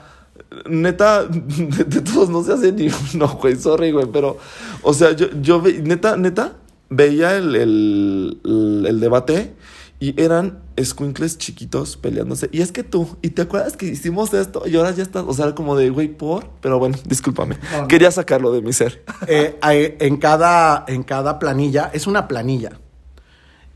neta, 0.69 1.23
de, 1.23 1.39
de 1.85 2.01
todos 2.01 2.29
no 2.29 2.43
se 2.43 2.51
hace 2.51 2.73
ni 2.73 2.89
uno, 3.13 3.27
güey, 3.41 3.55
sorry, 3.55 3.91
güey, 3.93 4.05
pero, 4.11 4.37
o 4.83 4.93
sea, 4.93 5.13
yo, 5.15 5.27
yo 5.41 5.61
ve- 5.61 5.81
neta, 5.81 6.17
neta, 6.17 6.55
veía 6.89 7.37
el, 7.37 7.55
el, 7.55 8.41
el- 8.43 8.85
el 8.89 8.99
debate 8.99 9.53
y 10.01 10.19
eran 10.19 10.63
escuincles 10.77 11.37
chiquitos 11.37 11.95
peleándose. 11.95 12.49
Y 12.51 12.61
es 12.61 12.71
que 12.71 12.83
tú, 12.83 13.17
¿y 13.21 13.29
te 13.29 13.43
acuerdas 13.43 13.77
que 13.77 13.85
hicimos 13.85 14.33
esto? 14.33 14.63
Y 14.65 14.75
ahora 14.75 14.89
ya 14.89 15.03
estás, 15.03 15.23
o 15.27 15.33
sea, 15.33 15.53
como 15.53 15.75
de, 15.77 15.91
güey, 15.91 16.07
por, 16.07 16.49
pero 16.59 16.79
bueno, 16.79 16.97
discúlpame. 17.05 17.55
No, 17.71 17.81
no. 17.83 17.87
Quería 17.87 18.09
sacarlo 18.09 18.51
de 18.51 18.63
mi 18.63 18.73
ser. 18.73 19.03
Eh, 19.27 19.59
en, 19.99 20.17
cada, 20.17 20.85
en 20.87 21.03
cada 21.03 21.37
planilla, 21.37 21.91
es 21.93 22.07
una 22.07 22.27
planilla. 22.27 22.79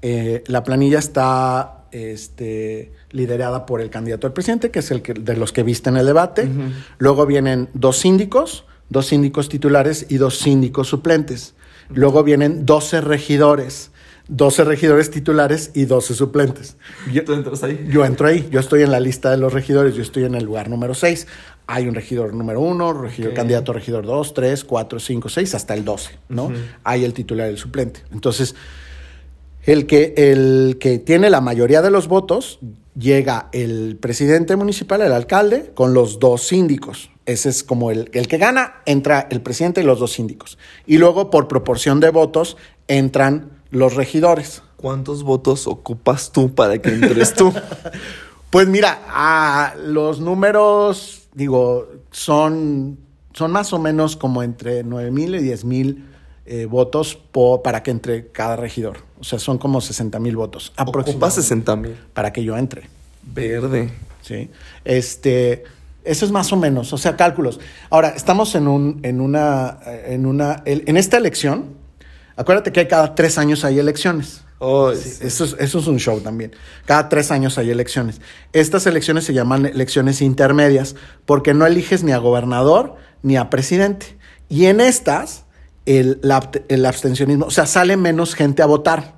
Eh, 0.01 0.43
la 0.47 0.63
planilla 0.63 0.97
está 0.97 1.85
este, 1.91 2.91
liderada 3.11 3.67
por 3.67 3.79
el 3.79 3.91
candidato 3.91 4.25
al 4.25 4.33
presidente, 4.33 4.71
que 4.71 4.79
es 4.79 4.89
el 4.89 5.03
que, 5.03 5.13
de 5.13 5.37
los 5.37 5.53
que 5.53 5.61
viste 5.61 5.91
en 5.91 5.97
el 5.97 6.07
debate. 6.07 6.49
Luego 6.97 7.27
vienen 7.27 7.69
dos 7.75 7.97
síndicos, 7.97 8.65
dos 8.89 9.05
síndicos 9.05 9.47
titulares 9.47 10.07
y 10.09 10.17
dos 10.17 10.39
síndicos 10.39 10.87
suplentes. 10.87 11.53
Luego 11.89 12.23
vienen 12.23 12.65
12 12.65 13.01
regidores, 13.01 13.91
12 14.27 14.63
regidores 14.63 15.11
titulares 15.11 15.71
y 15.73 15.85
12 15.85 16.13
suplentes. 16.15 16.77
Yo- 17.13 17.23
¿Tú 17.23 17.33
entras 17.33 17.61
ahí? 17.63 17.87
yo 17.89 18.03
entro 18.05 18.27
ahí, 18.27 18.47
yo 18.51 18.59
estoy 18.59 18.81
en 18.81 18.91
la 18.91 18.99
lista 18.99 19.29
de 19.31 19.37
los 19.37 19.53
regidores, 19.53 19.93
yo 19.95 20.01
estoy 20.01 20.23
en 20.23 20.35
el 20.35 20.43
lugar 20.45 20.69
número 20.69 20.93
6. 20.93 21.27
Hay 21.67 21.87
un 21.87 21.95
regidor 21.95 22.33
número 22.33 22.59
1, 22.61 22.93
regidor, 22.93 23.31
Ok. 23.31 23.35
candidato 23.35 23.71
a 23.71 23.75
regidor 23.75 24.05
2, 24.05 24.33
3, 24.33 24.63
4, 24.63 24.99
5, 24.99 25.29
6, 25.29 25.55
hasta 25.55 25.73
el 25.73 25.83
12, 25.85 26.11
¿no? 26.29 26.51
Hay 26.83 27.03
el 27.05 27.13
titular 27.13 27.47
y 27.47 27.51
el 27.51 27.57
suplente. 27.57 28.01
Entonces, 28.11 28.55
el 29.63 29.87
que, 29.87 30.13
el 30.17 30.77
que 30.79 30.99
tiene 30.99 31.29
la 31.31 31.41
mayoría 31.41 31.81
de 31.81 31.89
los 31.89 32.07
votos, 32.07 32.59
llega 32.97 33.49
el 33.51 33.97
presidente 33.99 34.55
municipal, 34.55 35.01
el 35.01 35.11
alcalde, 35.11 35.71
con 35.73 35.93
los 35.95 36.19
dos 36.19 36.43
síndicos. 36.47 37.09
Ese 37.25 37.49
es 37.49 37.63
como 37.63 37.89
el, 37.89 38.09
el 38.13 38.27
que 38.27 38.37
gana, 38.37 38.75
entra 38.85 39.27
el 39.31 39.41
presidente 39.41 39.81
y 39.81 39.83
los 39.83 39.99
dos 39.99 40.13
síndicos. 40.13 40.59
Y 40.85 40.99
luego, 40.99 41.31
por 41.31 41.47
proporción 41.47 41.99
de 41.99 42.09
votos, 42.11 42.57
entran 42.87 43.49
los 43.71 43.95
regidores. 43.95 44.61
¿Cuántos 44.77 45.23
votos 45.23 45.67
ocupas 45.67 46.31
tú 46.31 46.53
para 46.53 46.77
que 46.79 46.89
entres 46.89 47.33
tú? 47.33 47.53
Pues 48.51 48.69
mira, 48.69 49.01
ah, 49.09 49.73
los 49.83 50.21
números, 50.21 51.27
digo, 51.33 51.89
son, 52.09 52.97
son 53.33 53.51
más 53.51 53.73
o 53.73 53.79
menos 53.79 54.15
como 54.15 54.43
entre 54.43 54.81
9 54.81 55.11
mil 55.11 55.35
y 55.35 55.39
10 55.39 55.65
mil 55.65 56.05
eh, 56.45 56.65
votos 56.65 57.19
para 57.63 57.83
que 57.83 57.91
entre 57.91 58.27
cada 58.27 58.55
regidor. 58.55 58.99
O 59.19 59.25
sea, 59.25 59.39
son 59.39 59.57
como 59.57 59.81
60 59.81 60.19
mil 60.19 60.37
votos 60.37 60.69
Ocupas 60.69 60.87
aproximadamente 60.87 61.41
60 61.41 61.75
mil. 61.75 61.97
para 62.13 62.31
que 62.31 62.45
yo 62.45 62.55
entre. 62.57 62.87
Verde. 63.23 63.91
¿sí? 64.21 64.49
Este, 64.85 65.63
eso 66.05 66.25
es 66.25 66.31
más 66.31 66.53
o 66.53 66.55
menos, 66.55 66.93
o 66.93 66.97
sea, 66.97 67.17
cálculos. 67.17 67.59
Ahora, 67.89 68.09
estamos 68.09 68.55
en, 68.55 68.69
un, 68.69 68.99
en, 69.03 69.19
una, 69.19 69.79
en, 69.85 70.25
una, 70.25 70.61
en 70.65 70.95
esta 70.95 71.17
elección. 71.17 71.83
Acuérdate 72.37 72.71
que 72.71 72.87
cada 72.87 73.15
tres 73.15 73.37
años 73.37 73.63
hay 73.63 73.79
elecciones. 73.79 74.41
Ay, 74.59 74.95
Sí, 74.97 75.19
eso, 75.21 75.43
es, 75.45 75.55
eso 75.59 75.79
es 75.79 75.87
un 75.87 75.99
show 75.99 76.19
también. 76.21 76.51
Cada 76.85 77.09
tres 77.09 77.31
años 77.31 77.57
hay 77.57 77.69
elecciones. 77.71 78.21
Estas 78.53 78.85
elecciones 78.87 79.23
se 79.25 79.33
llaman 79.33 79.65
elecciones 79.65 80.21
intermedias 80.21 80.95
porque 81.25 81.53
no 81.53 81.65
eliges 81.65 82.03
ni 82.03 82.11
a 82.11 82.17
gobernador 82.17 82.95
ni 83.21 83.37
a 83.37 83.49
presidente. 83.49 84.17
Y 84.49 84.65
en 84.65 84.79
estas, 84.81 85.45
el, 85.85 86.19
la 86.21 86.41
abst- 86.41 86.63
el 86.69 86.85
abstencionismo, 86.85 87.45
o 87.45 87.51
sea, 87.51 87.65
sale 87.65 87.97
menos 87.97 88.33
gente 88.35 88.61
a 88.61 88.65
votar. 88.65 89.15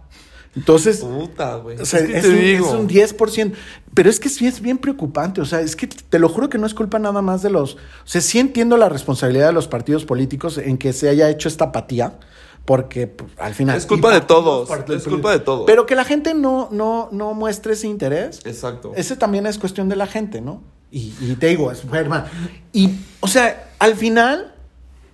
Entonces, 0.55 0.97
Puta, 1.01 1.57
o 1.57 1.85
sea, 1.85 1.99
es 1.99 2.05
que 2.07 2.17
es, 2.17 2.23
te 2.23 2.29
un, 2.29 2.37
es 2.65 2.73
un 2.73 2.89
10%. 2.89 3.53
Pero 3.93 4.09
es 4.09 4.19
que 4.19 4.29
sí 4.29 4.47
es 4.47 4.59
bien 4.59 4.79
preocupante. 4.79 5.39
O 5.41 5.45
sea, 5.45 5.61
es 5.61 5.75
que 5.75 5.85
te 5.85 6.17
lo 6.17 6.29
juro 6.29 6.49
que 6.49 6.57
no 6.57 6.65
es 6.65 6.73
culpa 6.73 6.97
nada 6.97 7.21
más 7.21 7.43
de 7.43 7.51
los. 7.51 7.75
O 7.75 7.79
sea, 8.05 8.21
sí 8.21 8.39
entiendo 8.39 8.75
la 8.77 8.89
responsabilidad 8.89 9.47
de 9.47 9.53
los 9.53 9.67
partidos 9.67 10.03
políticos 10.05 10.57
en 10.57 10.77
que 10.79 10.93
se 10.93 11.09
haya 11.09 11.29
hecho 11.29 11.47
esta 11.47 11.65
apatía. 11.65 12.17
Porque 12.67 13.07
pues, 13.07 13.31
al 13.39 13.53
final. 13.55 13.77
Es 13.77 13.85
culpa 13.85 14.13
de 14.13 14.19
todos, 14.19 14.69
es 14.89 15.03
culpa 15.07 15.31
de 15.31 15.39
todos. 15.39 15.63
Pero 15.65 15.85
que 15.85 15.95
la 15.95 16.03
gente 16.03 16.33
no, 16.33 16.67
no, 16.69 17.07
no 17.13 17.33
muestre 17.33 17.71
ese 17.73 17.87
interés. 17.87 18.41
Exacto. 18.43 18.91
Ese 18.97 19.15
también 19.15 19.45
es 19.47 19.57
cuestión 19.57 19.87
de 19.87 19.95
la 19.95 20.05
gente, 20.05 20.41
¿no? 20.41 20.61
Y, 20.91 21.13
y 21.21 21.35
te 21.39 21.47
digo, 21.47 21.71
es 21.71 21.83
hermano. 21.93 22.25
Y, 22.73 22.97
o 23.21 23.27
sea, 23.29 23.69
al 23.79 23.95
final, 23.95 24.53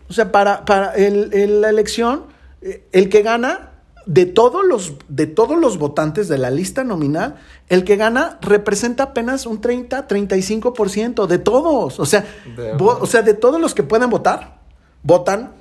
o 0.09 0.13
sea, 0.13 0.31
para, 0.31 0.65
para 0.65 0.93
el- 0.95 1.31
el- 1.31 1.61
la 1.61 1.69
elección, 1.69 2.23
eh, 2.63 2.87
el 2.91 3.07
que 3.09 3.21
gana, 3.21 3.69
de 4.07 4.25
todos, 4.25 4.65
los, 4.67 4.93
de 5.07 5.27
todos 5.27 5.55
los 5.59 5.77
votantes 5.77 6.27
de 6.27 6.39
la 6.39 6.49
lista 6.49 6.83
nominal, 6.83 7.35
el 7.69 7.83
que 7.83 7.97
gana 7.97 8.39
representa 8.41 9.03
apenas 9.03 9.45
un 9.45 9.61
30, 9.61 10.07
35% 10.07 11.27
de 11.27 11.37
todos. 11.37 11.99
O 11.99 12.05
sea, 12.07 12.25
De 12.57 12.73
o 12.79 13.05
sea, 13.05 13.21
de 13.21 13.35
todos 13.35 13.61
los 13.61 13.75
que 13.75 13.83
pueden 13.83 14.09
votar, 14.09 14.57
votan 15.03 15.51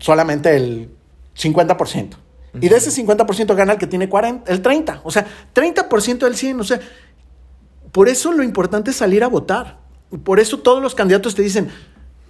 solamente 0.00 0.56
el 0.56 0.90
50%. 1.40 2.10
Y 2.60 2.68
de 2.68 2.76
ese 2.76 2.90
50% 2.90 3.54
gana 3.54 3.74
el 3.74 3.78
que 3.78 3.86
tiene 3.86 4.08
40, 4.08 4.50
el 4.50 4.60
30. 4.60 5.00
O 5.04 5.10
sea, 5.10 5.24
30% 5.54 6.18
del 6.18 6.34
100. 6.34 6.60
O 6.60 6.64
sea, 6.64 6.80
por 7.92 8.08
eso 8.08 8.32
lo 8.32 8.42
importante 8.42 8.90
es 8.90 8.96
salir 8.96 9.22
a 9.24 9.28
votar. 9.28 9.78
Por 10.24 10.40
eso 10.40 10.58
todos 10.58 10.82
los 10.82 10.94
candidatos 10.94 11.34
te 11.34 11.42
dicen, 11.42 11.70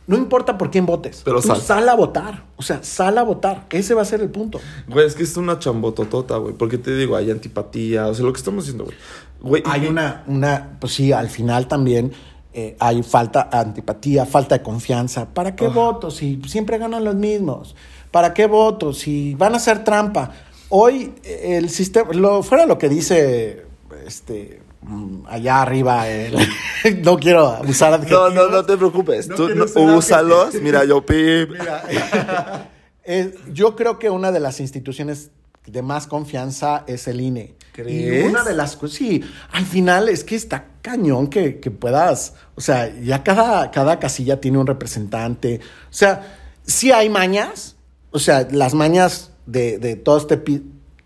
No 0.06 0.16
importa 0.16 0.58
por 0.58 0.70
quién 0.72 0.86
votes. 0.86 1.22
Pero 1.24 1.40
tú 1.40 1.46
sal. 1.48 1.60
sal 1.60 1.88
a 1.88 1.94
votar. 1.94 2.44
O 2.56 2.62
sea, 2.62 2.82
sal 2.82 3.16
a 3.18 3.22
votar. 3.22 3.66
Ese 3.70 3.94
va 3.94 4.02
a 4.02 4.04
ser 4.04 4.20
el 4.20 4.28
punto. 4.28 4.58
Güey, 4.88 5.06
es 5.06 5.14
que 5.14 5.22
es 5.22 5.36
una 5.36 5.58
chambototota, 5.60 6.36
güey. 6.38 6.52
Porque 6.52 6.78
te 6.78 6.96
digo, 6.96 7.14
hay 7.16 7.30
antipatía. 7.30 8.08
O 8.08 8.14
sea, 8.14 8.24
lo 8.26 8.32
que 8.32 8.38
estamos 8.38 8.64
haciendo, 8.64 8.84
güey. 8.86 8.96
Güey, 9.40 9.62
Hay 9.66 9.84
y- 9.84 9.88
una, 9.88 10.24
una, 10.26 10.76
pues 10.80 10.94
sí, 10.94 11.12
al 11.12 11.28
final 11.30 11.68
también 11.68 12.12
eh, 12.52 12.76
hay 12.80 13.02
falta 13.04 13.48
de 13.52 13.58
antipatía, 13.58 14.26
falta 14.26 14.58
de 14.58 14.62
confianza. 14.64 15.26
¿Para 15.32 15.54
qué 15.54 15.66
Ah. 15.66 15.70
voto 15.70 16.10
si 16.10 16.42
siempre 16.46 16.76
ganan 16.78 17.04
los 17.04 17.14
mismos? 17.14 17.76
¿Para 18.10 18.34
qué 18.34 18.46
voto 18.46 18.92
si 18.92 19.34
van 19.34 19.54
a 19.54 19.56
hacer 19.58 19.84
trampa? 19.84 20.32
Hoy 20.68 21.12
eh, 21.24 21.56
el 21.58 21.70
sistema, 21.70 22.12
lo, 22.12 22.42
fuera 22.42 22.66
lo 22.66 22.78
que 22.78 22.88
dice 22.88 23.64
este 24.06 24.60
mm, 24.82 25.26
allá 25.28 25.62
arriba, 25.62 26.08
el- 26.08 26.36
no 27.02 27.16
quiero 27.18 27.48
abusar 27.48 27.90
No, 27.90 27.96
adjetivos. 27.96 28.34
no, 28.34 28.48
no 28.48 28.64
te 28.64 28.76
preocupes. 28.76 29.28
No 29.28 29.36
Tú 29.36 29.44
usar 29.44 29.82
úsalos. 29.96 30.38
adjetivos. 30.46 30.62
Mira, 30.64 30.84
yo 30.84 31.04
pip. 31.06 31.50
Mira, 31.50 31.84
eh, 33.04 33.34
yo 33.52 33.76
creo 33.76 33.98
que 33.98 34.10
una 34.10 34.32
de 34.32 34.40
las 34.40 34.60
instituciones 34.60 35.30
de 35.66 35.82
más 35.82 36.06
confianza 36.06 36.84
es 36.86 37.06
el 37.08 37.20
INE. 37.20 37.54
¿Crees? 37.72 38.24
Y 38.24 38.28
una 38.28 38.42
de 38.42 38.54
las 38.54 38.74
cosas, 38.76 38.96
sí, 38.96 39.22
al 39.52 39.64
final 39.64 40.08
es 40.08 40.24
que 40.24 40.34
está 40.34 40.64
cañón 40.82 41.28
que, 41.28 41.60
que 41.60 41.70
puedas, 41.70 42.34
o 42.56 42.60
sea, 42.60 42.92
ya 43.00 43.22
cada, 43.22 43.70
cada 43.70 44.00
casilla 44.00 44.40
tiene 44.40 44.58
un 44.58 44.66
representante. 44.66 45.60
O 45.88 45.92
sea, 45.92 46.36
sí 46.64 46.90
hay 46.90 47.08
mañas, 47.08 47.76
o 48.10 48.18
sea, 48.18 48.48
las 48.50 48.74
mañas 48.74 49.32
de, 49.46 49.78
de 49.78 49.96
todo 49.96 50.18
este 50.18 50.36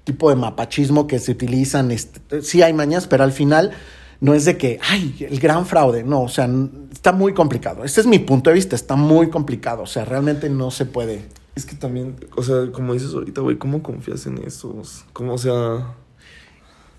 tipo 0.05 0.31
de 0.31 0.37
mapachismo 0.37 1.07
que 1.07 1.19
se 1.19 1.33
utilizan, 1.33 1.91
este, 1.91 2.43
sí 2.43 2.63
hay 2.63 2.73
mañas, 2.73 3.07
pero 3.07 3.25
al 3.25 3.33
final 3.33 3.73
no 4.21 4.35
es 4.35 4.45
de 4.45 4.57
que, 4.57 4.79
ay, 4.89 5.27
el 5.29 5.41
gran 5.41 5.67
fraude, 5.67 6.03
no, 6.05 6.23
o 6.23 6.29
sea, 6.29 6.49
está 6.93 7.13
muy 7.13 7.35
complicado. 7.35 7.85
Este 7.85 8.01
es 8.01 8.07
mi 8.07 8.19
punto 8.19 8.51
de 8.51 8.55
vista, 8.55 8.77
está 8.77 8.97
muy 8.97 9.29
complicado, 9.31 9.83
o 9.83 9.87
sea, 9.87 10.05
realmente 10.05 10.49
no 10.49 10.71
se 10.71 10.87
puede. 10.87 11.27
Es 11.55 11.65
que 11.65 11.77
también, 11.77 12.17
o 12.37 12.43
sea, 12.43 12.71
como 12.73 12.95
dices 12.95 13.13
ahorita, 13.15 13.41
güey, 13.41 13.57
¿cómo 13.57 13.83
confías 13.83 14.27
en 14.27 14.39
esos? 14.39 15.05
¿Cómo, 15.13 15.35
o 15.35 15.39
sea... 15.39 15.95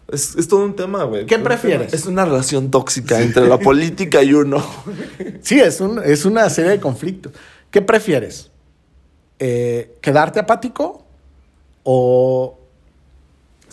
Es, 0.07 0.35
es 0.35 0.47
todo 0.47 0.63
un 0.63 0.75
tema, 0.75 1.03
güey. 1.05 1.25
¿Qué 1.25 1.39
prefieres? 1.39 1.91
Es 1.91 2.05
una 2.05 2.25
relación 2.25 2.69
tóxica 2.69 3.19
entre 3.21 3.47
la 3.47 3.57
política 3.57 4.21
y 4.21 4.33
uno. 4.33 4.63
Sí, 5.41 5.59
es, 5.59 5.81
un, 5.81 5.99
es 6.03 6.25
una 6.25 6.47
serie 6.49 6.71
de 6.71 6.79
conflictos. 6.79 7.33
¿Qué 7.71 7.81
prefieres? 7.81 8.51
Eh, 9.39 9.97
¿Quedarte 10.01 10.39
apático 10.39 11.05
o 11.83 12.57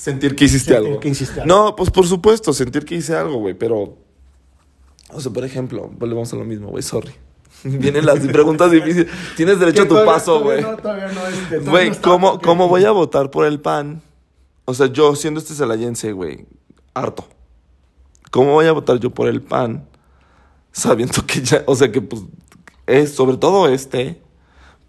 Sentir 0.03 0.35
que 0.35 0.47
hiciste 0.47 0.73
Sentir 0.73 0.89
algo. 0.89 1.01
que 1.01 1.09
hiciste 1.11 1.41
algo. 1.43 1.55
No, 1.55 1.77
pues 1.77 1.91
por 1.91 2.07
supuesto, 2.07 2.53
sentir 2.53 2.85
que 2.85 2.97
hice 2.97 3.15
algo, 3.15 3.37
güey, 3.37 3.55
pero... 3.55 3.97
O 5.13 5.21
sea, 5.21 5.31
por 5.31 5.45
ejemplo, 5.45 5.91
volvemos 5.97 6.33
a 6.33 6.37
lo 6.37 6.45
mismo, 6.45 6.71
güey, 6.71 6.83
sorry. 6.83 7.13
Vienen 7.65 8.07
las 8.07 8.19
preguntas 8.21 8.71
difíciles. 8.71 9.09
Tienes 9.37 9.61
derecho 9.61 9.83
a 9.83 9.89
tu 9.89 9.95
paso, 10.05 10.41
güey. 10.41 10.65
este, 10.65 11.59
Güey, 11.59 11.93
¿cómo, 12.01 12.41
¿cómo 12.41 12.67
voy 12.67 12.85
a 12.85 12.91
votar 12.91 13.31
por 13.31 13.47
el 13.47 13.61
PAN? 13.61 14.03
O 14.65 14.75
sea, 14.75 14.87
yo 14.87 15.15
siendo 15.15 15.39
este 15.39 15.55
celayense, 15.55 16.13
güey, 16.13 16.47
harto. 16.95 17.29
¿Cómo 18.31 18.55
voy 18.55 18.67
a 18.67 18.73
votar 18.73 18.99
yo 18.99 19.11
por 19.11 19.29
el 19.29 19.43
PAN? 19.43 19.87
Sabiendo 20.73 21.25
que 21.27 21.43
ya, 21.43 21.63
o 21.67 21.77
sea, 21.77 21.93
que 21.93 22.01
pues, 22.01 22.23
es, 22.87 23.15
sobre 23.15 23.37
todo 23.37 23.69
este, 23.69 24.21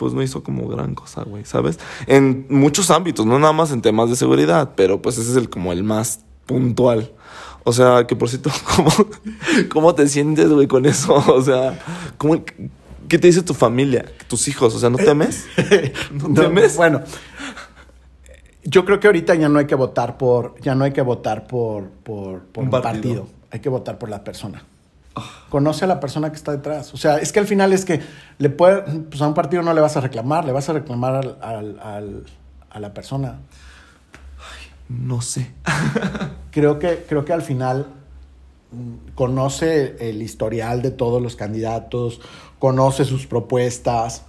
pues 0.03 0.13
no 0.13 0.21
hizo 0.21 0.43
como 0.43 0.67
gran 0.67 0.95
cosa, 0.95 1.23
güey, 1.23 1.45
¿sabes? 1.45 1.79
En 2.07 2.45
muchos 2.49 2.91
ámbitos, 2.91 3.25
no 3.25 3.39
nada 3.39 3.53
más 3.53 3.71
en 3.71 3.81
temas 3.81 4.09
de 4.09 4.15
seguridad, 4.15 4.71
pero 4.75 5.01
pues 5.01 5.17
ese 5.17 5.31
es 5.31 5.37
el 5.37 5.49
como 5.49 5.71
el 5.71 5.83
más 5.83 6.19
puntual. 6.45 7.11
O 7.63 7.71
sea, 7.71 8.05
que 8.05 8.15
por 8.17 8.27
cierto, 8.29 8.49
¿cómo, 8.75 8.89
cómo 9.71 9.95
te 9.95 10.07
sientes, 10.09 10.49
güey, 10.49 10.67
con 10.67 10.85
eso? 10.85 11.15
O 11.33 11.41
sea, 11.41 11.79
¿cómo, 12.17 12.43
¿qué 13.07 13.17
te 13.17 13.27
dice 13.27 13.41
tu 13.41 13.53
familia? 13.53 14.05
¿Tus 14.27 14.47
hijos? 14.49 14.75
O 14.75 14.79
sea, 14.79 14.89
¿no 14.89 14.97
temes? 14.97 15.45
¿No 16.11 16.27
No, 16.27 16.41
temes? 16.41 16.75
bueno, 16.75 17.01
yo 18.65 18.85
creo 18.85 18.99
que 18.99 19.07
ahorita 19.07 19.35
ya 19.35 19.49
no 19.49 19.59
hay 19.59 19.65
que 19.67 19.75
votar 19.75 20.17
por, 20.17 20.55
ya 20.61 20.75
no 20.75 20.83
hay 20.83 20.91
que 20.91 21.01
votar 21.01 21.47
por, 21.47 21.89
por, 22.03 22.41
por 22.45 22.63
Un 22.63 22.67
un, 22.67 22.69
partido. 22.71 23.21
partido. 23.23 23.27
Hay 23.51 23.59
que 23.59 23.69
votar 23.69 23.97
por 23.97 24.09
la 24.09 24.23
persona. 24.23 24.63
Conoce 25.53 25.85
a 25.85 25.87
la 25.87 25.99
persona 25.99 26.31
que 26.31 26.35
está 26.35 26.51
detrás. 26.51 26.95
O 26.95 26.97
sea, 26.97 27.17
es 27.17 27.31
que 27.31 27.37
al 27.37 27.45
final 27.45 27.73
es 27.73 27.85
que 27.85 28.01
le 28.39 28.49
puede, 28.49 28.81
pues 29.03 29.21
a 29.21 29.27
un 29.27 29.35
partido 29.35 29.61
no 29.61 29.71
le 29.75 29.81
vas 29.81 29.95
a 29.95 30.01
reclamar, 30.01 30.45
le 30.45 30.51
vas 30.51 30.67
a 30.67 30.73
reclamar 30.73 31.13
al, 31.13 31.37
al- 31.43 31.79
al- 31.79 32.23
a 32.71 32.79
la 32.79 32.91
persona. 32.91 33.37
No 34.89 35.21
sé. 35.21 35.51
Creo 36.51 36.79
que, 36.79 37.05
creo 37.07 37.23
que 37.23 37.33
al 37.33 37.43
final 37.43 37.85
mm, 38.71 39.13
conoce 39.13 39.95
el 40.09 40.23
historial 40.23 40.81
de 40.81 40.89
todos 40.89 41.21
los 41.21 41.35
candidatos, 41.35 42.19
conoce 42.57 43.05
sus 43.05 43.27
propuestas, 43.27 44.23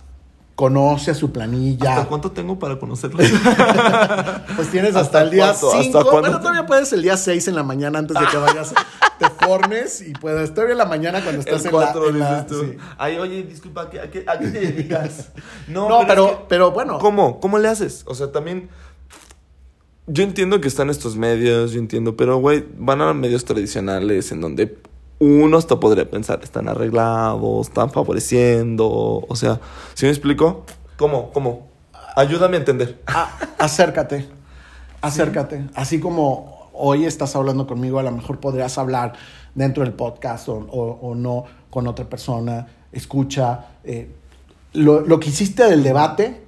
conoce 0.54 1.10
a 1.10 1.14
su 1.14 1.32
planilla. 1.32 1.94
¿Hasta 1.96 2.08
cuánto 2.08 2.30
tengo 2.32 2.58
para 2.58 2.78
conocerlo? 2.78 3.22
Pues 4.56 4.70
tienes 4.70 4.90
¿Hasta 4.94 5.00
hasta, 5.18 5.22
el 5.22 5.30
día 5.30 5.46
cuánto? 5.48 5.66
¿Hasta 5.72 5.82
5. 5.82 5.98
cuándo? 6.02 6.20
Bueno, 6.20 6.38
todavía 6.38 6.66
puedes 6.66 6.92
el 6.92 7.02
día 7.02 7.16
6 7.16 7.48
en 7.48 7.54
la 7.56 7.62
mañana 7.64 7.98
antes 7.98 8.16
de 8.18 8.24
que 8.26 8.36
vayas, 8.36 8.72
te 9.18 9.26
formes 9.44 10.00
y 10.02 10.12
puedes. 10.12 10.50
Todavía 10.54 10.72
en 10.72 10.78
la 10.78 10.84
mañana 10.86 11.22
cuando 11.22 11.40
estás 11.40 11.64
El 11.64 11.74
en 11.74 11.80
la. 11.80 11.92
en 12.08 12.18
la- 12.20 12.42
dices 12.42 12.46
tú. 12.46 12.60
sí. 12.64 12.76
Ay, 12.98 13.16
oye, 13.18 13.42
disculpa, 13.42 13.82
¿a 13.82 13.90
qué, 13.90 14.00
a 14.00 14.10
qué- 14.10 14.24
a 14.28 14.38
qué 14.38 14.46
te 14.48 14.60
dedicas? 14.60 15.30
No, 15.66 15.88
pero, 16.06 16.28
que- 16.28 16.44
pero 16.48 16.70
bueno. 16.70 16.98
¿Cómo? 16.98 17.40
¿Cómo 17.40 17.58
le 17.58 17.68
haces? 17.68 18.04
O 18.06 18.14
sea, 18.14 18.30
también... 18.30 18.68
Yo 20.06 20.22
entiendo 20.22 20.60
que 20.60 20.68
están 20.68 20.90
estos 20.90 21.16
medios, 21.16 21.72
yo 21.72 21.78
entiendo, 21.80 22.14
pero, 22.16 22.36
güey, 22.36 22.64
van 22.76 23.00
a 23.00 23.14
medios 23.14 23.44
tradicionales 23.46 24.30
en 24.32 24.40
donde 24.42 24.76
uno 25.18 25.56
hasta 25.56 25.78
podría 25.80 26.10
pensar, 26.10 26.40
están 26.42 26.68
arreglados, 26.68 27.68
están 27.68 27.90
favoreciendo, 27.90 28.88
o 29.28 29.36
sea, 29.36 29.60
¿sí 29.94 30.06
me 30.06 30.10
explico? 30.10 30.64
¿Cómo? 30.96 31.30
¿Cómo? 31.32 31.68
Ayúdame 32.16 32.56
a 32.56 32.60
entender. 32.60 33.00
a- 33.06 33.30
acércate. 33.58 34.28
Acércate. 35.00 35.66
Así 35.74 36.00
como 36.00 36.70
hoy 36.72 37.04
estás 37.04 37.34
hablando 37.36 37.66
conmigo, 37.66 37.98
a 37.98 38.02
lo 38.02 38.10
mejor 38.12 38.40
podrías 38.40 38.78
hablar 38.78 39.12
dentro 39.54 39.84
del 39.84 39.92
podcast 39.92 40.48
o, 40.48 40.54
o- 40.54 40.98
o 41.10 41.14
no 41.14 41.44
con 41.70 41.86
otra 41.86 42.04
persona. 42.08 42.66
Escucha. 42.92 43.66
eh, 43.84 44.10
lo, 44.72 45.00
lo 45.00 45.20
que 45.20 45.28
hiciste 45.28 45.64
del 45.64 45.82
debate, 45.84 46.42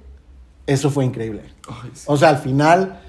eso 0.65 0.89
fue 0.89 1.05
increíble. 1.05 1.43
Ay, 1.69 1.91
sí. 1.93 2.03
O 2.07 2.17
sea, 2.17 2.29
al 2.29 2.37
final, 2.39 2.99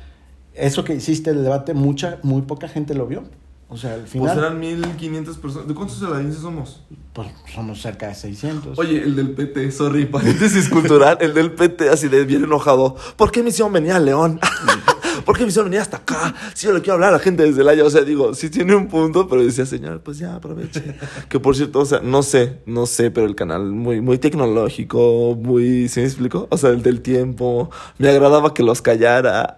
eso 0.55 0.85
que 0.85 0.95
hiciste 0.95 1.33
del 1.33 1.43
debate, 1.43 1.75
mucha, 1.75 2.19
muy 2.23 2.43
poca 2.43 2.69
gente 2.69 2.95
lo 2.95 3.07
vio. 3.07 3.25
O 3.71 3.77
sea, 3.77 3.93
al 3.95 4.01
Pues 4.01 4.13
final, 4.13 4.39
eran 4.39 4.59
1500 4.59 5.37
personas. 5.39 5.69
¿De 5.69 5.75
cuántos 5.75 5.99
saladienses 5.99 6.41
somos? 6.41 6.81
pues 7.13 7.29
somos 7.53 7.83
cerca 7.83 8.09
de 8.09 8.15
600. 8.15 8.79
Oye, 8.79 9.03
el 9.03 9.17
del 9.17 9.33
PT, 9.33 9.71
sorry, 9.73 10.07
paréntesis 10.07 10.69
cultural, 10.71 11.19
el 11.21 11.35
del 11.35 11.53
PT 11.53 11.89
así 11.91 12.09
de 12.09 12.25
bien 12.25 12.45
enojado. 12.45 12.97
¿Por 13.17 13.31
qué 13.33 13.43
me 13.43 13.49
hicieron 13.51 13.73
venir 13.73 13.93
a 13.93 13.99
León? 14.01 14.41
¿Por 15.27 15.37
qué 15.37 15.43
me 15.43 15.49
hicieron 15.49 15.69
venir 15.69 15.81
hasta 15.83 15.99
acá? 15.99 16.35
Si 16.55 16.67
yo 16.67 16.73
le 16.73 16.81
quiero 16.81 16.95
hablar 16.95 17.11
a 17.11 17.13
la 17.15 17.19
gente 17.19 17.43
desde 17.43 17.61
el 17.61 17.69
año, 17.69 17.85
o 17.85 17.91
sea, 17.91 18.03
digo, 18.03 18.35
sí 18.35 18.49
tiene 18.49 18.75
un 18.75 18.87
punto, 18.87 19.29
pero 19.29 19.45
decía, 19.45 19.67
señor, 19.67 20.01
pues 20.01 20.17
ya 20.19 20.37
aproveche. 20.37 20.97
que 21.29 21.39
por 21.41 21.55
cierto, 21.57 21.81
o 21.81 21.85
sea, 21.85 22.01
no 22.01 22.23
sé, 22.23 22.61
no 22.65 22.87
sé, 22.87 23.11
pero 23.11 23.27
el 23.27 23.35
canal 23.35 23.65
muy, 23.73 24.01
muy 24.01 24.17
tecnológico, 24.19 25.37
muy, 25.39 25.89
¿sí 25.89 26.01
me 26.01 26.07
explico? 26.07 26.47
O 26.51 26.57
sea, 26.57 26.71
el 26.71 26.83
del 26.83 27.03
tiempo, 27.03 27.69
me 27.99 28.09
agradaba 28.09 28.55
que 28.55 28.63
los 28.63 28.81
callara. 28.81 29.55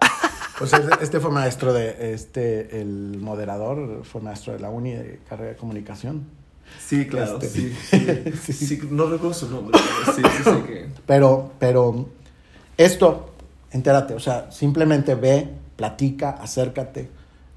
O 0.61 0.67
sea, 0.67 0.79
este- 1.01 1.19
fue 1.19 1.31
maestro 1.31 1.73
de, 1.73 2.13
este, 2.13 2.81
el 2.81 3.17
moderador 3.19 4.03
fue 4.03 4.21
maestro 4.21 4.53
de 4.53 4.59
la 4.59 4.69
uni 4.69 4.91
de 4.91 5.19
carrera 5.29 5.51
de 5.51 5.57
comunicación. 5.57 6.25
Sí, 6.79 7.05
claro, 7.07 7.39
Este, 7.41 7.49
sí, 8.39 8.53
sí. 8.53 8.53
sí, 8.53 8.79
no 8.89 9.05
recuerdo 9.07 9.33
su 9.33 9.49
nombre, 9.49 9.77
pero 10.05 10.15
sí, 10.15 10.21
sí 10.37 10.43
sé 10.43 10.63
que... 10.63 10.87
Pero, 11.05 11.51
pero 11.59 12.07
esto, 12.77 13.33
entérate, 13.71 14.13
o 14.13 14.19
sea, 14.19 14.51
simplemente 14.51 15.15
ve, 15.15 15.49
platica, 15.75 16.29
acércate, 16.31 17.09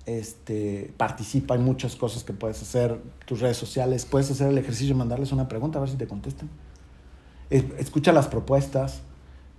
este, 0.06 0.92
participa 0.96 1.54
en 1.54 1.62
muchas 1.62 1.96
cosas 1.96 2.24
que 2.24 2.32
puedes 2.32 2.60
hacer, 2.60 2.98
tus 3.24 3.40
redes 3.40 3.56
sociales, 3.56 4.04
puedes 4.04 4.30
hacer 4.30 4.48
el 4.48 4.58
ejercicio 4.58 4.94
de 4.94 4.98
mandarles 4.98 5.32
una 5.32 5.48
pregunta 5.48 5.78
a 5.78 5.82
ver 5.82 5.90
si 5.90 5.96
te 5.96 6.06
contestan. 6.06 6.48
Es- 7.50 7.64
Escucha 7.78 8.12
las 8.12 8.26
propuestas. 8.26 9.00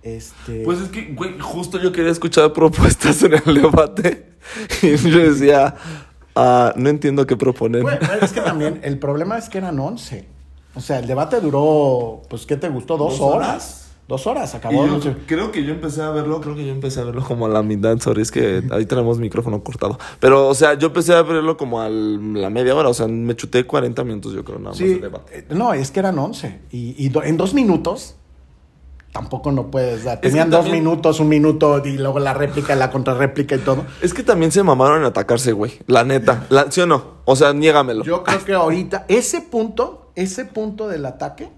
Este, 0.06 0.62
Pues 0.64 0.80
es 0.80 0.88
que, 0.90 1.12
güey, 1.14 1.36
justo 1.40 1.78
yo 1.80 1.90
quería 1.90 2.12
escuchar 2.12 2.52
propuestas 2.52 3.22
en 3.24 3.34
el 3.44 3.54
debate. 3.62 4.34
Y 4.82 4.96
yo 4.96 5.18
decía, 5.18 5.74
ah, 6.36 6.72
no 6.76 6.88
entiendo 6.88 7.26
qué 7.26 7.36
proponen. 7.36 7.82
Bueno, 7.82 7.98
es 8.22 8.32
que 8.32 8.40
también 8.40 8.78
el 8.84 8.98
problema 9.00 9.36
es 9.36 9.48
que 9.48 9.58
eran 9.58 9.78
11. 9.80 10.24
O 10.76 10.80
sea, 10.80 11.00
el 11.00 11.06
debate 11.08 11.40
duró, 11.40 12.22
pues, 12.28 12.46
¿qué 12.46 12.56
te 12.56 12.68
gustó? 12.68 12.96
Dos, 12.96 13.18
¿Dos 13.18 13.20
horas? 13.20 13.48
horas? 13.48 13.82
Dos 14.06 14.24
horas, 14.28 14.54
acabó. 14.54 14.86
yo 15.00 15.14
creo 15.26 15.50
que 15.50 15.64
yo 15.64 15.72
empecé 15.72 16.00
a 16.00 16.10
verlo, 16.10 16.40
creo 16.40 16.54
que 16.54 16.64
yo 16.64 16.70
empecé 16.70 17.00
a 17.00 17.04
verlo 17.04 17.24
como 17.24 17.46
a 17.46 17.48
la 17.48 17.64
mitad, 17.64 17.98
sorry, 17.98 18.22
es 18.22 18.30
que 18.30 18.62
ahí 18.70 18.86
tenemos 18.86 19.18
micrófono 19.18 19.64
cortado. 19.64 19.98
Pero, 20.20 20.46
o 20.46 20.54
sea, 20.54 20.74
yo 20.74 20.86
empecé 20.86 21.12
a 21.12 21.22
verlo 21.22 21.56
como 21.56 21.80
a 21.80 21.88
la 21.88 22.48
media 22.48 22.76
hora, 22.76 22.88
o 22.88 22.94
sea, 22.94 23.08
me 23.08 23.34
chuté 23.34 23.64
40 23.66 24.04
minutos 24.04 24.32
yo 24.32 24.44
creo 24.44 24.58
nada 24.58 24.68
más 24.70 24.78
Sí, 24.78 24.86
de 24.86 25.00
debate. 25.00 25.38
eh, 25.40 25.46
no, 25.50 25.74
es 25.74 25.90
que 25.90 25.98
eran 25.98 26.16
11. 26.20 26.60
Y, 26.70 26.94
y 27.04 27.08
do- 27.08 27.24
en 27.24 27.36
dos 27.36 27.52
minutos 27.52 28.14
tampoco 29.16 29.50
no 29.50 29.70
puedes 29.70 30.04
dar. 30.04 30.20
que 30.20 30.28
Tenían 30.28 30.50
dos 30.50 30.64
también- 30.64 30.84
minutos, 30.84 31.20
un 31.20 31.28
minuto 31.28 31.80
y 31.84 31.96
luego 31.96 32.18
la 32.18 32.34
réplica, 32.34 32.74
la 32.74 32.90
contrarréplica 32.90 33.54
y 33.54 33.58
todo. 33.60 33.86
Es 34.02 34.12
que 34.12 34.22
también 34.22 34.52
se 34.52 34.62
mamaron 34.62 34.98
en 35.00 35.04
atacarse, 35.06 35.52
güey, 35.52 35.72
la 35.86 36.04
neta, 36.04 36.44
la- 36.50 36.70
¿sí 36.70 36.82
o 36.82 36.86
no? 36.86 37.16
O 37.24 37.34
sea, 37.34 37.54
niégamelo. 37.54 38.04
Yo 38.04 38.22
creo 38.22 38.44
que 38.44 38.52
ahorita 38.54 39.06
ese 39.08 39.40
punto, 39.40 40.10
ese 40.16 40.44
punto 40.44 40.86
del 40.88 41.06
ataque 41.06 41.48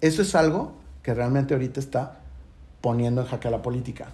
eso 0.00 0.22
es 0.22 0.34
algo 0.34 0.72
que 1.02 1.14
realmente 1.14 1.54
ahorita 1.54 1.78
está 1.78 2.20
poniendo 2.80 3.20
en 3.22 3.26
jaque 3.28 3.46
a 3.48 3.50
la 3.52 3.62
política. 3.62 4.08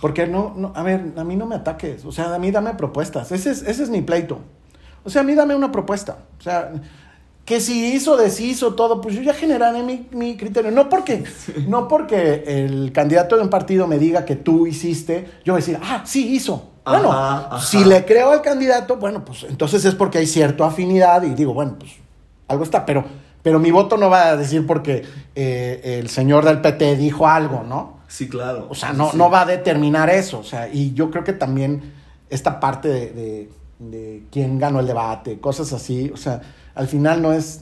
Porque 0.00 0.26
no, 0.26 0.54
no, 0.56 0.72
a 0.74 0.82
ver, 0.82 1.12
a 1.16 1.24
mí 1.24 1.36
no 1.36 1.46
me 1.46 1.54
ataques, 1.56 2.04
o 2.04 2.12
sea, 2.12 2.34
a 2.34 2.38
mí 2.38 2.50
dame 2.50 2.74
propuestas, 2.74 3.32
ese 3.32 3.50
es, 3.50 3.62
ese 3.62 3.82
es 3.84 3.90
mi 3.90 4.00
pleito. 4.02 4.38
O 5.04 5.10
sea, 5.10 5.20
a 5.20 5.24
mí 5.24 5.34
dame 5.34 5.54
una 5.54 5.70
propuesta. 5.70 6.16
O 6.38 6.42
sea, 6.42 6.72
que 7.44 7.60
si 7.60 7.92
hizo, 7.92 8.16
deshizo, 8.16 8.74
todo, 8.74 9.00
pues 9.00 9.14
yo 9.14 9.22
ya 9.22 9.34
generaré 9.34 9.82
mi, 9.82 10.08
mi 10.12 10.36
criterio. 10.36 10.70
No 10.70 10.88
porque, 10.88 11.24
no 11.68 11.88
porque 11.88 12.44
el 12.46 12.92
candidato 12.92 13.36
de 13.36 13.42
un 13.42 13.50
partido 13.50 13.86
me 13.86 13.98
diga 13.98 14.24
que 14.24 14.36
tú 14.36 14.66
hiciste, 14.66 15.28
yo 15.44 15.52
voy 15.52 15.62
a 15.62 15.64
decir, 15.64 15.78
ah, 15.82 16.02
sí 16.06 16.34
hizo. 16.34 16.70
Ajá, 16.84 16.98
bueno, 16.98 17.12
ajá. 17.12 17.60
si 17.60 17.84
le 17.84 18.04
creo 18.04 18.30
al 18.30 18.42
candidato, 18.42 18.96
bueno, 18.96 19.24
pues 19.24 19.44
entonces 19.44 19.84
es 19.84 19.94
porque 19.94 20.18
hay 20.18 20.26
cierta 20.26 20.66
afinidad 20.66 21.22
y 21.22 21.30
digo, 21.30 21.54
bueno, 21.54 21.76
pues 21.78 21.92
algo 22.46 22.62
está, 22.62 22.84
pero, 22.84 23.04
pero 23.42 23.58
mi 23.58 23.70
voto 23.70 23.96
no 23.96 24.10
va 24.10 24.28
a 24.28 24.36
decir 24.36 24.66
porque 24.66 25.02
eh, 25.34 25.98
el 26.00 26.10
señor 26.10 26.44
del 26.44 26.60
PT 26.60 26.96
dijo 26.96 27.26
algo, 27.26 27.62
¿no? 27.62 28.00
Sí, 28.08 28.28
claro. 28.28 28.66
O 28.68 28.74
sea, 28.74 28.92
no, 28.92 29.12
no 29.14 29.30
va 29.30 29.42
a 29.42 29.46
determinar 29.46 30.10
eso. 30.10 30.38
O 30.38 30.44
sea, 30.44 30.68
y 30.68 30.92
yo 30.92 31.10
creo 31.10 31.24
que 31.24 31.32
también 31.32 31.94
esta 32.28 32.60
parte 32.60 32.88
de, 32.88 33.10
de, 33.10 33.50
de 33.78 34.22
quién 34.30 34.58
ganó 34.58 34.80
el 34.80 34.86
debate, 34.86 35.40
cosas 35.40 35.72
así, 35.72 36.10
o 36.12 36.16
sea, 36.16 36.42
al 36.74 36.88
final 36.88 37.22
no 37.22 37.32
es, 37.32 37.60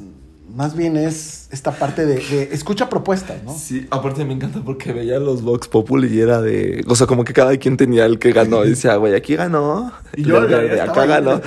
más 0.55 0.77
bien 0.77 0.97
es 0.97 1.49
esta 1.51 1.73
parte 1.73 2.05
de, 2.07 2.17
de 2.17 2.49
escucha 2.53 2.89
propuestas, 2.89 3.43
¿no? 3.43 3.55
Sí, 3.57 3.87
aparte 3.91 4.25
me 4.25 4.33
encanta 4.35 4.61
porque 4.65 4.93
veía 4.93 5.19
los 5.19 5.43
Vox 5.43 5.69
Populi 5.69 6.09
y 6.15 6.21
era 6.21 6.41
de. 6.41 6.85
O 6.89 6.95
sea, 6.97 7.07
como 7.07 7.25
que 7.25 7.33
cada 7.33 7.57
quien 7.57 7.77
tenía 7.77 8.05
el 8.07 8.19
que 8.19 8.33
ganó. 8.33 8.65
Y 8.65 8.71
decía, 8.71 8.97
güey, 8.97 9.15
aquí 9.15 9.37
ganó. 9.37 9.93
Y 10.17 10.25
yo 10.25 10.41
verde, 10.41 10.73
estaba 10.75 10.93
acá 10.93 11.07
ganó. 11.07 11.41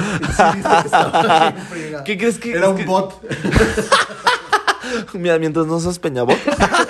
Fregado. 1.69 2.04
¿Qué 2.06 2.17
crees 2.17 2.38
que- 2.39 2.51
Era 2.54 2.69
un 2.69 2.78
que- 2.78 2.86
bot. 2.86 3.13
Mira, 5.13 5.38
mientras 5.39 5.65
no 5.65 5.80
seas 5.80 5.97
peñabot, 5.99 6.38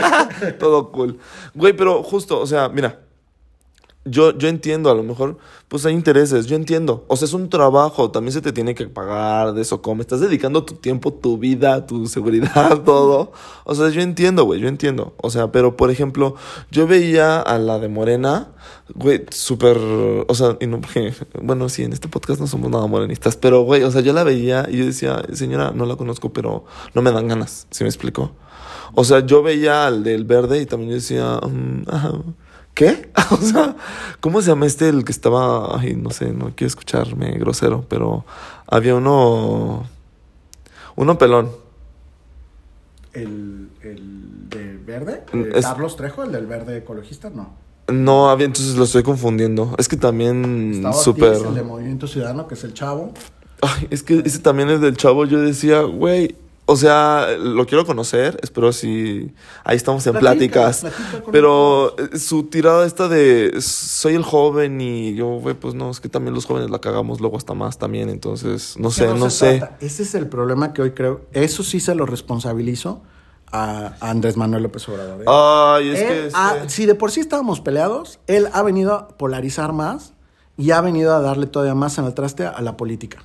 todo 0.60 0.92
cool. 0.92 1.18
Güey, 1.54 1.74
pero 1.74 2.04
justo, 2.04 2.40
o 2.40 2.46
sea, 2.48 2.70
mira, 2.70 3.00
yo, 4.06 4.38
yo 4.38 4.48
entiendo, 4.48 4.92
a 4.92 4.96
lo 4.96 5.02
mejor, 5.02 5.38
pues 5.68 5.84
hay 5.86 5.94
intereses, 5.94 6.46
yo 6.46 6.56
entiendo. 6.56 7.06
O 7.08 7.18
sea, 7.18 7.26
es 7.26 7.34
un 7.34 7.50
trabajo, 7.50 8.12
también 8.12 8.34
se 8.34 8.42
te 8.42 8.54
tiene 8.54 8.76
que 8.76 8.86
pagar 8.88 9.54
de 9.54 9.64
eso, 9.64 9.82
como 9.82 10.02
estás 10.02 10.20
dedicando 10.20 10.64
tu 10.64 10.76
tiempo, 10.76 11.12
tu 11.12 11.40
vida, 11.40 11.88
tu 11.88 12.08
seguridad, 12.08 12.82
todo. 12.86 13.32
O 13.64 13.74
sea, 13.74 13.90
yo 13.90 14.02
entiendo, 14.02 14.46
güey, 14.46 14.60
yo 14.60 14.68
entiendo. 14.68 15.16
O 15.18 15.32
sea, 15.32 15.52
pero 15.52 15.76
por 15.76 15.90
ejemplo, 15.90 16.36
yo 16.70 16.86
veía 16.86 17.42
a 17.42 17.58
la 17.58 17.80
de 17.80 17.88
Morena, 17.88 18.50
güey, 18.94 19.26
súper, 19.32 19.78
o 19.78 20.36
sea, 20.36 20.56
y 20.60 20.68
no, 20.68 20.82
bueno, 21.42 21.68
sí, 21.68 21.84
en 21.84 21.94
este 21.94 22.08
podcast 22.08 22.40
no 22.40 22.46
somos 22.46 22.70
nada 22.70 22.86
morenistas, 22.86 23.36
pero, 23.36 23.64
güey, 23.64 23.82
o 23.84 23.92
sea, 23.92 24.02
yo 24.02 24.14
la 24.14 24.24
veía 24.24 24.68
y 24.70 24.78
yo 24.78 24.86
decía, 24.86 25.24
señora, 25.34 25.72
no 25.74 25.88
la 25.88 25.96
conozco, 25.96 26.32
pero 26.32 26.66
no 26.94 27.02
me 27.02 27.12
dan 27.12 27.28
ganas, 27.28 27.66
¿sí 27.72 27.84
me 27.84 27.90
explico? 27.90 28.32
O 28.94 29.04
sea, 29.04 29.26
yo 29.26 29.42
veía 29.42 29.88
al 29.88 30.04
del 30.04 30.26
verde 30.26 30.62
y 30.62 30.66
también 30.68 30.92
yo 30.92 30.96
decía, 30.96 31.40
mm, 31.42 31.84
ajá, 31.88 32.14
¿qué? 32.76 33.10
o 33.32 33.38
sea, 33.38 33.76
¿cómo 34.20 34.42
se 34.44 34.50
llama 34.50 34.68
este 34.68 34.88
el 34.90 35.04
que 35.04 35.12
estaba, 35.12 35.80
ay, 35.80 35.96
no 35.96 36.12
sé, 36.12 36.32
no 36.34 36.52
quiero 36.56 36.68
escucharme 36.68 37.32
grosero, 37.40 37.84
pero 37.90 38.24
había 38.68 38.94
uno, 38.96 39.88
uno 40.96 41.18
pelón. 41.18 41.50
El, 43.14 43.70
el 43.82 44.50
de 44.50 44.78
verde, 44.86 45.24
Mm, 45.32 45.42
eh, 45.42 45.50
es- 45.56 45.66
Carlos 45.66 45.96
Trejo, 45.96 46.24
el 46.24 46.32
del 46.32 46.46
verde 46.48 46.78
ecologista, 46.78 47.30
no. 47.30 47.54
No, 47.88 48.30
había, 48.30 48.48
entonces 48.48 48.76
lo 48.76 48.84
estoy 48.84 49.04
confundiendo. 49.04 49.76
Es 49.78 49.88
que 49.88 49.96
también 49.96 50.84
súper... 51.02 51.34
El 51.36 51.54
de 51.54 51.64
Movimiento 51.64 52.08
Ciudadano, 52.08 52.48
que 52.48 52.56
es 52.56 52.64
el 52.64 52.74
chavo. 52.74 53.14
Ay, 53.62 53.88
es 53.92 54.02
que 54.04 54.24
ese 54.26 54.40
también 54.40 54.70
es 54.70 54.82
del 54.82 54.98
chavo. 54.98 55.24
Yo 55.26 55.40
decía, 55.40 55.82
güey, 55.84 56.36
o 56.68 56.76
sea, 56.76 57.28
lo 57.38 57.66
quiero 57.68 57.86
conocer. 57.86 58.40
Espero 58.42 58.74
si. 58.74 59.32
Ahí 59.64 59.78
estamos 59.78 60.06
en 60.08 60.14
Platica, 60.14 60.62
pláticas. 60.62 60.80
platica 60.82 61.32
Pero 61.32 61.96
eh, 61.98 62.18
su 62.18 62.44
tirada 62.44 62.86
esta 62.86 63.08
de 63.08 63.62
soy 63.62 64.16
el 64.16 64.24
joven 64.24 64.82
y 64.82 65.14
yo, 65.14 65.28
güey, 65.28 65.54
pues 65.54 65.76
no, 65.76 65.92
es 65.92 66.00
que 66.00 66.10
también 66.10 66.34
los 66.34 66.46
jóvenes 66.46 66.72
la 66.72 66.80
cagamos 66.80 67.22
luego 67.22 67.38
hasta 67.38 67.54
más 67.54 67.78
también. 67.78 68.10
Entonces, 68.10 68.76
no 68.80 68.90
sé, 68.90 69.14
no, 69.14 69.30
sé. 69.30 69.60
trata. 69.60 69.78
Ese 69.80 70.04
es 70.04 70.16
el 70.16 70.28
problema 70.28 70.74
que 70.74 70.82
hoy 70.82 70.92
creo. 70.92 71.22
Eso 71.34 71.62
sí 71.62 71.80
se 71.80 71.94
lo 71.94 72.08
responsabilizo 72.08 73.04
a, 73.52 73.94
Andrés 74.00 74.36
Manuel 74.36 74.64
López 74.64 74.90
Obrador. 74.90 75.22
¿eh? 75.22 75.26
Ay, 75.28 75.90
es 75.90 76.00
Él 76.02 76.08
que. 76.08 76.30
ha- 76.34 76.56
este- 76.58 76.70
si 76.70 76.86
de 76.88 76.96
por 76.96 77.12
sí 77.12 77.20
estábamos 77.20 77.62
peleados, 77.62 78.20
él 78.26 78.48
ha 78.54 78.64
venido 78.64 78.94
a 78.94 79.10
polarizar 79.10 79.72
más 79.72 80.14
y 80.58 80.72
ha 80.72 80.82
venido 80.82 81.14
a 81.16 81.22
darle 81.22 81.46
todavía 81.46 81.76
más 81.76 81.98
en 82.00 82.06
el 82.06 82.16
traste 82.16 82.48
a 82.48 82.60
la 82.62 82.76
política. 82.76 83.24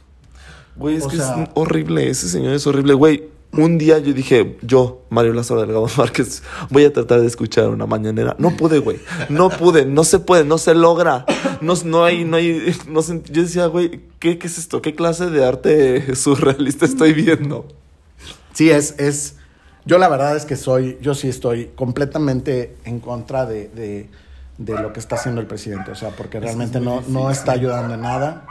Güey, 0.80 0.96
es 0.96 1.04
O 1.04 1.08
que 1.08 1.16
sea- 1.16 1.42
es 1.44 1.50
horrible. 1.54 2.08
Ese 2.10 2.28
señor 2.28 2.54
es 2.54 2.66
horrible. 2.66 2.94
Güey, 2.94 3.24
un 3.52 3.78
día 3.78 3.98
yo 3.98 4.12
dije, 4.12 4.56
yo, 4.62 5.02
Mario 5.10 5.32
Lázaro 5.34 5.60
Delgado 5.60 5.86
Márquez, 5.98 6.42
voy 6.70 6.84
a 6.84 6.92
tratar 6.92 7.20
de 7.20 7.26
escuchar 7.26 7.68
una 7.68 7.84
mañanera. 7.86 8.34
No 8.38 8.56
pude, 8.56 8.78
güey. 8.78 8.98
No 9.28 9.50
pude, 9.50 9.84
no 9.86 10.04
se 10.04 10.18
puede, 10.20 10.44
no 10.44 10.56
se 10.58 10.74
logra. 10.74 11.26
No, 11.60 11.74
no 11.84 12.04
hay, 12.04 12.24
no 12.24 12.36
hay. 12.36 12.74
No 12.88 13.02
se- 13.02 13.22
yo 13.30 13.42
decía, 13.42 13.66
güey, 13.66 14.00
¿qué, 14.18 14.38
¿qué 14.38 14.46
es 14.46 14.56
esto? 14.58 14.80
¿Qué 14.82 14.94
clase 14.94 15.30
de 15.30 15.44
arte 15.44 16.14
surrealista 16.16 16.84
estoy 16.86 17.12
viendo? 17.12 17.66
Sí, 18.54 18.70
es, 18.70 18.94
es. 18.98 19.36
Yo 19.86 19.98
la 19.98 20.08
verdad 20.08 20.36
es 20.36 20.44
que 20.44 20.56
soy, 20.56 20.98
yo 21.00 21.14
sí 21.14 21.28
estoy 21.28 21.70
completamente 21.74 22.76
en 22.84 23.00
contra 23.00 23.46
de, 23.46 23.68
de, 23.68 24.08
de 24.58 24.80
lo 24.80 24.92
que 24.92 25.00
está 25.00 25.16
haciendo 25.16 25.40
el 25.40 25.46
presidente. 25.46 25.90
O 25.90 25.94
sea, 25.94 26.10
porque 26.10 26.38
realmente 26.38 26.80
no, 26.80 27.02
no 27.08 27.30
está 27.30 27.52
ayudando 27.52 27.94
en 27.94 28.00
nada. 28.02 28.46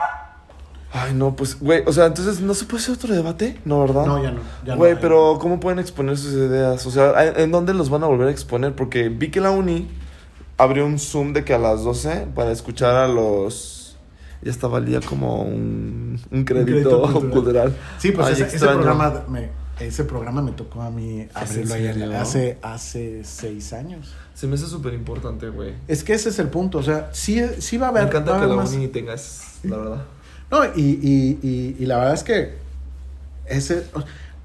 Ay, 0.92 1.14
no, 1.14 1.36
pues, 1.36 1.60
güey, 1.60 1.84
o 1.86 1.94
sea, 1.94 2.08
entonces, 2.08 2.42
¿no 2.42 2.54
se 2.56 2.66
puede 2.66 2.82
hacer 2.84 2.96
otro 2.96 3.14
debate? 3.14 3.60
No, 3.64 3.82
¿verdad? 3.82 4.06
No, 4.08 4.24
ya 4.24 4.32
no, 4.32 4.40
ya 4.66 4.74
no 4.74 4.78
Güey, 4.78 5.00
pero 5.00 5.38
¿cómo 5.40 5.60
pueden 5.60 5.78
exponer 5.78 6.18
sus 6.18 6.34
ideas? 6.34 6.84
O 6.88 6.92
sea, 6.92 7.14
¿en 7.38 7.52
dónde 7.52 7.74
los 7.76 7.90
van 7.92 8.04
a 8.04 8.08
volver 8.08 8.28
a 8.28 8.32
exponer? 8.32 8.74
Porque 8.76 9.10
vi 9.10 9.30
que 9.30 9.40
la 9.40 9.52
uni 9.52 9.88
abrió 10.58 10.86
un 10.88 10.98
Zoom 10.98 11.34
de 11.34 11.44
que 11.46 11.54
a 11.54 11.60
las 11.60 11.84
12 11.84 12.28
para 12.34 12.52
escuchar 12.52 12.96
a 12.96 13.08
los... 13.08 13.98
Ya 14.42 14.50
estaba 14.52 14.78
al 14.78 14.86
día 14.86 15.00
como 15.02 15.44
un, 15.44 16.20
un 16.32 16.44
crédito, 16.46 16.66
crédito 16.72 17.02
cultural. 17.02 17.30
cultural. 17.32 17.76
Sí, 18.00 18.12
pues 18.12 18.28
Ay, 18.28 18.42
ese, 18.42 18.58
programa 18.66 19.24
me, 19.28 19.50
ese 19.82 20.06
programa 20.06 20.42
me 20.42 20.54
tocó 20.54 20.82
a 20.82 20.90
mí 20.90 21.28
abrirlo 21.34 21.74
ayer, 21.76 22.14
hace, 22.16 22.58
hace 22.62 23.22
seis 23.26 23.74
años. 23.74 24.14
Se 24.34 24.48
me 24.48 24.56
hace 24.56 24.66
súper 24.68 24.94
importante, 24.94 25.50
güey. 25.50 25.74
Es 25.90 26.04
que 26.06 26.14
ese 26.14 26.30
es 26.30 26.40
el 26.40 26.48
punto. 26.48 26.78
O 26.78 26.84
sea, 26.84 27.10
sí, 27.12 27.42
sí 27.60 27.78
va 27.78 27.90
a 27.90 27.92
Me 27.92 28.00
haber. 28.00 28.16
va 28.16 28.20
encanta 28.22 28.40
que 28.42 28.48
la 28.48 28.56
más- 28.56 28.72
uni 28.72 28.88
tenga 28.88 29.14
eso, 29.14 29.44
la 29.64 29.78
verdad. 29.78 30.02
No, 30.52 30.66
y, 30.66 30.82
y, 30.82 31.40
y, 31.44 31.76
y 31.80 31.86
la 31.86 31.98
verdad 31.98 32.14
es 32.14 32.24
que 32.24 32.58
ese 33.46 33.86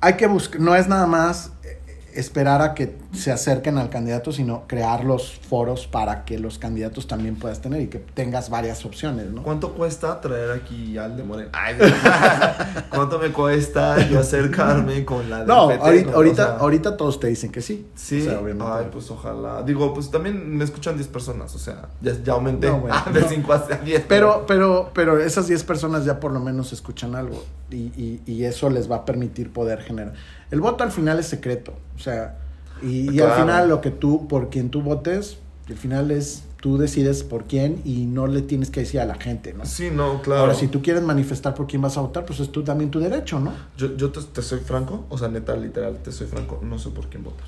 hay 0.00 0.14
que 0.14 0.26
buscar, 0.26 0.60
no 0.60 0.74
es 0.76 0.86
nada 0.86 1.06
más 1.06 1.50
eh, 1.62 1.78
esperar 2.14 2.62
a 2.62 2.74
que 2.74 2.96
se 3.12 3.32
acerquen 3.32 3.78
al 3.78 3.90
candidato, 3.90 4.32
sino 4.32 4.64
crear 4.66 5.04
los 5.04 5.32
foros 5.34 5.86
para 5.86 6.24
que 6.24 6.38
los 6.38 6.58
candidatos 6.58 7.06
también 7.06 7.36
puedas 7.36 7.60
tener 7.60 7.80
y 7.82 7.86
que 7.88 7.98
tengas 7.98 8.50
varias 8.50 8.84
opciones, 8.84 9.30
¿no? 9.30 9.42
¿Cuánto 9.42 9.74
cuesta 9.74 10.20
traer 10.20 10.50
aquí 10.52 10.96
al 10.98 11.16
de 11.16 11.22
Moreno? 11.24 11.50
Ay, 11.52 11.76
¿Cuánto 12.90 13.18
me 13.18 13.30
cuesta 13.30 14.06
yo 14.08 14.20
acercarme 14.20 15.04
con 15.04 15.28
la 15.30 15.38
del 15.38 15.46
No, 15.48 15.68
PT, 15.68 15.80
ahorita, 15.84 16.10
no? 16.10 16.16
ahorita, 16.16 16.42
O 16.44 16.46
sea, 16.46 16.56
ahorita 16.56 16.96
todos 16.96 17.20
te 17.20 17.26
dicen 17.28 17.50
que 17.52 17.60
sí. 17.62 17.86
Sí, 17.94 18.20
O 18.22 18.24
sea, 18.24 18.40
obviamente. 18.40 18.64
ay, 18.72 18.86
pues 18.92 19.10
ojalá. 19.10 19.62
Digo, 19.62 19.92
pues 19.94 20.10
también 20.10 20.56
me 20.56 20.64
escuchan 20.64 20.96
10 20.96 21.08
personas, 21.08 21.54
o 21.54 21.58
sea, 21.58 21.88
ya, 22.00 22.12
ya 22.22 22.32
aumenté 22.34 22.68
No, 22.68 22.80
bueno, 22.80 22.96
de 23.12 23.20
no. 23.20 23.28
5 23.28 23.52
a 23.52 23.58
10. 23.84 24.04
Pero, 24.08 24.44
pero, 24.46 24.90
pero 24.94 25.18
esas 25.20 25.48
10 25.48 25.64
personas 25.64 26.04
ya 26.04 26.20
por 26.20 26.32
lo 26.32 26.40
menos 26.40 26.72
escuchan 26.72 27.14
algo 27.14 27.44
y, 27.70 27.76
y, 27.76 28.22
y 28.26 28.44
eso 28.44 28.70
les 28.70 28.90
va 28.90 28.96
a 28.96 29.04
permitir 29.04 29.52
poder 29.52 29.80
generar. 29.82 30.14
El 30.50 30.60
voto 30.60 30.84
al 30.84 30.92
final 30.92 31.18
es 31.18 31.26
secreto, 31.26 31.74
o 31.96 31.98
sea, 31.98 32.38
y, 32.82 33.10
y 33.10 33.20
al 33.20 33.32
final 33.32 33.68
lo 33.68 33.80
que 33.80 33.90
tú, 33.90 34.28
por 34.28 34.50
quien 34.50 34.70
tú 34.70 34.82
votes, 34.82 35.38
al 35.68 35.76
final 35.76 36.10
es, 36.10 36.44
tú 36.60 36.76
decides 36.78 37.22
por 37.22 37.44
quién 37.44 37.80
y 37.84 38.04
no 38.06 38.26
le 38.26 38.42
tienes 38.42 38.70
que 38.70 38.80
decir 38.80 39.00
a 39.00 39.06
la 39.06 39.14
gente, 39.14 39.54
¿no? 39.54 39.64
Sí, 39.64 39.90
no, 39.90 40.20
claro. 40.22 40.42
Ahora, 40.42 40.54
si 40.54 40.68
tú 40.68 40.82
quieres 40.82 41.02
manifestar 41.02 41.54
por 41.54 41.66
quién 41.66 41.80
vas 41.82 41.96
a 41.96 42.02
votar, 42.02 42.24
pues 42.26 42.40
es 42.40 42.52
tú 42.52 42.62
también 42.62 42.90
tu 42.90 43.00
derecho, 43.00 43.40
¿no? 43.40 43.52
Yo, 43.76 43.96
yo 43.96 44.10
te, 44.10 44.20
te 44.20 44.42
soy 44.42 44.60
franco, 44.60 45.06
o 45.08 45.16
sea, 45.16 45.28
neta, 45.28 45.56
literal, 45.56 45.98
te 46.02 46.12
soy 46.12 46.26
franco, 46.26 46.60
no 46.62 46.78
sé 46.78 46.90
por 46.90 47.08
quién 47.08 47.24
votar. 47.24 47.46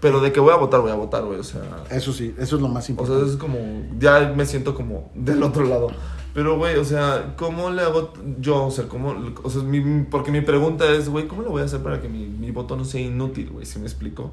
Pero 0.00 0.20
de 0.20 0.32
que 0.32 0.40
voy 0.40 0.52
a 0.52 0.56
votar, 0.56 0.80
voy 0.80 0.90
a 0.90 0.96
votar, 0.96 1.24
güey, 1.24 1.38
o 1.38 1.44
sea... 1.44 1.62
Eso 1.90 2.12
sí, 2.12 2.34
eso 2.36 2.56
es 2.56 2.62
lo 2.62 2.68
más 2.68 2.84
O 2.84 2.86
sea, 2.86 2.92
importante. 2.92 3.30
es 3.30 3.36
como, 3.36 3.58
ya 4.00 4.32
me 4.36 4.44
siento 4.46 4.74
como 4.74 5.10
del 5.14 5.42
otro 5.42 5.64
lado. 5.64 5.90
Pero, 6.34 6.56
güey, 6.56 6.76
o 6.76 6.84
sea, 6.84 7.34
¿cómo 7.36 7.70
le 7.70 7.82
hago 7.82 8.12
yo? 8.40 8.64
O 8.66 8.70
sea, 8.70 8.88
¿cómo? 8.88 9.14
O 9.42 9.50
sea, 9.50 9.62
mi- 9.62 10.04
porque 10.04 10.30
mi 10.30 10.40
pregunta 10.40 10.90
es, 10.90 11.08
güey, 11.10 11.28
¿cómo 11.28 11.42
le 11.42 11.48
voy 11.48 11.60
a 11.62 11.66
hacer 11.66 11.80
para 11.82 12.00
que 12.00 12.08
mi, 12.08 12.26
mi 12.26 12.50
voto 12.50 12.74
no 12.76 12.84
sea 12.84 13.00
inútil, 13.02 13.50
güey? 13.50 13.66
Si 13.66 13.78
me 13.78 13.84
explico. 13.84 14.30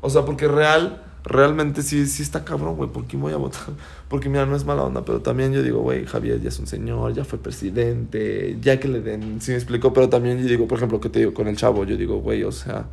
O 0.00 0.10
sea, 0.10 0.24
porque 0.24 0.48
real, 0.48 1.02
realmente 1.24 1.82
sí, 1.82 2.06
sí 2.06 2.22
está 2.24 2.44
cabrón, 2.44 2.76
güey, 2.76 2.90
¿por 2.90 3.04
quién 3.04 3.22
voy 3.22 3.32
a 3.32 3.36
votar? 3.36 3.62
Porque, 4.08 4.28
mira, 4.28 4.46
no 4.46 4.56
es 4.56 4.64
mala 4.64 4.82
onda, 4.84 5.04
pero 5.04 5.20
también 5.20 5.52
yo 5.52 5.62
digo, 5.62 5.80
güey, 5.80 6.06
Javier 6.06 6.40
ya 6.40 6.48
es 6.48 6.58
un 6.58 6.66
señor, 6.66 7.12
ya 7.12 7.24
fue 7.24 7.38
presidente, 7.38 8.56
ya 8.60 8.80
que 8.80 8.88
le 8.88 9.00
den, 9.02 9.40
sí 9.40 9.50
me 9.52 9.58
explico. 9.58 9.92
Pero 9.92 10.08
también 10.08 10.38
yo 10.38 10.46
digo, 10.48 10.66
por 10.66 10.78
ejemplo, 10.78 11.00
que 11.00 11.08
te 11.10 11.18
digo 11.20 11.34
con 11.34 11.46
el 11.48 11.56
chavo, 11.56 11.84
yo 11.84 11.96
digo, 11.96 12.18
güey, 12.20 12.42
o 12.44 12.52
sea 12.52 12.86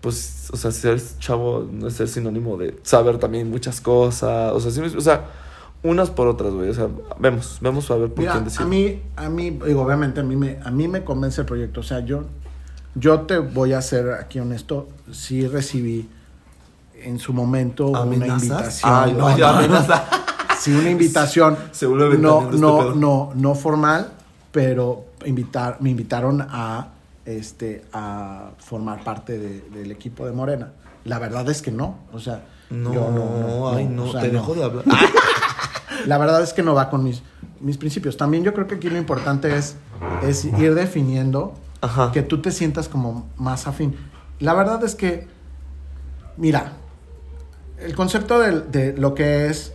pues, 0.00 0.48
o 0.52 0.56
sea, 0.56 0.70
ser 0.70 1.00
chavo 1.18 1.68
no 1.70 1.88
es 1.88 1.94
ser 1.94 2.08
sinónimo 2.08 2.56
de 2.56 2.76
saber 2.82 3.18
también 3.18 3.50
muchas 3.50 3.80
cosas. 3.80 4.52
O 4.52 4.60
sea, 4.60 4.70
sí 4.70 4.80
me- 4.80 4.86
o 4.96 5.00
sea, 5.00 5.26
unas 5.82 6.10
por 6.10 6.26
otras, 6.28 6.52
güey. 6.52 6.68
O 6.70 6.74
sea, 6.74 6.88
vemos, 7.18 7.58
vemos 7.60 7.90
a 7.90 7.96
ver 7.96 8.08
por 8.08 8.18
Mira, 8.20 8.32
quién 8.32 8.44
decide. 8.44 8.64
a 8.64 8.66
mí, 8.66 9.02
a 9.16 9.28
mí, 9.28 9.50
digo, 9.50 9.82
obviamente 9.82 10.20
a 10.20 10.24
mí 10.24 10.36
me, 10.36 10.58
a 10.64 10.70
mí 10.70 10.88
me 10.88 11.04
convence 11.04 11.40
el 11.40 11.46
proyecto. 11.46 11.80
O 11.80 11.84
sea, 11.84 12.00
yo, 12.00 12.24
yo 12.94 13.20
te 13.22 13.38
voy 13.38 13.72
a 13.72 13.82
ser 13.82 14.10
aquí 14.12 14.38
honesto. 14.40 14.88
Sí 15.12 15.46
recibí 15.46 16.08
en 17.02 17.18
su 17.18 17.32
momento 17.32 17.88
una 17.88 18.14
invitación. 18.26 18.92
Ay, 18.92 19.12
no, 19.12 19.36
no, 19.36 19.46
amenaza. 19.46 20.04
Sí, 20.58 20.72
una 20.72 20.90
invitación. 20.90 21.56
Se 21.70 21.86
vuelve 21.86 22.18
no, 22.18 22.42
este 22.46 22.56
no, 22.58 22.92
no, 22.96 23.30
no 23.36 23.54
formal, 23.54 24.10
pero 24.50 25.04
invitar, 25.24 25.76
me 25.80 25.90
invitaron 25.90 26.44
a, 26.50 26.88
este, 27.24 27.84
a 27.92 28.50
formar 28.58 29.04
parte 29.04 29.38
de- 29.38 29.60
del 29.70 29.92
equipo 29.92 30.26
de 30.26 30.32
Morena. 30.32 30.72
La 31.04 31.20
verdad 31.20 31.48
es 31.48 31.62
que 31.62 31.70
no. 31.70 31.98
O 32.12 32.18
sea, 32.18 32.44
No, 32.70 32.92
yo 32.92 33.08
no, 33.08 33.68
ay, 33.70 33.86
no, 33.86 34.06
o 34.06 34.10
sea, 34.12 34.20
te 34.22 34.26
no. 34.28 34.40
dejo 34.40 34.54
de 34.56 34.64
hablar. 34.64 34.84
La 36.06 36.18
verdad 36.18 36.42
es 36.42 36.52
que 36.52 36.62
no 36.62 36.74
va 36.74 36.90
con 36.90 37.02
mis, 37.04 37.22
mis 37.60 37.76
principios. 37.78 38.16
También 38.16 38.44
yo 38.44 38.54
creo 38.54 38.66
que 38.66 38.76
aquí 38.76 38.88
lo 38.90 38.98
importante 38.98 39.56
es, 39.56 39.76
es 40.22 40.44
ir 40.44 40.74
definiendo 40.74 41.54
Ajá. 41.80 42.12
que 42.12 42.22
tú 42.22 42.40
te 42.42 42.50
sientas 42.50 42.88
como 42.88 43.28
más 43.36 43.66
afín. 43.66 43.96
La 44.40 44.54
verdad 44.54 44.82
es 44.84 44.94
que, 44.94 45.26
mira, 46.36 46.72
el 47.78 47.94
concepto 47.94 48.38
de, 48.40 48.60
de 48.60 48.96
lo 48.96 49.14
que 49.14 49.46
es 49.46 49.72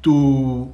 tu 0.00 0.70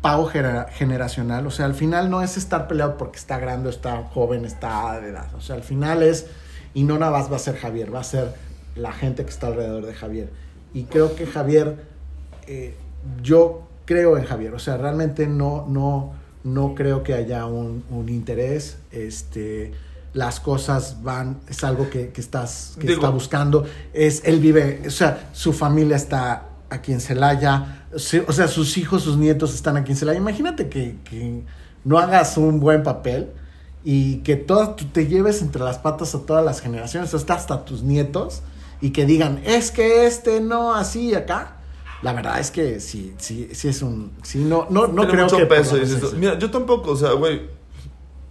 pago 0.00 0.26
genera- 0.26 0.68
generacional, 0.70 1.46
o 1.46 1.50
sea, 1.50 1.66
al 1.66 1.74
final 1.74 2.10
no 2.10 2.22
es 2.22 2.36
estar 2.36 2.68
peleado 2.68 2.96
porque 2.96 3.18
está 3.18 3.38
grande, 3.38 3.70
está 3.70 4.04
joven, 4.04 4.44
está 4.44 5.00
de 5.00 5.08
edad. 5.08 5.34
O 5.34 5.40
sea, 5.40 5.56
al 5.56 5.62
final 5.62 6.02
es, 6.02 6.26
y 6.74 6.84
no 6.84 6.98
nada 6.98 7.12
más 7.12 7.30
va 7.30 7.36
a 7.36 7.40
ser 7.40 7.56
Javier, 7.56 7.92
va 7.94 8.00
a 8.00 8.04
ser 8.04 8.34
la 8.76 8.92
gente 8.92 9.24
que 9.24 9.30
está 9.30 9.48
alrededor 9.48 9.84
de 9.86 9.94
Javier. 9.94 10.32
Y 10.72 10.84
creo 10.84 11.16
que 11.16 11.26
Javier, 11.26 11.84
eh, 12.46 12.76
yo 13.22 13.67
creo 13.88 14.18
en 14.18 14.24
Javier, 14.26 14.52
o 14.52 14.58
sea, 14.58 14.76
realmente 14.76 15.26
no, 15.26 15.64
no, 15.66 16.12
no 16.44 16.74
creo 16.74 17.02
que 17.02 17.14
haya 17.14 17.46
un, 17.46 17.82
un 17.88 18.10
interés, 18.10 18.76
este, 18.92 19.72
las 20.12 20.40
cosas 20.40 21.02
van, 21.02 21.38
es 21.48 21.64
algo 21.64 21.88
que, 21.88 22.10
que 22.10 22.20
estás, 22.20 22.74
que 22.78 22.86
Digo- 22.88 22.96
está 22.96 23.08
buscando, 23.08 23.64
es, 23.94 24.20
él 24.26 24.40
vive, 24.40 24.82
o 24.86 24.90
sea, 24.90 25.30
su 25.32 25.54
familia 25.54 25.96
está 25.96 26.48
aquí 26.68 26.92
en 26.92 27.00
Celaya, 27.00 27.86
o 28.26 28.32
sea, 28.32 28.46
sus 28.48 28.76
hijos, 28.76 29.04
sus 29.04 29.16
nietos 29.16 29.54
están 29.54 29.78
aquí 29.78 29.92
en 29.92 29.96
Celaya, 29.96 30.18
imagínate 30.18 30.68
que, 30.68 30.96
que 31.04 31.44
no 31.84 31.98
hagas 31.98 32.36
un 32.36 32.60
buen 32.60 32.82
papel 32.82 33.30
y 33.84 34.18
que 34.18 34.36
tú 34.36 34.54
te 34.92 35.06
lleves 35.06 35.40
entre 35.40 35.62
las 35.62 35.78
patas 35.78 36.14
a 36.14 36.18
todas 36.26 36.44
las 36.44 36.60
generaciones, 36.60 37.14
hasta, 37.14 37.32
hasta 37.32 37.64
tus 37.64 37.82
nietos, 37.82 38.42
y 38.82 38.90
que 38.90 39.06
digan, 39.06 39.40
es 39.46 39.70
que 39.70 40.06
este 40.06 40.42
no, 40.42 40.74
así 40.74 41.08
y 41.10 41.14
acá. 41.14 41.54
La 42.02 42.12
verdad 42.12 42.38
es 42.38 42.50
que 42.50 42.80
sí, 42.80 43.14
sí, 43.18 43.48
sí 43.52 43.68
es 43.68 43.82
un, 43.82 44.12
sí, 44.22 44.38
no, 44.38 44.66
no, 44.70 44.86
no 44.86 45.02
Tiene 45.02 45.10
creo 45.10 45.24
mucho 45.24 45.36
que... 45.38 45.46
peso. 45.46 45.76
y 45.76 45.80
dices, 45.80 46.14
Mira, 46.14 46.38
yo 46.38 46.50
tampoco, 46.50 46.92
o 46.92 46.96
sea, 46.96 47.12
güey, 47.12 47.42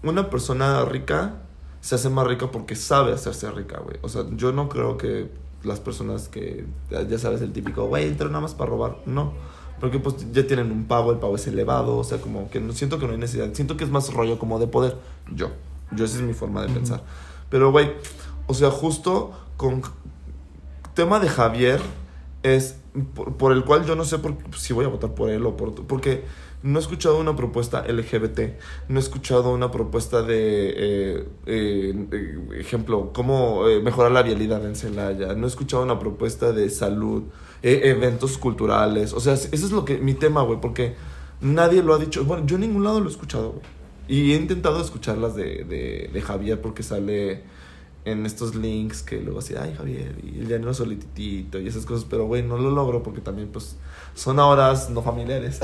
una 0.03 0.29
persona 0.29 0.85
rica 0.85 1.41
se 1.81 1.95
hace 1.95 2.09
más 2.09 2.27
rica 2.27 2.49
porque 2.49 2.75
sabe 2.75 3.13
hacerse 3.13 3.51
rica, 3.51 3.79
güey. 3.79 3.97
O 4.01 4.09
sea, 4.09 4.23
yo 4.31 4.51
no 4.51 4.69
creo 4.69 4.97
que 4.97 5.29
las 5.63 5.79
personas 5.79 6.29
que, 6.29 6.65
ya 6.89 7.19
sabes, 7.19 7.41
el 7.41 7.51
típico, 7.51 7.87
güey, 7.87 8.07
entro 8.07 8.27
nada 8.27 8.41
más 8.41 8.53
para 8.53 8.69
robar. 8.69 8.97
No. 9.05 9.33
Porque 9.79 9.99
pues 9.99 10.15
ya 10.31 10.47
tienen 10.47 10.71
un 10.71 10.85
pago, 10.85 11.11
el 11.11 11.19
pago 11.19 11.35
es 11.35 11.45
elevado, 11.47 11.97
o 11.97 12.03
sea, 12.03 12.19
como 12.19 12.49
que 12.49 12.59
no, 12.59 12.73
siento 12.73 12.99
que 12.99 13.05
no 13.05 13.13
hay 13.13 13.19
necesidad. 13.19 13.53
Siento 13.53 13.77
que 13.77 13.83
es 13.83 13.91
más 13.91 14.13
rollo 14.13 14.39
como 14.39 14.59
de 14.59 14.67
poder. 14.67 14.97
Yo. 15.33 15.49
Yo, 15.91 16.05
esa 16.05 16.17
es 16.17 16.23
mi 16.23 16.33
forma 16.33 16.61
de 16.63 16.73
pensar. 16.73 17.03
Pero, 17.49 17.71
güey, 17.71 17.93
o 18.47 18.53
sea, 18.53 18.71
justo 18.71 19.31
con 19.55 19.81
tema 20.93 21.19
de 21.19 21.29
Javier 21.29 21.79
es 22.43 22.79
por, 23.03 23.37
por 23.37 23.51
el 23.51 23.63
cual 23.63 23.85
yo 23.85 23.95
no 23.95 24.03
sé 24.03 24.19
por, 24.19 24.35
si 24.57 24.73
voy 24.73 24.85
a 24.85 24.87
votar 24.87 25.13
por 25.13 25.29
él 25.29 25.45
o 25.45 25.55
por 25.55 25.73
porque 25.87 26.23
no 26.63 26.79
he 26.79 26.81
escuchado 26.81 27.19
una 27.19 27.35
propuesta 27.35 27.85
LGBT, 27.87 28.39
no 28.89 28.99
he 28.99 28.99
escuchado 28.99 29.53
una 29.53 29.69
propuesta 29.71 30.23
de 30.23 30.69
eh, 30.69 31.27
eh, 31.45 32.07
eh, 32.11 32.47
ejemplo, 32.59 33.11
cómo 33.13 33.63
mejorar 33.83 34.11
la 34.11 34.23
vialidad 34.23 34.65
en 34.65 34.75
Celaya, 34.75 35.33
no 35.33 35.45
he 35.45 35.49
escuchado 35.49 35.83
una 35.83 35.99
propuesta 35.99 36.51
de 36.51 36.69
salud, 36.69 37.23
eventos 37.61 38.37
culturales, 38.37 39.13
o 39.13 39.19
sea, 39.19 39.33
ese 39.33 39.53
es 39.53 39.71
lo 39.71 39.85
que 39.85 39.97
mi 39.97 40.13
tema, 40.13 40.41
güey, 40.41 40.59
porque 40.59 40.95
nadie 41.41 41.83
lo 41.83 41.93
ha 41.93 41.99
dicho, 41.99 42.25
bueno, 42.25 42.45
yo 42.45 42.55
en 42.55 42.61
ningún 42.61 42.83
lado 42.83 42.99
lo 42.99 43.07
he 43.07 43.11
escuchado, 43.11 43.51
güey. 43.51 43.77
Y 44.09 44.31
he 44.31 44.37
intentado 44.37 44.81
escucharlas 44.81 45.35
de, 45.35 45.65
de, 45.65 46.09
de 46.13 46.21
Javier 46.21 46.61
porque 46.61 46.81
sale 46.81 47.43
en 48.11 48.25
estos 48.25 48.55
links 48.55 49.03
que 49.03 49.19
luego 49.21 49.39
así, 49.39 49.55
ay 49.59 49.73
Javier, 49.77 50.15
y 50.23 50.39
el 50.39 50.47
llanero 50.47 50.73
solititito 50.73 51.59
y 51.59 51.67
esas 51.67 51.85
cosas, 51.85 52.05
pero 52.09 52.25
güey, 52.25 52.41
no 52.43 52.57
lo 52.57 52.71
logro 52.71 53.03
porque 53.03 53.21
también 53.21 53.49
pues 53.49 53.75
son 54.15 54.39
horas 54.39 54.89
no 54.89 55.01
familiares, 55.01 55.59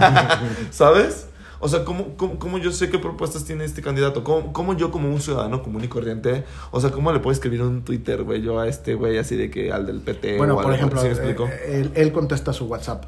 ¿sabes? 0.70 1.26
O 1.60 1.68
sea, 1.68 1.84
¿cómo, 1.84 2.16
cómo, 2.16 2.38
cómo 2.38 2.58
yo 2.58 2.72
sé 2.72 2.90
qué 2.90 2.98
propuestas 2.98 3.44
tiene 3.44 3.64
este 3.64 3.80
candidato? 3.80 4.22
¿Cómo, 4.24 4.52
¿Cómo 4.52 4.76
yo 4.76 4.90
como 4.90 5.08
un 5.08 5.20
ciudadano 5.20 5.62
común 5.62 5.82
y 5.84 5.88
corriente, 5.88 6.44
o 6.70 6.80
sea, 6.80 6.90
cómo 6.90 7.12
le 7.12 7.20
puedo 7.20 7.32
escribir 7.32 7.62
un 7.62 7.82
Twitter, 7.82 8.22
güey, 8.22 8.42
yo 8.42 8.58
a 8.60 8.68
este 8.68 8.94
güey 8.94 9.16
así 9.18 9.36
de 9.36 9.50
que 9.50 9.72
al 9.72 9.86
del 9.86 10.00
PT 10.00 10.36
Bueno, 10.36 10.56
o 10.56 10.62
por 10.62 10.74
ejemplo, 10.74 11.00
¿sí 11.00 11.06
me 11.06 11.12
explico? 11.12 11.46
eh, 11.46 11.80
él, 11.80 11.92
él 11.94 12.12
contesta 12.12 12.52
su 12.52 12.66
WhatsApp. 12.66 13.04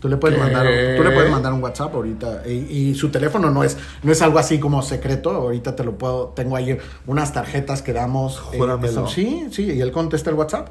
Tú 0.00 0.08
le 0.08 0.16
puedes 0.16 0.36
¿Qué? 0.36 0.42
mandar, 0.44 0.66
tú 0.96 1.02
le 1.04 1.10
puedes 1.10 1.30
mandar 1.30 1.52
un 1.52 1.62
WhatsApp 1.62 1.94
ahorita 1.94 2.42
y, 2.46 2.50
y 2.90 2.94
su 2.94 3.08
teléfono 3.10 3.50
no 3.50 3.64
es 3.64 3.76
no 4.02 4.12
es 4.12 4.22
algo 4.22 4.38
así 4.38 4.58
como 4.60 4.80
secreto. 4.82 5.30
Ahorita 5.30 5.74
te 5.74 5.82
lo 5.84 5.98
puedo, 5.98 6.28
tengo 6.28 6.56
ahí 6.56 6.76
unas 7.06 7.32
tarjetas 7.32 7.82
que 7.82 7.92
damos. 7.92 8.38
eh, 8.52 8.58
Júramelo. 8.58 8.92
son- 8.92 9.08
sí, 9.08 9.46
sí, 9.50 9.64
y 9.72 9.80
él 9.80 9.90
contesta 9.92 10.30
el 10.30 10.36
WhatsApp. 10.36 10.68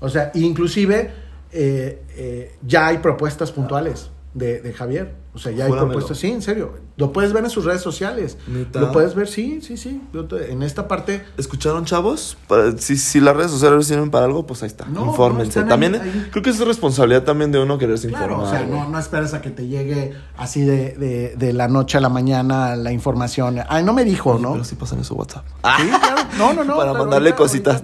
O 0.00 0.08
sea, 0.08 0.30
inclusive 0.34 1.10
eh, 1.52 2.02
eh, 2.16 2.54
ya 2.66 2.86
hay 2.88 2.98
propuestas 2.98 3.52
puntuales 3.52 4.10
de, 4.34 4.60
de 4.60 4.72
Javier. 4.72 5.14
O 5.34 5.38
sea, 5.38 5.52
ya 5.52 5.64
hay 5.64 5.70
Júramelo. 5.70 5.92
propuestas, 5.92 6.18
sí, 6.18 6.30
en 6.30 6.42
serio. 6.42 6.74
Lo 6.96 7.12
puedes 7.12 7.32
ver 7.34 7.44
en 7.44 7.50
sus 7.50 7.64
redes 7.64 7.82
sociales. 7.82 8.38
Lo 8.72 8.90
puedes 8.92 9.14
ver, 9.14 9.28
sí, 9.28 9.60
sí, 9.60 9.76
sí. 9.76 10.00
En 10.48 10.62
esta 10.62 10.88
parte 10.88 11.22
¿Escucharon, 11.36 11.84
chavos? 11.84 12.38
Si, 12.78 12.96
si 12.96 13.20
las 13.20 13.36
redes 13.36 13.50
sociales 13.50 13.86
sirven 13.86 14.10
para 14.10 14.24
algo, 14.24 14.46
pues 14.46 14.62
ahí 14.62 14.68
está. 14.68 14.86
No, 14.86 15.06
Infórmense. 15.06 15.60
no, 15.60 15.68
También 15.68 15.94
ahí. 15.96 16.28
creo 16.30 16.42
que 16.42 16.50
es 16.50 16.58
responsabilidad 16.58 17.22
también 17.24 17.52
de 17.52 17.58
uno 17.58 17.76
quererse 17.76 18.08
Claro, 18.08 18.34
informar. 18.40 18.46
o 18.46 18.50
sea, 18.50 18.66
no, 18.66 18.88
no 18.88 18.98
esperes 18.98 19.34
a 19.34 19.42
que 19.42 19.50
te 19.50 19.66
llegue 19.66 20.14
así 20.38 20.62
de, 20.62 20.92
de, 20.96 21.34
de 21.36 21.52
la 21.52 21.68
noche 21.68 21.98
a 21.98 22.00
la 22.00 22.08
mañana 22.08 22.76
la 22.76 22.92
información. 22.92 23.58
Ay, 23.68 23.84
no 23.84 23.92
me 23.92 24.04
dijo, 24.04 24.38
¿no? 24.38 24.52
Pero 24.52 24.64
sí 24.64 24.74
pasan 24.76 24.98
en 24.98 25.04
su 25.04 25.14
WhatsApp. 25.14 25.44
Sí, 25.78 25.88
claro. 25.88 26.22
No, 26.38 26.52
no, 26.54 26.64
no. 26.64 26.76
Para 26.78 26.94
mandarle 26.94 27.34
cositas. 27.34 27.82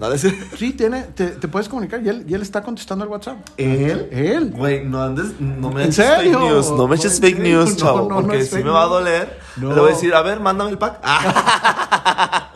Sí, 0.57 0.73
tiene, 0.73 1.03
te, 1.03 1.27
te 1.29 1.49
puedes 1.49 1.69
comunicar 1.69 2.03
y 2.03 2.09
él, 2.09 2.25
y 2.27 2.35
él 2.35 2.41
está 2.43 2.63
contestando 2.63 3.05
el 3.05 3.11
WhatsApp. 3.11 3.37
¿Él? 3.59 4.09
Él. 4.11 4.53
Güey, 4.57 4.85
no 4.87 5.03
andes, 5.03 5.39
no 5.39 5.71
me 5.71 5.83
¿En 5.83 5.89
eches 5.91 6.07
fake 6.07 6.39
news, 6.39 6.71
no 6.71 6.89
me 6.89 6.97
eches 6.97 7.17
¿En 7.17 7.23
fake 7.23 7.39
news, 7.41 7.77
chavo, 7.77 8.09
no, 8.09 8.09
no 8.09 8.15
porque 8.23 8.45
si 8.45 8.57
me 8.57 8.71
va 8.71 8.85
a 8.85 8.87
news. 8.87 9.02
Doler. 9.05 9.39
No. 9.57 9.75
Le 9.75 9.81
voy 9.81 9.91
a 9.91 9.95
decir, 9.95 10.15
a 10.15 10.23
ver, 10.23 10.41
mándame 10.41 10.71
el 10.71 10.79
pack. 10.79 11.01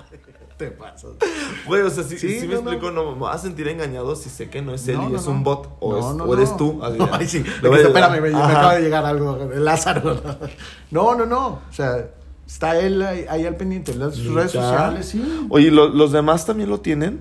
Te 0.56 0.68
pasas. 0.70 1.10
Güey, 1.66 1.82
o 1.82 1.90
sea, 1.90 2.02
si, 2.02 2.18
Sí, 2.18 2.40
si 2.40 2.48
me 2.48 2.54
no, 2.54 2.60
explico, 2.60 2.90
no 2.90 3.14
me 3.14 3.20
vas 3.20 3.36
a 3.36 3.38
sentir 3.40 3.68
engañado 3.68 4.16
si 4.16 4.30
sé 4.30 4.48
que 4.48 4.62
no 4.62 4.72
es 4.72 4.88
él 4.88 4.98
y 5.10 5.14
es 5.14 5.26
un 5.26 5.44
bot 5.44 5.76
o, 5.80 5.98
es- 5.98 6.04
o 6.18 6.34
eres 6.34 6.56
tú. 6.56 6.80
así 6.82 6.96
ay, 7.12 7.28
sí. 7.28 7.44
Le 7.62 7.68
voy 7.68 7.80
a- 7.80 7.82
espérame, 7.82 8.22
me, 8.22 8.28
acaba 8.34 8.74
de 8.76 8.80
llegar 8.80 9.04
algo. 9.04 9.36
Lázaro. 9.54 10.18
No, 10.90 11.14
no, 11.14 11.26
no. 11.26 11.46
O 11.48 11.72
sea, 11.72 12.06
está 12.46 12.78
él 12.80 13.02
ahí, 13.02 13.26
ahí 13.28 13.44
al 13.44 13.56
pendiente. 13.56 13.94
Las 13.94 14.14
sus 14.14 14.32
redes 14.32 14.52
sociales, 14.52 15.06
sí. 15.10 15.46
Oye, 15.50 15.70
¿lo- 15.70 15.88
¿los 15.90 16.12
demás 16.12 16.46
también 16.46 16.70
lo 16.70 16.80
tienen? 16.80 17.20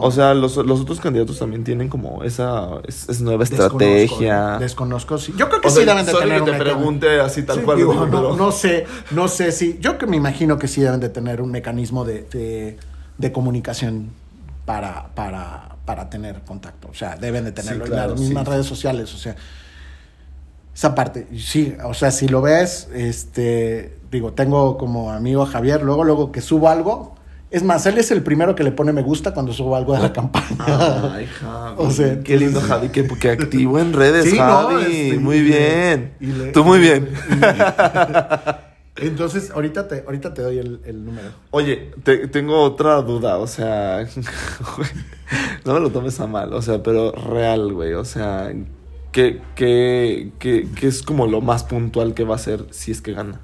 O 0.00 0.10
sea, 0.12 0.34
los, 0.34 0.56
los 0.56 0.80
otros 0.80 1.00
candidatos 1.00 1.38
también 1.38 1.64
tienen 1.64 1.88
como 1.88 2.22
esa 2.22 2.80
es, 2.86 3.08
es 3.08 3.20
nueva 3.20 3.44
Desconozco, 3.44 3.98
estrategia. 3.98 4.58
Desconozco, 4.58 5.18
sí. 5.18 5.34
Yo 5.36 5.48
creo 5.48 5.60
que 5.60 5.68
O 5.68 5.70
sea, 5.70 5.82
sí 5.82 5.86
deben 5.86 6.06
de 6.06 6.12
sorry 6.12 6.28
tener 6.28 6.44
que 6.44 6.52
te 6.52 6.58
pregunte 6.58 7.20
así 7.20 7.42
tal 7.42 7.56
Sí, 7.58 7.62
cual. 7.62 7.76
digo, 7.78 7.94
no, 8.36 8.52
sé, 8.52 8.86
no 9.10 9.28
sé 9.28 9.52
si. 9.52 9.78
Yo 9.80 9.98
que 9.98 10.06
me 10.06 10.16
imagino 10.16 10.58
que 10.58 10.68
sí 10.68 10.80
deben 10.80 11.00
de 11.00 11.08
tener 11.08 11.40
un 11.42 11.50
mecanismo 11.50 12.04
de, 12.04 12.22
de, 12.24 12.78
de 13.18 13.32
comunicación 13.32 14.10
para, 14.64 15.14
para, 15.14 15.76
para 15.84 16.08
tener 16.10 16.42
contacto. 16.44 16.88
O 16.90 16.94
sea, 16.94 17.16
deben 17.16 17.44
de 17.44 17.52
tenerlo 17.52 17.86
Sí, 17.86 17.90
claro, 17.90 18.04
en 18.04 18.10
las 18.12 18.20
mismas 18.20 18.44
sí. 18.44 18.50
redes 18.50 18.66
sociales. 18.66 19.12
O 19.14 19.18
sea, 19.18 19.36
esa 20.74 20.94
parte, 20.94 21.26
sí, 21.36 21.74
o 21.84 21.94
sea, 21.94 22.10
si 22.12 22.28
lo 22.28 22.40
ves, 22.40 22.88
este, 22.94 23.98
digo, 24.12 24.32
tengo 24.34 24.78
como 24.78 25.10
amigo 25.10 25.42
a 25.42 25.46
Javier, 25.46 25.82
luego, 25.82 26.04
luego 26.04 26.30
que 26.32 26.40
subo 26.40 26.68
algo. 26.68 27.17
Es 27.50 27.62
más, 27.62 27.86
él 27.86 27.96
es 27.96 28.10
el 28.10 28.22
primero 28.22 28.54
que 28.54 28.62
le 28.62 28.72
pone 28.72 28.92
me 28.92 29.02
gusta 29.02 29.32
cuando 29.32 29.52
subo 29.54 29.74
algo 29.74 29.94
de 29.94 30.00
la 30.00 30.12
campaña. 30.12 30.46
Ay, 31.14 31.26
Javi. 31.40 31.74
O 31.78 31.90
sea, 31.90 32.20
qué 32.20 32.36
lindo 32.36 32.60
Javi, 32.60 32.88
que, 32.90 33.06
que 33.08 33.30
activo 33.30 33.78
en 33.78 33.92
redes, 33.94 34.26
Sí, 34.28 34.36
no, 34.36 34.42
Javi. 34.44 34.82
este, 34.84 35.18
muy 35.18 35.40
bien. 35.40 36.12
le- 36.20 36.52
Tú 36.52 36.62
muy 36.64 36.78
bien. 36.78 37.08
Entonces, 38.96 39.50
ahorita 39.52 39.86
te, 39.86 40.02
ahorita 40.06 40.34
te 40.34 40.42
doy 40.42 40.58
el, 40.58 40.80
el 40.84 41.04
número. 41.04 41.28
Oye, 41.52 41.92
te- 42.02 42.26
tengo 42.26 42.60
otra 42.62 43.00
duda, 43.00 43.38
o 43.38 43.46
sea, 43.46 44.04
no 45.64 45.74
me 45.74 45.80
lo 45.80 45.90
tomes 45.90 46.18
a 46.18 46.26
mal, 46.26 46.52
o 46.52 46.60
sea, 46.62 46.82
pero 46.82 47.12
real, 47.12 47.72
güey, 47.72 47.94
o 47.94 48.04
sea, 48.04 48.52
¿qué, 49.12 49.40
qué, 49.54 50.32
qué, 50.40 50.66
qué 50.74 50.86
es 50.88 51.02
como 51.04 51.28
lo 51.28 51.40
más 51.40 51.62
puntual 51.62 52.12
que 52.12 52.24
va 52.24 52.34
a 52.34 52.38
ser 52.38 52.64
si 52.70 52.90
es 52.90 53.00
que 53.00 53.12
gana? 53.12 53.40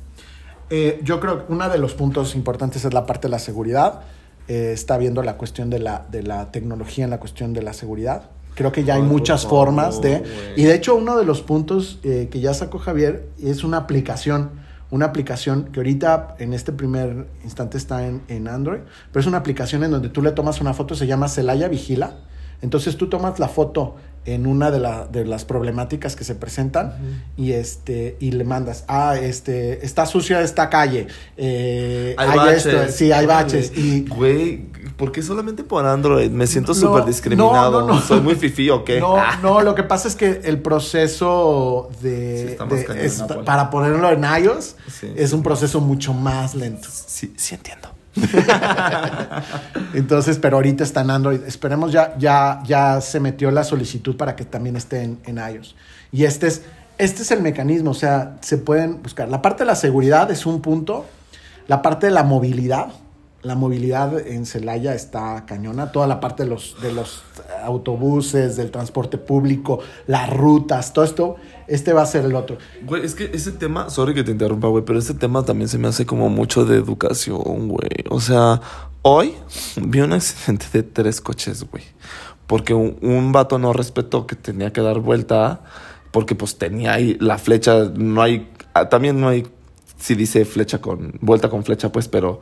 Eh, 0.71 1.01
yo 1.03 1.21
creo 1.21 1.47
que 1.47 1.53
uno 1.53 1.69
de 1.69 1.79
los 1.79 1.95
puntos 1.95 2.35
importantes 2.35 2.85
es 2.85 2.95
la 2.95 3.07
parte 3.07 3.29
de 3.29 3.33
la 3.33 3.39
seguridad. 3.39 4.01
Eh, 4.49 4.73
está 4.73 4.99
viendo 4.99 5.23
la 5.23 5.37
cuestión 5.37 5.71
de 5.71 5.79
la, 5.79 6.07
de 6.11 6.23
la 6.23 6.53
tecnología 6.53 7.05
en 7.05 7.11
la 7.11 7.19
cuestión 7.19 7.53
de 7.53 7.63
la 7.63 7.73
seguridad. 7.73 8.31
Creo 8.55 8.73
que 8.73 8.85
ya 8.85 8.95
hay 8.95 9.03
muchas 9.03 9.47
formas 9.47 10.01
de... 10.01 10.23
Y 10.57 10.65
de 10.65 10.75
hecho 10.75 10.95
uno 10.95 11.17
de 11.17 11.25
los 11.25 11.43
puntos 11.43 11.99
eh, 12.05 12.29
que 12.31 12.41
ya 12.41 12.55
sacó 12.55 12.79
Javier 12.79 13.27
es 13.43 13.65
una 13.65 13.79
aplicación. 13.79 14.51
Una 14.91 15.07
aplicación 15.07 15.65
que 15.73 15.81
ahorita 15.81 16.37
en 16.39 16.53
este 16.53 16.71
primer 16.73 17.27
instante 17.43 17.79
está 17.79 18.07
en, 18.07 18.23
en 18.29 18.47
Android, 18.47 18.81
pero 19.11 19.21
es 19.21 19.27
una 19.27 19.39
aplicación 19.39 19.83
en 19.83 19.91
donde 19.91 20.09
tú 20.09 20.23
le 20.23 20.31
tomas 20.31 20.61
una 20.61 20.73
foto, 20.73 20.95
se 20.95 21.07
llama 21.09 21.29
Celaya 21.29 21.67
Vigila. 21.67 22.19
Entonces 22.63 22.97
tú 22.97 23.09
tomas 23.09 23.41
la 23.41 23.49
foto 23.49 23.97
en 24.27 24.47
una 24.47 24.71
de, 24.71 24.79
la- 24.81 25.07
de 25.07 25.25
las 25.25 25.45
problemáticas 25.45 26.17
que 26.17 26.25
se 26.25 26.35
presentan 26.35 26.95
y 27.37 27.53
este 27.53 28.17
y 28.21 28.31
le 28.33 28.45
mandas 28.45 28.85
ah 28.89 29.17
este 29.21 29.85
está 29.85 30.07
sucia 30.07 30.41
esta 30.41 30.71
calle 30.71 31.09
eh, 31.37 32.15
hay, 32.17 32.55
esto 32.55 32.89
sí 32.91 33.13
hay 33.13 33.27
baches 33.27 33.73
y 33.77 34.07
Güey, 34.09 34.63
¿por 34.97 35.13
qué 35.13 35.23
solamente 35.23 35.63
por 35.65 35.85
Android? 35.85 36.31
Me 36.31 36.47
siento 36.47 36.73
No, 36.73 36.81
súper 36.81 37.05
discriminado. 37.05 37.87
no. 37.87 38.01
¿Soy 38.01 38.21
muy 38.21 38.35
fifí 38.35 38.71
o 38.71 38.85
qué? 38.85 38.99
no 39.01 39.17
Ah. 39.19 39.39
no 39.43 39.61
lo 39.61 39.75
que 39.75 39.83
pasa 39.83 40.09
es 40.09 40.17
que 40.17 40.41
el 40.45 40.59
proceso 40.61 41.91
Sí, 42.01 42.09
de, 42.09 42.57
más 42.61 42.71
de- 42.71 43.05
es- 43.07 43.23
para 43.45 43.71
ponerlo 43.71 44.11
en 44.11 44.25
iOS 44.25 44.77
Sí. 45.01 45.13
es 45.17 45.33
un 45.33 45.43
proceso 45.43 45.81
mucho 45.81 46.15
más 46.15 46.55
lento 46.55 46.89
Sí, 46.91 47.33
sí 47.37 47.55
entiendo. 47.55 47.89
Entonces, 49.95 50.39
pero 50.39 50.57
ahorita 50.57 50.85
está 50.85 51.01
en 51.03 51.11
Android. 51.11 51.41
Esperemos 51.47 51.93
ya, 51.93 52.17
ya, 52.19 52.63
ya 52.65 53.01
se 53.01 53.21
metió 53.21 53.51
la 53.51 53.65
solicitud 53.65 54.17
para 54.17 54.37
que 54.37 54.45
también 54.45 54.77
esté 54.77 55.03
en, 55.03 55.19
en 55.25 55.39
iOS. 55.39 55.75
Y 56.13 56.25
este 56.25 56.47
es, 56.47 56.63
este 56.99 57.23
es 57.23 57.31
el 57.31 57.43
mecanismo, 57.43 57.91
o 57.91 57.95
sea, 57.95 58.37
se 58.41 58.59
pueden 58.59 59.03
buscar. 59.03 59.29
La 59.29 59.43
parte 59.43 59.65
de 59.65 59.67
la 59.67 59.77
seguridad 59.77 60.31
es 60.31 60.47
un 60.47 60.61
punto. 60.61 61.07
La 61.67 61.83
parte 61.83 62.07
de 62.07 62.13
la 62.13 62.23
movilidad. 62.23 62.89
La 63.45 63.55
movilidad 63.55 64.19
en 64.27 64.47
Celaya 64.47 64.95
está 64.95 65.45
cañona. 65.47 65.93
Toda 65.93 66.07
la 66.07 66.19
parte 66.19 66.43
de 66.43 66.49
los, 66.49 66.77
de 66.83 66.93
los 66.93 67.23
autobuses, 67.63 68.57
del 68.57 68.71
transporte 68.71 69.19
público, 69.19 69.81
las 70.07 70.31
rutas, 70.31 70.93
todo 70.93 71.05
esto. 71.05 71.37
Este 71.69 71.93
va 71.93 72.03
a 72.03 72.07
ser 72.07 72.25
el 72.25 72.35
otro. 72.35 72.59
Güey, 72.83 73.05
es 73.05 73.15
que 73.15 73.31
ese 73.33 73.53
tema, 73.53 73.91
sorry 73.91 74.15
que 74.15 74.25
te 74.25 74.33
interrumpa, 74.33 74.69
güey, 74.69 74.85
pero 74.85 74.99
ese 74.99 75.15
tema 75.15 75.45
también 75.45 75.69
se 75.69 75.79
me 75.79 75.89
hace 75.89 76.07
como 76.07 76.29
mucho 76.29 76.65
de 76.65 76.77
educación, 76.77 77.69
güey. 77.69 78.05
O 78.11 78.21
sea, 78.21 78.61
hoy 79.03 79.35
vi 79.77 80.01
un 80.01 80.13
accidente 80.13 80.67
de 80.73 80.83
tres 80.83 81.21
coches, 81.21 81.65
güey. 81.71 81.85
Porque 82.47 82.75
un, 82.75 82.99
un 83.01 83.33
vato 83.33 83.59
no 83.59 83.73
respetó 83.73 84.27
que 84.27 84.37
tenía 84.37 84.73
que 84.73 84.81
dar 84.81 84.99
vuelta 84.99 85.63
porque 86.15 86.37
pues 86.37 86.57
tenía 86.59 86.93
ahí 86.93 87.17
la 87.19 87.39
flecha, 87.39 87.91
no 87.93 88.23
hay, 88.23 88.49
ah, 88.73 88.89
también 88.89 89.21
no 89.21 89.29
hay, 89.29 89.45
si 89.99 90.15
dice 90.15 90.45
flecha 90.45 90.81
con, 90.81 91.19
vuelta 91.21 91.51
con 91.51 91.65
flecha, 91.65 91.91
pues, 91.91 92.07
pero 92.07 92.39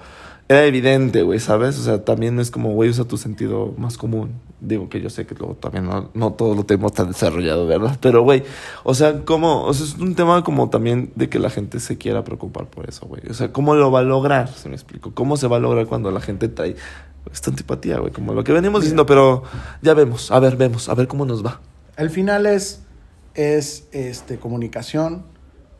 era 0.53 0.67
evidente, 0.67 1.23
güey, 1.23 1.41
¿sabes? 1.41 1.79
O 1.79 1.83
sea, 1.83 2.05
también 2.05 2.39
es 2.39 2.51
como, 2.51 2.73
güey, 2.73 2.91
usa 2.91 3.05
tu 3.05 3.17
sentido 3.17 3.75
más 3.79 3.97
común. 3.97 4.33
Digo 4.61 4.89
que 4.89 5.01
yo 5.01 5.09
sé 5.11 5.27
que 5.27 5.35
luego 5.35 5.55
también 5.55 5.87
no, 5.87 6.11
no 6.15 6.33
todo 6.35 6.55
lo 6.55 6.65
tenemos 6.65 6.93
tan 6.93 7.09
desarrollado, 7.09 7.67
¿verdad? 7.67 7.97
Pero, 8.01 8.23
güey, 8.23 8.45
o 8.85 8.95
sea, 8.95 9.25
como, 9.25 9.65
o 9.65 9.75
sea, 9.75 9.87
es 9.87 9.95
un 9.95 10.15
tema 10.15 10.45
como 10.45 10.69
también 10.69 11.11
de 11.15 11.29
que 11.29 11.39
la 11.39 11.51
gente 11.51 11.81
se 11.81 11.97
quiera 11.97 12.23
preocupar 12.23 12.67
por 12.67 12.89
eso, 12.89 13.07
güey. 13.07 13.23
O 13.31 13.35
sea, 13.35 13.51
¿cómo 13.51 13.75
lo 13.75 13.91
va 13.91 14.01
a 14.01 14.03
lograr? 14.03 14.49
Se 14.49 14.69
me 14.69 14.75
explico. 14.75 15.13
¿Cómo 15.15 15.37
se 15.37 15.49
va 15.49 15.57
a 15.57 15.61
lograr 15.61 15.87
cuando 15.87 16.11
la 16.11 16.21
gente 16.21 16.49
trae 16.49 16.77
esta 17.33 17.51
antipatía, 17.51 17.99
güey? 17.99 18.13
Como 18.13 18.35
lo 18.35 18.45
que 18.45 18.53
venimos 18.53 18.83
diciendo, 18.83 19.07
pero 19.07 19.45
ya 19.81 19.95
vemos, 19.95 20.31
a 20.31 20.39
ver, 20.39 20.57
vemos, 20.57 20.89
a 20.89 20.95
ver 20.95 21.09
cómo 21.09 21.25
nos 21.25 21.45
va. 21.45 21.61
Al 21.97 22.11
final 22.11 22.47
es, 22.47 22.83
es 23.35 23.89
este, 23.93 24.39
comunicación, 24.39 25.25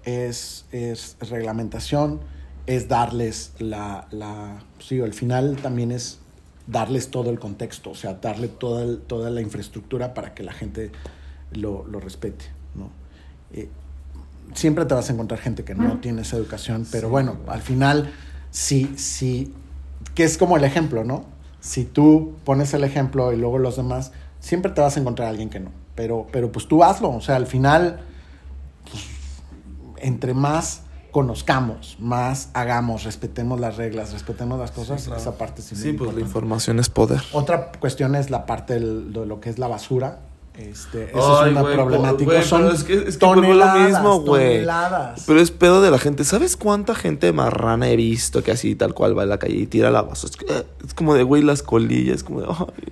es, 0.05 0.65
es 0.73 1.17
reglamentación, 1.21 2.21
es 2.67 2.89
darles 2.89 3.53
la, 3.59 4.07
la... 4.11 4.63
Sí, 4.79 5.01
al 5.01 5.13
final 5.15 5.57
también 5.63 5.91
es 5.91 6.19
darles 6.67 7.11
todo 7.11 7.31
el 7.31 7.39
contexto, 7.41 7.91
o 7.91 7.95
sea, 7.95 8.15
darle 8.15 8.49
toda, 8.49 8.85
el- 8.85 8.99
toda 9.01 9.31
la 9.31 9.41
infraestructura 9.41 10.15
para 10.15 10.35
que 10.35 10.43
la 10.43 10.53
gente 10.53 10.93
lo, 11.53 11.85
lo 11.87 11.99
respete, 12.01 12.45
¿no? 12.75 12.91
Eh, 13.53 13.69
siempre 14.55 14.85
te 14.85 14.95
vas 14.95 15.11
a 15.11 15.13
encontrar 15.13 15.41
gente 15.41 15.65
que 15.65 15.75
no 15.75 15.99
tiene 15.99 16.23
esa 16.23 16.37
educación, 16.37 16.87
pero 16.91 17.09
bueno, 17.09 17.37
al 17.49 17.63
final, 17.63 18.13
sí, 18.51 18.93
sí, 18.97 19.53
que 20.15 20.25
es 20.25 20.39
como 20.39 20.57
el 20.57 20.65
ejemplo, 20.65 21.05
¿no? 21.05 21.25
Si 21.61 21.85
tú 21.85 22.35
pones 22.45 22.73
el 22.75 22.85
ejemplo 22.85 23.33
y 23.33 23.37
luego 23.37 23.59
los 23.59 23.77
demás, 23.77 24.13
siempre 24.41 24.71
te 24.73 24.81
vas 24.81 24.97
a 24.97 25.01
encontrar 25.01 25.27
a 25.29 25.31
alguien 25.31 25.49
que 25.51 25.61
no. 25.61 25.71
Pero, 25.95 26.27
pero 26.33 26.51
pues 26.53 26.67
tú 26.69 26.83
hazlo, 26.85 27.11
o 27.11 27.21
sea, 27.21 27.37
al 27.37 27.47
final, 27.47 28.01
pues, 28.91 29.05
entre 29.99 30.35
más 30.35 30.83
conozcamos, 31.13 31.97
más 32.01 32.49
hagamos, 32.55 33.05
respetemos 33.05 33.61
las 33.61 33.77
reglas, 33.77 34.13
respetemos 34.13 34.59
las 34.59 34.73
cosas, 34.73 35.05
claro. 35.05 35.21
esa 35.21 35.39
parte 35.39 35.63
sí, 35.63 35.77
Sí, 35.77 35.93
pues 35.93 36.13
la 36.15 36.21
información 36.21 36.81
es 36.81 36.89
poder. 36.89 37.23
Otra 37.33 37.71
cuestión 37.79 38.15
es 38.17 38.31
la 38.31 38.47
parte 38.47 38.75
del- 38.75 39.13
de 39.13 39.27
lo 39.27 39.39
que 39.39 39.51
es 39.51 39.59
la 39.59 39.69
basura. 39.69 40.21
Este, 40.55 41.05
eso 41.11 41.41
Ay, 41.41 41.53
es 41.53 41.57
una 41.59 41.73
problemática. 41.73 42.43
Son 42.43 42.67
es 42.67 42.85
que, 42.85 42.95
es 42.95 43.03
que 43.03 43.13
toneladas, 43.19 43.89
mismo, 43.89 44.21
güey. 44.21 44.57
toneladas. 44.57 45.25
Pero 45.27 45.41
es 45.41 45.51
pedo 45.51 45.81
de 45.81 45.91
la 45.91 45.99
gente. 45.99 46.25
¿Sabes 46.25 46.57
cuánta 46.59 46.95
gente 46.95 47.33
marrana 47.33 47.89
he 47.89 47.97
visto 47.97 48.43
que 48.43 48.51
así 48.51 48.75
tal 48.75 48.93
cual 48.93 49.17
va 49.17 49.23
en 49.23 49.31
la 49.31 49.39
calle 49.39 49.57
y 49.57 49.67
tira 49.67 49.91
la 49.91 50.03
basura? 50.03 50.31
Es, 50.31 50.37
que, 50.37 50.45
eh, 50.53 50.67
es 50.85 50.93
como 50.93 51.15
de, 51.15 51.23
güey, 51.23 51.43
las 51.43 51.63
colillas, 51.63 52.23
como 52.23 52.43
de, 52.43 52.49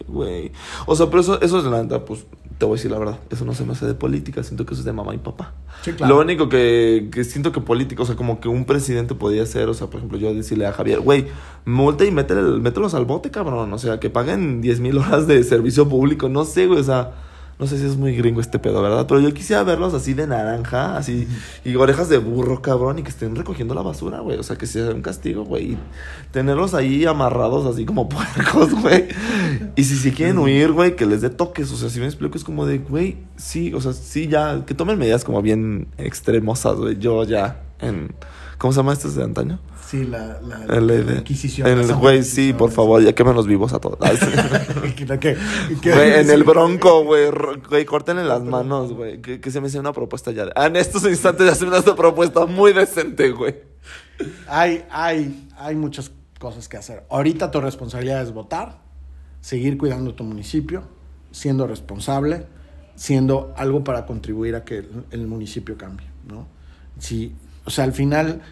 güey. 0.09 0.53
O 0.87 0.97
sea, 0.97 1.07
pero 1.07 1.21
eso, 1.21 1.41
eso 1.43 1.59
es 1.59 1.65
la 1.65 1.83
neta, 1.83 2.03
pues, 2.03 2.25
te 2.57 2.65
voy 2.65 2.75
a 2.75 2.77
decir 2.77 2.91
la 2.91 2.99
verdad. 2.99 3.19
Eso 3.29 3.45
no 3.45 3.53
se 3.53 3.65
me 3.67 3.73
hace 3.73 3.85
de 3.85 3.95
política, 3.95 4.43
siento 4.43 4.65
que 4.65 4.73
eso 4.73 4.81
es 4.81 4.87
de 4.87 4.93
mamá 4.95 5.15
y 5.15 5.19
papá. 5.19 5.53
Sí, 5.83 5.93
claro. 5.93 6.15
Lo 6.15 6.21
único 6.23 6.49
que, 6.49 7.11
que 7.13 7.25
siento 7.25 7.53
que 7.53 7.61
político, 7.61 8.05
o 8.05 8.07
sea, 8.07 8.17
como 8.17 8.41
que 8.41 8.49
un 8.49 8.65
presidente 8.65 9.15
podría 9.15 9.43
hacer, 9.43 9.69
o 9.69 9.75
sea, 9.75 9.89
por 9.89 9.99
ejemplo, 9.99 10.17
yo 10.17 10.33
decirle 10.33 10.67
a 10.67 10.73
Javier, 10.73 11.01
güey, 11.01 11.27
multa 11.67 12.07
y 12.07 12.11
métele, 12.11 12.41
mételos 12.59 12.95
al 12.95 13.05
bote, 13.05 13.31
cabrón. 13.31 13.71
O 13.71 13.79
sea, 13.79 14.01
que 14.01 14.09
paguen 14.09 14.63
10 14.63 14.81
mil 14.81 14.97
horas 14.97 15.27
de 15.27 15.45
servicio 15.45 15.91
público, 15.91 16.31
no 16.31 16.47
sé, 16.47 16.67
güey, 16.67 16.81
o 16.81 16.85
sea. 16.85 17.13
No 17.61 17.67
sé 17.67 17.79
si 17.79 17.85
es 17.85 17.99
muy 17.99 18.17
gringo 18.17 18.41
este 18.41 18.59
pedo, 18.59 18.81
¿verdad? 18.81 19.07
Pero 19.07 19.21
yo 19.21 19.35
quisiera 19.35 19.63
verlos 19.63 19.93
así 19.93 20.15
de 20.15 20.27
naranja, 20.27 20.97
así, 20.97 21.29
y 21.63 21.77
orejas 21.77 22.09
de 22.09 22.17
burro, 22.17 22.63
cabrón, 22.63 22.99
y 22.99 23.03
que 23.03 23.11
estén 23.11 23.37
recogiendo 23.37 23.75
la 23.75 23.83
basura, 23.83 24.21
güey. 24.21 24.39
O 24.39 24.43
sea, 24.43 24.57
que 24.57 24.67
sea 24.67 24.89
un 24.91 25.03
castigo, 25.03 25.45
güey. 25.45 25.73
Y 25.73 25.79
tenerlos 26.33 26.73
ahí 26.73 27.05
amarrados 27.05 27.67
así 27.67 27.85
como 27.85 28.09
puercos, 28.09 28.73
güey. 28.81 29.09
Y 29.77 29.85
si 29.85 29.97
se 29.97 30.11
quieren 30.11 30.39
huir, 30.39 30.73
güey, 30.73 30.97
que 30.97 31.05
les 31.05 31.21
dé 31.21 31.29
toques. 31.29 31.71
O 31.71 31.77
sea, 31.77 31.91
si 31.91 32.01
me 32.01 32.07
explico, 32.07 32.39
es 32.39 32.45
como 32.45 32.65
de, 32.65 32.79
güey, 32.79 33.19
sí, 33.37 33.75
o 33.75 33.81
sea, 33.83 33.93
sí, 33.93 34.27
ya, 34.27 34.65
que 34.65 34.73
tomen 34.73 34.99
medidas 34.99 35.23
como 35.23 35.43
bien 35.43 35.89
extremosas, 35.99 36.77
güey. 36.77 36.99
Yo 36.99 37.25
ya, 37.25 37.61
en. 37.79 38.15
¿Cómo 38.61 38.75
se 38.75 38.81
llama 38.81 38.93
esto 38.93 39.11
de 39.11 39.25
antaño? 39.25 39.59
Sí, 39.89 40.05
la, 40.05 40.39
la, 40.43 40.67
la 40.67 40.81
la. 40.83 41.13
Inquisición. 41.15 41.67
En 41.67 41.79
el 41.79 41.95
güey, 41.95 42.23
sí, 42.23 42.53
por 42.53 42.71
favor, 42.71 43.03
ya 43.03 43.15
quémenos 43.15 43.47
vivos 43.47 43.73
a 43.73 43.81
todos. 43.81 43.99
Güey, 45.83 46.13
en 46.13 46.29
el 46.29 46.45
bronco, 46.45 47.03
güey. 47.03 47.31
Güey, 47.71 47.87
córtenle 47.87 48.23
las 48.23 48.43
manos, 48.43 48.93
güey. 48.93 49.23
Que, 49.23 49.41
que 49.41 49.51
se 49.51 49.63
me 49.63 49.69
hace 49.69 49.81
una 49.81 49.95
propuesta 49.95 50.31
ya. 50.31 50.51
Ah, 50.55 50.67
en 50.67 50.77
estos 50.77 51.05
instantes 51.05 51.47
ya 51.47 51.55
se 51.55 51.65
me 51.65 51.71
una 51.71 51.97
propuesta 51.97 52.45
muy 52.45 52.75
decente, 52.75 53.31
güey. 53.31 53.57
Hay, 54.47 54.85
hay, 54.91 55.49
hay 55.57 55.75
muchas 55.75 56.13
cosas 56.39 56.69
que 56.69 56.77
hacer. 56.77 57.07
Ahorita 57.09 57.51
tu 57.51 57.63
responsabilidad 57.63 58.21
es 58.21 58.35
votar, 58.35 58.83
seguir 59.41 59.79
cuidando 59.79 60.15
tu 60.15 60.25
municipio, 60.25 60.83
siendo 61.31 61.67
responsable, 61.67 62.47
siendo 62.95 63.55
algo 63.57 63.85
para 63.85 64.05
contribuir 64.05 64.55
a 64.55 64.65
que 64.65 64.79
el, 64.79 65.05
el 65.13 65.27
municipio 65.27 65.79
cambie, 65.79 66.09
¿no? 66.29 66.47
Si, 66.99 67.35
o 67.71 67.73
sea, 67.73 67.85
al 67.85 67.93
final, 67.93 68.43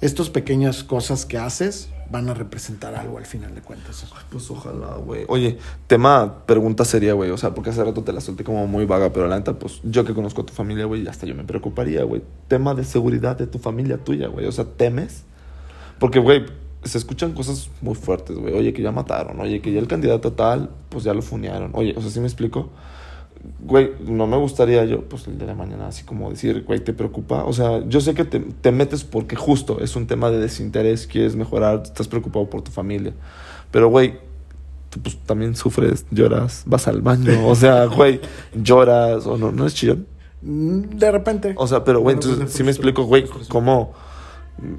estas 0.00 0.28
pequeñas 0.28 0.82
cosas 0.82 1.24
que 1.24 1.38
haces 1.38 1.88
van 2.10 2.28
a 2.28 2.34
representar 2.34 2.96
algo 2.96 3.16
al 3.16 3.26
final 3.26 3.54
de 3.54 3.60
cuentas. 3.60 4.04
Pues 4.28 4.50
ojalá, 4.50 4.96
güey. 4.96 5.24
Oye, 5.28 5.58
tema, 5.86 6.44
pregunta 6.44 6.84
seria, 6.84 7.12
güey. 7.12 7.30
O 7.30 7.36
sea, 7.36 7.54
porque 7.54 7.70
hace 7.70 7.84
rato 7.84 8.02
te 8.02 8.12
la 8.12 8.20
solté 8.20 8.42
como 8.42 8.66
muy 8.66 8.86
vaga, 8.86 9.12
pero 9.12 9.28
la 9.28 9.38
neta, 9.38 9.56
pues 9.56 9.80
yo 9.84 10.04
que 10.04 10.14
conozco 10.14 10.42
a 10.42 10.46
tu 10.46 10.52
familia, 10.52 10.84
güey, 10.84 11.06
hasta 11.06 11.24
yo 11.24 11.36
me 11.36 11.44
preocuparía, 11.44 12.02
güey. 12.02 12.22
Tema 12.48 12.74
de 12.74 12.82
seguridad 12.82 13.36
de 13.36 13.46
tu 13.46 13.60
familia 13.60 13.98
tuya, 13.98 14.26
güey. 14.26 14.46
O 14.46 14.52
sea, 14.52 14.64
¿temes? 14.64 15.22
Porque, 16.00 16.18
güey, 16.18 16.44
se 16.82 16.98
escuchan 16.98 17.34
cosas 17.34 17.70
muy 17.82 17.94
fuertes, 17.94 18.36
güey. 18.36 18.52
Oye, 18.52 18.72
que 18.72 18.82
ya 18.82 18.90
mataron. 18.90 19.38
Oye, 19.38 19.62
que 19.62 19.72
ya 19.72 19.78
el 19.78 19.86
candidato 19.86 20.32
tal, 20.32 20.70
pues 20.88 21.04
ya 21.04 21.14
lo 21.14 21.22
funearon. 21.22 21.70
Oye, 21.74 21.94
o 21.96 22.00
sea, 22.00 22.10
¿sí 22.10 22.18
me 22.18 22.26
explico? 22.26 22.68
Güey, 23.60 23.92
no 24.06 24.26
me 24.26 24.36
gustaría 24.36 24.84
yo, 24.84 25.02
pues 25.02 25.26
el 25.26 25.38
de 25.38 25.46
la 25.46 25.54
mañana, 25.54 25.88
así 25.88 26.04
como 26.04 26.30
decir, 26.30 26.64
güey, 26.64 26.80
¿te 26.80 26.92
preocupa? 26.92 27.44
O 27.44 27.52
sea, 27.52 27.84
yo 27.88 28.00
sé 28.00 28.14
que 28.14 28.24
te, 28.24 28.40
te 28.40 28.72
metes 28.72 29.04
porque 29.04 29.36
justo 29.36 29.80
es 29.80 29.96
un 29.96 30.06
tema 30.06 30.30
de 30.30 30.38
desinterés, 30.38 31.06
quieres 31.06 31.34
mejorar, 31.34 31.82
estás 31.84 32.08
preocupado 32.08 32.48
por 32.48 32.62
tu 32.62 32.70
familia. 32.70 33.12
Pero, 33.70 33.88
güey, 33.88 34.18
tú 34.90 35.00
pues 35.00 35.16
también 35.26 35.56
sufres, 35.56 36.06
lloras, 36.10 36.62
vas 36.66 36.86
al 36.86 37.02
baño, 37.02 37.46
o 37.48 37.54
sea, 37.54 37.86
güey, 37.96 38.20
lloras, 38.54 39.26
o 39.26 39.36
no, 39.36 39.50
no 39.50 39.66
es 39.66 39.74
chillón. 39.74 40.06
De 40.42 41.10
repente. 41.10 41.54
O 41.56 41.66
sea, 41.66 41.84
pero, 41.84 42.00
güey, 42.00 42.16
pues, 42.16 42.26
entonces, 42.26 42.56
sí 42.56 42.62
me 42.62 42.70
explico, 42.70 43.04
güey, 43.04 43.24
cómo... 43.48 43.92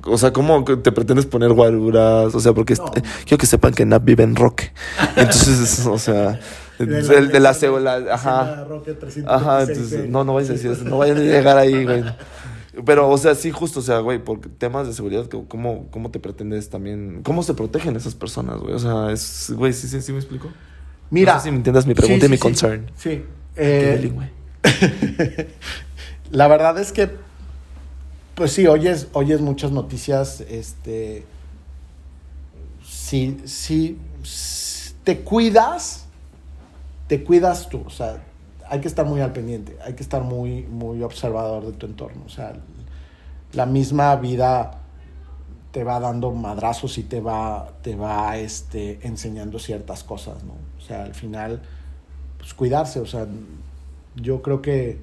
O 0.05 0.17
sea, 0.17 0.31
¿cómo 0.31 0.63
te 0.63 0.91
pretendes 0.91 1.25
poner 1.25 1.51
guaruras? 1.51 2.33
O 2.35 2.39
sea, 2.39 2.53
porque 2.53 2.75
No. 2.75 2.85
est- 2.95 3.05
quiero 3.25 3.37
que 3.39 3.45
sepan 3.47 3.73
que 3.73 3.85
Nap 3.85 4.03
vive 4.05 4.23
en 4.23 4.35
Roque. 4.35 4.71
Entonces, 5.17 5.85
o 5.85 5.97
sea, 5.97 6.39
De 6.79 6.99
el 6.99 7.29
de 7.29 7.39
la 7.39 7.53
de 7.53 7.79
la 7.81 7.93
ajá. 8.13 8.63
Roque 8.65 8.93
326, 8.93 9.25
Ajá, 9.27 9.61
entonces, 9.63 10.09
no, 10.09 10.23
no 10.23 10.33
vayas 10.35 10.49
a 10.51 10.53
decir 10.53 10.71
eso, 10.71 10.83
no 10.85 10.97
vayan 10.99 11.17
a 11.17 11.21
llegar 11.21 11.57
ahí, 11.57 11.83
güey. 11.83 12.03
Pero, 12.85 13.07
o 13.09 13.17
sea, 13.19 13.35
sí, 13.35 13.51
justo, 13.51 13.81
o 13.81 13.83
sea, 13.83 13.99
güey, 13.99 14.17
por 14.23 14.39
temas 14.39 14.87
de 14.87 14.93
seguridad, 14.93 15.27
¿cómo, 15.47 15.87
cómo 15.91 16.09
te 16.09 16.19
pretendes 16.19 16.69
también? 16.71 17.21
¿Cómo 17.23 17.43
se 17.43 17.53
protegen 17.53 17.95
esas 17.95 18.15
personas, 18.15 18.57
güey? 18.57 18.73
O 18.73 18.79
sea, 18.79 19.11
es, 19.11 19.51
güey, 19.55 19.73
sí, 19.73 19.87
sí, 19.87 20.01
sí 20.01 20.11
me 20.11 20.17
explico. 20.17 20.49
Mira. 21.11 21.33
No 21.33 21.39
sé 21.39 21.43
si 21.45 21.51
me 21.51 21.57
entiendas 21.57 21.85
mi 21.85 21.93
pregunta 21.93 22.21
Sí, 22.21 22.25
y 22.25 22.29
mi 22.29 22.37
sí, 22.37 22.41
sí. 22.41 22.41
concern. 22.41 22.91
Sí. 22.95 23.09
Qué 23.55 23.91
Eh, 23.93 23.95
bilingüe. 23.97 24.31
La 26.31 26.47
verdad 26.47 26.79
es 26.79 26.91
que, 26.91 27.09
pues 28.35 28.51
sí, 28.53 28.67
oyes, 28.67 29.07
oyes 29.13 29.41
muchas 29.41 29.71
noticias, 29.71 30.41
este, 30.41 31.25
sí, 32.83 33.37
sí, 33.45 33.99
te 35.03 35.19
cuidas, 35.19 36.05
te 37.07 37.23
cuidas 37.23 37.69
tú, 37.69 37.83
o 37.85 37.89
sea, 37.89 38.23
hay 38.67 38.81
que 38.81 38.87
estar 38.87 39.05
muy 39.05 39.21
al 39.21 39.33
pendiente, 39.33 39.77
hay 39.85 39.93
que 39.93 40.03
estar 40.03 40.23
muy, 40.23 40.63
muy 40.63 41.03
observador 41.03 41.65
de 41.65 41.73
tu 41.73 41.85
entorno, 41.85 42.23
o 42.25 42.29
sea, 42.29 42.53
la 43.53 43.65
misma 43.65 44.15
vida 44.15 44.79
te 45.71 45.83
va 45.83 45.99
dando 45.99 46.31
madrazos 46.31 46.97
y 46.97 47.03
te 47.03 47.19
va, 47.19 47.67
te 47.81 47.95
va 47.95 48.37
este, 48.37 48.99
enseñando 49.07 49.57
ciertas 49.59 50.03
cosas, 50.03 50.43
¿no? 50.43 50.53
O 50.77 50.81
sea, 50.81 51.03
al 51.03 51.15
final, 51.15 51.61
pues 52.37 52.53
cuidarse, 52.53 52.99
o 52.99 53.05
sea, 53.05 53.27
yo 54.15 54.41
creo 54.41 54.61
que, 54.61 54.99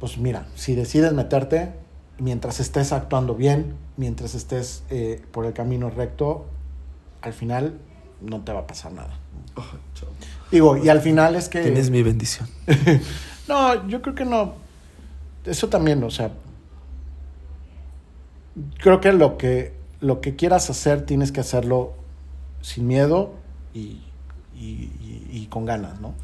pues 0.00 0.18
mira, 0.18 0.46
si 0.54 0.74
decides 0.74 1.12
meterte, 1.12 1.72
mientras 2.18 2.60
estés 2.60 2.92
actuando 2.92 3.34
bien, 3.34 3.74
mientras 3.96 4.34
estés 4.34 4.82
eh, 4.90 5.22
por 5.32 5.46
el 5.46 5.52
camino 5.52 5.90
recto, 5.90 6.46
al 7.22 7.32
final 7.32 7.78
no 8.20 8.42
te 8.42 8.52
va 8.52 8.60
a 8.60 8.66
pasar 8.66 8.92
nada. 8.92 9.18
Digo, 10.50 10.76
y 10.76 10.88
al 10.88 11.00
final 11.00 11.34
es 11.34 11.48
que... 11.48 11.62
Tienes 11.62 11.90
mi 11.90 12.02
bendición. 12.02 12.48
no, 13.48 13.88
yo 13.88 14.02
creo 14.02 14.14
que 14.14 14.24
no. 14.24 14.54
Eso 15.44 15.68
también, 15.68 16.02
o 16.02 16.10
sea, 16.10 16.32
creo 18.78 19.00
que 19.00 19.12
lo 19.12 19.38
que, 19.38 19.74
lo 20.00 20.20
que 20.20 20.36
quieras 20.36 20.70
hacer 20.70 21.06
tienes 21.06 21.32
que 21.32 21.40
hacerlo 21.40 21.94
sin 22.62 22.86
miedo 22.86 23.34
y, 23.74 24.00
y, 24.54 24.90
y, 25.30 25.46
con 25.50 25.64
ganas, 25.64 26.00
¿no? 26.00 26.14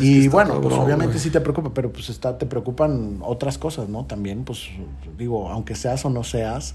Y 0.00 0.28
bueno, 0.28 0.60
pues 0.60 0.74
obviamente 0.74 1.18
sí 1.18 1.30
te 1.30 1.40
preocupa, 1.40 1.70
pero 1.72 1.90
pues 1.92 2.08
está, 2.10 2.36
te 2.38 2.46
preocupan 2.46 3.20
otras 3.22 3.58
cosas, 3.58 3.88
¿no? 3.88 4.04
También, 4.04 4.44
pues 4.44 4.68
digo, 5.16 5.50
aunque 5.50 5.74
seas 5.74 6.04
o 6.04 6.10
no 6.10 6.24
seas, 6.24 6.74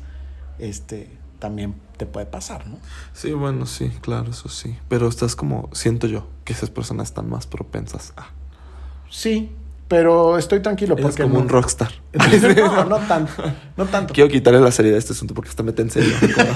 este, 0.59 1.09
también 1.39 1.75
te 1.97 2.05
puede 2.05 2.25
pasar, 2.25 2.67
¿no? 2.67 2.77
Sí, 3.13 3.33
bueno, 3.33 3.65
sí, 3.65 3.91
claro, 4.01 4.31
eso 4.31 4.49
sí. 4.49 4.77
Pero 4.89 5.07
estás 5.07 5.35
como, 5.35 5.69
siento 5.73 6.07
yo, 6.07 6.27
que 6.43 6.53
esas 6.53 6.69
personas 6.69 7.09
están 7.09 7.29
más 7.29 7.47
propensas 7.47 8.13
a. 8.17 8.27
Sí, 9.09 9.51
pero 9.87 10.37
estoy 10.37 10.61
tranquilo 10.61 10.95
porque. 10.95 11.21
Es 11.21 11.29
como 11.29 11.39
un 11.39 11.49
rockstar. 11.49 11.91
no, 12.55 12.85
no 12.85 12.97
tanto. 12.99 13.31
No 13.77 13.85
tanto. 13.85 14.13
Quiero 14.13 14.29
quitarle 14.29 14.59
la 14.59 14.71
seriedad 14.71 14.95
a 14.95 14.99
este 14.99 15.13
asunto 15.13 15.33
porque 15.33 15.49
está 15.49 15.61
mete 15.61 15.81
en 15.81 15.91
serio. 15.91 16.15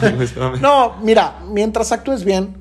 no, 0.61 0.95
mira, 1.03 1.39
mientras 1.51 1.91
actúes 1.91 2.23
bien, 2.23 2.57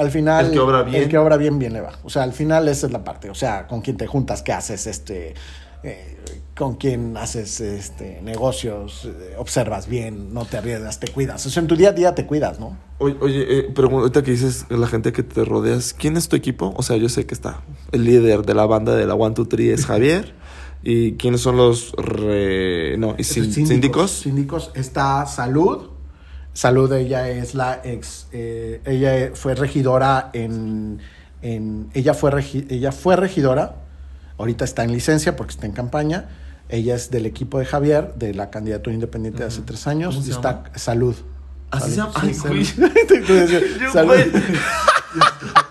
al 0.00 0.10
final. 0.10 0.46
El 0.46 0.52
que 0.52 0.58
obra 0.58 0.82
bien. 0.82 1.02
El 1.02 1.08
que 1.08 1.18
obra 1.18 1.36
bien, 1.36 1.58
bien 1.58 1.72
le 1.72 1.80
va. 1.80 1.92
O 2.02 2.10
sea, 2.10 2.22
al 2.22 2.32
final 2.32 2.68
esa 2.68 2.86
es 2.86 2.92
la 2.92 3.04
parte. 3.04 3.30
O 3.30 3.34
sea, 3.34 3.66
con 3.66 3.82
quién 3.82 3.96
te 3.96 4.06
juntas, 4.06 4.42
qué 4.42 4.52
haces, 4.52 4.86
este. 4.86 5.34
Eh, 5.82 6.18
con 6.54 6.74
quién 6.74 7.16
haces 7.16 7.58
este, 7.62 8.20
negocios, 8.20 9.06
eh, 9.06 9.34
observas 9.38 9.88
bien, 9.88 10.34
no 10.34 10.44
te 10.44 10.58
arriesgas, 10.58 11.00
te 11.00 11.08
cuidas. 11.08 11.46
O 11.46 11.48
sea, 11.48 11.62
en 11.62 11.68
tu 11.68 11.74
día 11.74 11.88
a 11.88 11.92
día 11.92 12.14
te 12.14 12.26
cuidas, 12.26 12.60
¿no? 12.60 12.76
Oye, 12.98 13.16
oye 13.20 13.46
eh, 13.48 13.72
pero 13.74 13.88
ahorita 13.88 14.22
que 14.22 14.32
dices 14.32 14.66
la 14.68 14.86
gente 14.86 15.12
que 15.12 15.22
te 15.22 15.42
rodeas, 15.46 15.94
¿quién 15.94 16.18
es 16.18 16.28
tu 16.28 16.36
equipo? 16.36 16.74
O 16.76 16.82
sea, 16.82 16.98
yo 16.98 17.08
sé 17.08 17.24
que 17.24 17.32
está 17.32 17.62
el 17.92 18.04
líder 18.04 18.42
de 18.44 18.52
la 18.52 18.66
banda 18.66 18.94
de 18.94 19.06
la 19.06 19.14
One 19.14 19.34
Two 19.34 19.48
Three 19.48 19.70
es 19.70 19.86
Javier. 19.86 20.34
¿Y 20.82 21.12
quiénes 21.12 21.40
son 21.40 21.56
los 21.56 21.94
no, 21.96 23.14
y 23.16 23.24
síndicos? 23.24 24.10
Síndicos 24.10 24.70
está 24.74 25.24
Salud. 25.24 25.99
Salud, 26.52 26.92
ella 26.92 27.28
es 27.28 27.54
la 27.54 27.80
ex. 27.84 28.26
Eh, 28.32 28.80
ella 28.84 29.30
fue 29.34 29.54
regidora 29.54 30.30
en. 30.32 31.00
en 31.42 31.90
ella, 31.94 32.14
fue 32.14 32.32
ella 32.68 32.92
fue 32.92 33.16
regidora. 33.16 33.76
Ahorita 34.38 34.64
está 34.64 34.84
en 34.84 34.92
licencia 34.92 35.36
porque 35.36 35.52
está 35.52 35.66
en 35.66 35.72
campaña 35.72 36.28
ella 36.70 36.94
es 36.94 37.10
del 37.10 37.26
equipo 37.26 37.58
de 37.58 37.66
Javier, 37.66 38.14
de 38.14 38.32
la 38.32 38.50
candidatura 38.50 38.94
independiente 38.94 39.40
de 39.40 39.48
hace 39.48 39.62
tres 39.62 39.86
años. 39.86 40.26
y 40.26 40.30
está 40.30 40.64
Salud. 40.76 41.16
¿Así 41.70 41.90
se 41.90 41.96
llama? 41.96 42.12
Ay, 42.14 42.36
güey. 42.42 42.64
Salud. 43.92 44.14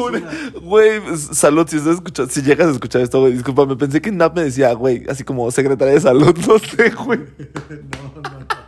Güey, 0.00 0.22
güey, 0.62 1.16
salud, 1.16 1.66
si 1.68 1.76
estás 1.76 1.94
escuchando, 1.94 2.32
si 2.32 2.42
llegas 2.42 2.68
a 2.68 2.70
escuchar 2.72 3.02
esto, 3.02 3.20
güey, 3.20 3.34
discúlpame, 3.34 3.76
pensé 3.76 4.00
que 4.00 4.10
Nap 4.10 4.34
me 4.36 4.44
decía, 4.44 4.72
güey, 4.72 5.04
así 5.08 5.24
como 5.24 5.50
secretaria 5.50 5.94
de 5.94 6.00
salud, 6.00 6.36
no 6.48 6.58
sé, 6.58 6.90
güey. 6.90 7.18
no, 7.70 8.22
no, 8.22 8.38
no. 8.38 8.60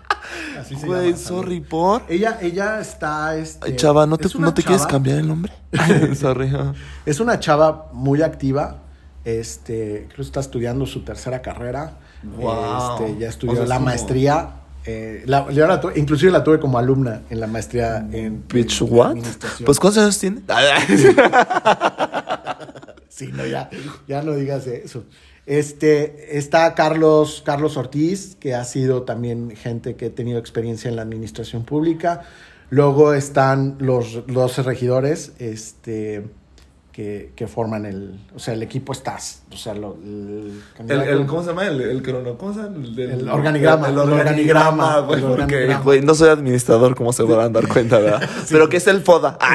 Güey, 0.85 1.17
sorry, 1.17 1.61
por. 1.61 2.03
Ella, 2.09 2.39
ella 2.41 2.81
está. 2.81 3.37
Este, 3.37 3.77
chava, 3.77 4.07
¿no 4.07 4.17
te, 4.17 4.29
¿no 4.39 4.55
te 4.55 4.63
quieres 4.63 4.87
cambiar 4.87 5.19
el 5.19 5.29
nombre? 5.29 5.53
sorry. 6.15 6.51
Es 7.05 7.21
una 7.21 7.39
chava 7.41 7.91
muy 7.93 8.23
activa. 8.23 8.79
Este, 9.25 10.07
creo 10.09 10.17
que 10.17 10.23
está 10.23 10.41
estudiando 10.41 10.87
su 10.87 11.05
tercera 11.05 11.43
carrera. 11.43 11.99
Este, 12.23 13.19
ya 13.19 13.29
estudió 13.29 13.65
la 13.67 13.79
maestría. 13.79 14.62
Eh, 14.85 15.23
la, 15.27 15.47
inclusive 15.95 16.33
la 16.33 16.43
tuve 16.43 16.59
como 16.59 16.79
alumna 16.79 17.23
en 17.31 17.41
la 17.41 17.47
maestría 17.47 18.07
en. 18.13 18.45
Bitch, 18.49 18.83
what? 18.83 19.17
Pues 19.65 19.79
¿cuántos 19.79 20.03
años 20.03 20.19
tiene? 20.19 20.41
sí, 23.09 23.31
no, 23.33 23.47
ya, 23.47 23.71
ya 24.09 24.23
no 24.23 24.35
digas 24.35 24.67
eso. 24.67 25.05
Este, 25.47 26.39
está 26.39 26.75
Carlos, 26.75 27.43
Carlos 27.45 27.77
Ortiz, 27.77 28.37
que 28.39 28.55
ha 28.55 28.65
sido 28.65 29.03
también 29.03 29.55
gente 29.57 29.97
que 29.97 30.07
ha 30.07 30.15
tenido 30.15 30.39
experiencia 30.39 30.89
en 30.89 30.97
la 30.97 31.03
administración 31.03 31.65
pública. 31.65 32.23
Luego 32.71 33.13
están 33.13 33.77
los 33.81 34.27
12 34.27 34.63
regidores, 34.63 35.33
este, 35.39 36.25
que, 36.93 37.33
que, 37.35 37.47
forman 37.47 37.87
el, 37.87 38.21
o 38.35 38.39
sea, 38.39 38.53
el 38.55 38.63
equipo 38.63 38.93
estás, 38.93 39.43
o 39.51 39.57
sea, 39.57 39.73
el, 39.73 39.83
el, 40.89 41.27
¿cómo 41.27 41.43
se 41.43 41.49
llama? 41.49 41.67
El, 41.67 41.81
el 41.81 42.03
¿cómo 42.37 42.53
se 42.53 42.61
llama? 42.61 42.77
El, 42.77 43.29
organigrama. 43.31 43.89
El, 43.89 43.99
organigrama, 43.99 44.99
güey, 45.01 45.23
porque, 45.37 45.75
güey, 45.83 46.03
no 46.03 46.15
soy 46.15 46.29
administrador, 46.29 46.95
como 46.95 47.13
se 47.13 47.25
podrán 47.25 47.53
dar 47.53 47.67
cuenta, 47.67 47.99
¿verdad? 47.99 48.29
Pero 48.51 48.69
que 48.69 48.77
es 48.77 48.87
el 48.87 49.01
FODA. 49.01 49.39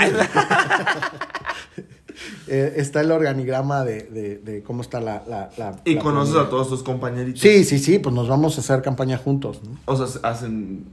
Eh, 2.50 2.76
está 2.78 3.02
el 3.02 3.12
organigrama 3.12 3.84
de, 3.84 4.40
de, 4.42 4.64
cómo 4.64 4.82
está 4.82 5.02
la... 5.02 5.22
la, 5.28 5.82
y 5.84 5.98
conoces 5.98 6.38
a 6.38 6.50
todos 6.50 6.70
tus 6.70 6.82
compañeritos. 6.82 7.42
Sí, 7.42 7.66
sí, 7.66 7.78
sí, 7.78 8.00
pues 8.00 8.16
nos 8.16 8.30
vamos 8.30 8.58
a 8.58 8.62
hacer 8.62 8.82
campaña 8.82 9.18
juntos. 9.18 9.60
O 9.84 9.96
sea, 9.98 10.22
hacen... 10.30 10.86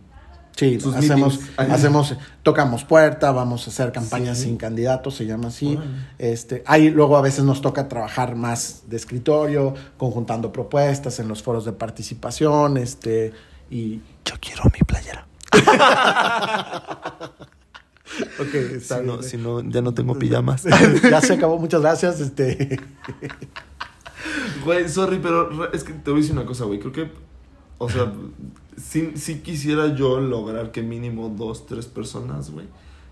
Sí, 0.56 0.78
hacemos, 0.96 1.40
hacemos, 1.56 2.14
tocamos 2.44 2.84
puerta, 2.84 3.32
vamos 3.32 3.66
a 3.66 3.70
hacer 3.70 3.90
campañas 3.90 4.38
sin 4.38 4.56
candidatos, 4.56 5.16
se 5.16 5.26
llama 5.26 5.48
así. 5.48 5.76
Este, 6.18 6.62
ahí 6.66 6.90
luego 6.90 7.16
a 7.16 7.22
veces 7.22 7.44
nos 7.44 7.60
toca 7.60 7.88
trabajar 7.88 8.36
más 8.36 8.82
de 8.86 8.96
escritorio, 8.96 9.74
conjuntando 9.96 10.52
propuestas 10.52 11.18
en 11.18 11.26
los 11.26 11.42
foros 11.42 11.64
de 11.64 11.72
participación, 11.72 12.76
este, 12.76 13.32
y 13.68 14.00
yo 14.24 14.34
quiero 14.40 14.62
mi 14.66 14.78
playera. 14.86 15.26
ok, 18.38 18.54
está 18.54 19.00
si 19.00 19.04
No, 19.06 19.22
si 19.22 19.36
no, 19.36 19.60
ya 19.68 19.82
no 19.82 19.92
tengo 19.92 20.16
pijamas. 20.18 20.62
ya 21.10 21.20
se 21.20 21.34
acabó, 21.34 21.58
muchas 21.58 21.80
gracias. 21.80 22.20
Este. 22.20 22.78
Güey, 24.64 24.88
sorry, 24.88 25.18
pero 25.18 25.72
es 25.72 25.82
que 25.84 25.92
te 25.92 26.10
voy 26.10 26.20
a 26.20 26.22
decir 26.22 26.36
una 26.36 26.46
cosa, 26.46 26.64
güey. 26.64 26.78
Creo 26.78 26.92
que, 26.92 27.10
o 27.84 27.88
sea, 27.88 28.12
sí, 28.76 29.40
quisiera 29.42 29.94
yo 29.94 30.20
lograr 30.20 30.72
que 30.72 30.82
mínimo 30.82 31.28
dos, 31.28 31.66
tres 31.66 31.86
personas, 31.86 32.50
güey, 32.50 32.66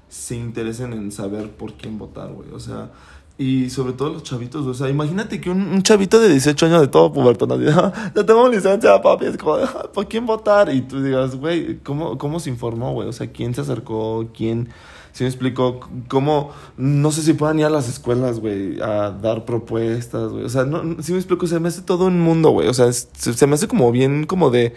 se 0.09 0.37
interesen 0.37 0.93
en 0.93 1.13
saber 1.13 1.51
por 1.51 1.75
quién 1.75 1.99
votar, 1.99 2.33
güey. 2.33 2.51
O 2.53 2.61
sea, 2.61 2.91
y 3.39 3.71
sobre 3.71 3.93
todo 3.95 4.11
los 4.11 4.23
chavitos, 4.23 4.67
o 4.67 4.75
sea, 4.75 4.89
imagínate 4.89 5.41
que 5.41 5.51
un, 5.51 5.83
chavito 5.83 6.21
de 6.21 6.29
18 6.29 6.67
años 6.67 6.81
de 6.83 6.89
todo 6.89 7.13
puberto, 7.13 7.47
no 7.47 7.59
diga, 7.59 8.13
ya 8.15 8.27
tengo 8.27 8.49
licencia, 8.49 9.01
papi, 9.01 9.27
es 9.27 9.37
como, 9.37 9.59
¿por 9.93 10.07
quién 10.07 10.27
votar? 10.27 10.73
Y 10.73 10.83
tú 10.83 11.03
digas, 11.03 11.35
güey, 11.37 11.79
¿cómo, 11.79 12.19
¿cómo 12.19 12.41
se 12.41 12.51
informó, 12.51 12.93
güey? 12.93 13.09
O 13.09 13.13
sea, 13.13 13.33
¿quién 13.33 13.55
se 13.55 13.63
acercó? 13.63 14.29
¿Quién 14.37 14.69
si 15.13 15.25
me 15.25 15.29
explico? 15.29 15.81
¿Cómo? 16.09 16.51
No 16.77 17.13
sé 17.13 17.23
si 17.23 17.35
puedan 17.35 17.59
ir 17.59 17.67
a 17.67 17.71
las 17.71 17.89
escuelas, 17.89 18.41
güey, 18.41 18.81
a 18.81 19.11
dar 19.11 19.45
propuestas, 19.45 20.33
güey. 20.33 20.45
O 20.45 20.49
sea, 20.49 20.65
no, 20.65 21.03
si 21.03 21.13
me 21.13 21.19
explico, 21.19 21.47
se 21.47 21.61
me 21.61 21.69
hace 21.69 21.83
todo 21.83 22.07
un 22.07 22.21
mundo, 22.21 22.51
güey. 22.51 22.69
O 22.69 22.75
sea, 22.75 22.91
se, 22.93 23.47
me 23.47 23.55
hace 23.55 23.69
como 23.69 23.93
bien, 23.93 24.25
como 24.25 24.51
de, 24.51 24.75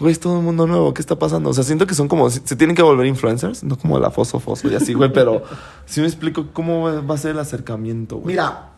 güey, 0.00 0.12
es 0.12 0.18
todo 0.18 0.38
un 0.38 0.44
mundo 0.44 0.66
nuevo, 0.66 0.92
¿qué 0.94 1.00
está 1.00 1.16
pasando? 1.18 1.50
O 1.50 1.54
sea, 1.54 1.62
siento 1.62 1.86
que 1.86 1.94
son 1.94 2.08
como, 2.08 2.28
se, 2.28 2.40
tienen 2.56 2.74
que 2.74 2.82
volver 2.82 3.06
influencers, 3.06 3.62
no 3.62 3.78
como 3.78 4.00
la 4.00 4.10
foso 4.10 4.40
foso 4.40 4.68
y 4.68 4.74
así, 4.74 4.94
güey, 4.94 5.12
pero 5.12 5.42
si 5.86 6.00
me 6.00 6.06
explico, 6.08 6.48
¿cómo 6.52 7.04
va 7.04 7.14
a 7.14 7.18
ser 7.18 7.32
el 7.32 7.38
acercamiento, 7.38 8.16
güey? 8.16 8.34
Mira, 8.34 8.72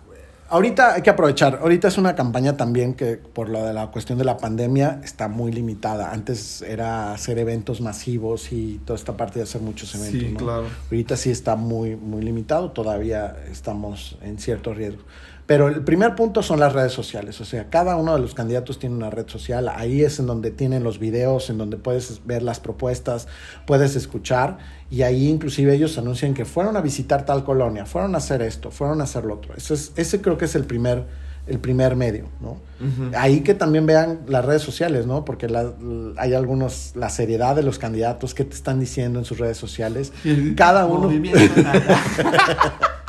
ahorita 0.51 0.95
hay 0.95 1.03
que 1.03 1.11
aprovechar. 1.11 1.61
Ahorita 1.63 1.89
es 1.89 1.97
una 1.97 2.15
campaña 2.15 2.57
también 2.57 2.95
que 2.95 3.17
por 3.17 3.49
lo 3.49 3.65
de 3.65 3.73
la 3.73 3.87
cuestión 3.91 4.19
de 4.19 4.25
la 4.25 4.37
pandemia 4.37 5.01
está 5.03 5.29
muy 5.29 5.53
limitada. 5.53 6.13
Antes 6.13 6.63
era 6.63 7.15
hacer 7.15 7.39
eventos 7.39 7.81
masivos 7.81 8.53
y 8.53 8.81
toda 8.85 8.99
esta 8.99 9.17
parte 9.17 9.39
de 9.39 9.45
hacer 9.45 9.63
muchos 9.63 9.95
eventos. 9.95 10.21
Sí, 10.21 10.35
claro. 10.35 10.67
Ahorita 10.91 11.17
sí 11.17 11.31
está 11.31 11.57
muy, 11.57 11.97
muy 11.97 12.23
limitado. 12.23 12.73
Todavía 12.73 13.37
estamos 13.51 14.19
en 14.23 14.39
cierto 14.39 14.75
riesgo. 14.75 15.03
Pero 15.51 15.67
el 15.67 15.83
primer 15.83 16.15
punto 16.15 16.45
son 16.45 16.61
las 16.61 16.73
redes 16.75 16.93
sociales, 16.93 17.41
o 17.41 17.45
sea, 17.45 17.69
cada 17.71 17.97
uno 17.97 18.15
de 18.15 18.21
los 18.21 18.35
candidatos 18.35 18.79
tiene 18.79 18.95
una 18.95 19.11
red 19.11 19.27
social, 19.27 19.69
ahí 19.69 20.03
es 20.03 20.21
en 20.21 20.27
donde 20.29 20.53
tienen 20.53 20.85
los 20.85 21.01
videos, 21.01 21.51
en 21.51 21.59
donde 21.59 21.77
puedes 21.77 22.25
ver 22.25 22.41
las 22.45 22.61
propuestas, 22.61 23.27
puedes 23.67 23.97
escuchar 23.97 24.59
y 24.93 25.03
ahí 25.03 25.27
inclusive 25.27 25.75
ellos 25.75 25.99
anuncian 25.99 26.35
que 26.35 26.45
fueron 26.45 26.77
a 26.77 26.81
visitar 26.83 27.27
tal 27.27 27.43
colonia, 27.43 27.85
fueron 27.85 28.15
a 28.15 28.19
hacer 28.19 28.43
esto, 28.43 28.71
fueron 28.71 29.01
a 29.01 29.05
hacer 29.05 29.25
lo 29.25 29.35
otro. 29.35 29.53
Ese, 29.57 29.75
es, 29.75 29.91
ese 29.97 30.21
creo 30.21 30.39
que 30.39 30.45
es 30.45 30.55
el 30.55 30.67
primer 30.67 31.07
el 31.49 31.59
primer 31.59 31.97
medio, 31.97 32.27
¿no? 32.41 32.51
Ujú. 32.51 33.11
Ahí 33.17 33.41
que 33.41 33.55
también 33.55 33.85
vean 33.85 34.21
las 34.29 34.45
redes 34.45 34.63
sociales, 34.63 35.07
¿no? 35.07 35.25
Porque 35.25 35.49
la- 35.49 35.73
hay 36.17 36.33
algunos, 36.35 36.93
la 36.95 37.09
seriedad 37.11 37.57
de 37.57 37.65
los 37.65 37.77
candidatos, 37.81 38.35
qué 38.35 38.45
te 38.45 38.55
están 38.55 38.79
diciendo 38.79 39.19
en 39.19 39.25
sus 39.25 39.39
redes 39.39 39.57
sociales. 39.57 40.13
Cada 40.55 40.87
uno... 40.87 41.11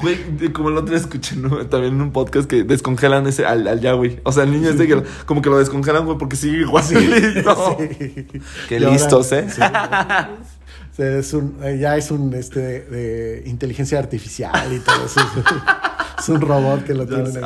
Güey, 0.00 0.16
de- 0.38 0.52
como 0.52 0.68
el 0.68 0.76
otro 0.76 0.90
día 0.90 0.98
escuché 0.98 1.36
¿no? 1.36 1.66
también 1.66 1.94
en 1.94 2.00
un 2.02 2.12
podcast 2.12 2.48
que 2.48 2.64
descongelan 2.64 3.26
ese 3.26 3.44
al, 3.46 3.66
al 3.68 3.80
Yahweh. 3.80 4.20
O 4.24 4.32
sea, 4.32 4.44
el 4.44 4.50
niño 4.52 4.68
este 4.70 4.86
que 4.86 5.02
como 5.26 5.42
que 5.42 5.50
lo 5.50 5.58
descongelan, 5.58 6.04
güey, 6.04 6.18
porque 6.18 6.36
sigue 6.36 6.58
igual. 6.62 6.82
Sí. 6.84 6.94
Qué 8.68 8.78
Y 8.78 8.84
ahora- 8.84 8.90
listos, 8.92 9.32
¿eh? 9.32 9.46
sí. 9.48 9.60
O 10.92 10.94
sea, 10.94 11.16
es 11.18 11.32
un, 11.32 11.56
eh, 11.62 11.78
ya 11.80 11.96
es 11.96 12.10
un 12.10 12.34
este 12.34 12.60
de 12.60 13.44
inteligencia 13.46 13.98
artificial 13.98 14.70
y 14.74 14.78
todo 14.80 15.06
eso. 15.06 15.20
Es 16.18 16.28
un 16.28 16.40
robot 16.40 16.84
que 16.84 16.94
lo 16.94 17.04
pobrecito. 17.08 17.40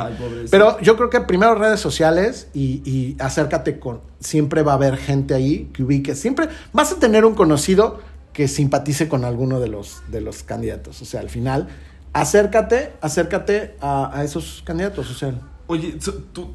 Pero 0.51 0.79
yo 0.81 0.97
creo 0.97 1.09
que 1.09 1.21
primero 1.21 1.55
redes 1.55 1.79
sociales 1.79 2.47
y, 2.53 2.83
y 2.85 3.15
acércate 3.19 3.79
con. 3.79 4.01
Siempre 4.19 4.61
va 4.61 4.73
a 4.73 4.75
haber 4.75 4.97
gente 4.97 5.33
ahí 5.33 5.69
que 5.73 5.81
ubique. 5.83 6.13
Siempre 6.13 6.49
vas 6.73 6.91
a 6.91 6.99
tener 6.99 7.25
un 7.25 7.33
conocido 7.33 7.99
que 8.33 8.47
simpatice 8.47 9.07
con 9.07 9.23
alguno 9.25 9.59
de 9.59 9.69
los, 9.69 10.03
de 10.11 10.21
los 10.21 10.43
candidatos. 10.43 11.01
O 11.01 11.05
sea, 11.05 11.21
al 11.21 11.29
final, 11.31 11.69
acércate, 12.13 12.93
acércate 13.01 13.75
a, 13.81 14.17
a 14.17 14.23
esos 14.23 14.61
candidatos. 14.65 15.09
O 15.11 15.13
sea, 15.13 15.33
Oye, 15.67 15.97
tú. 16.33 16.53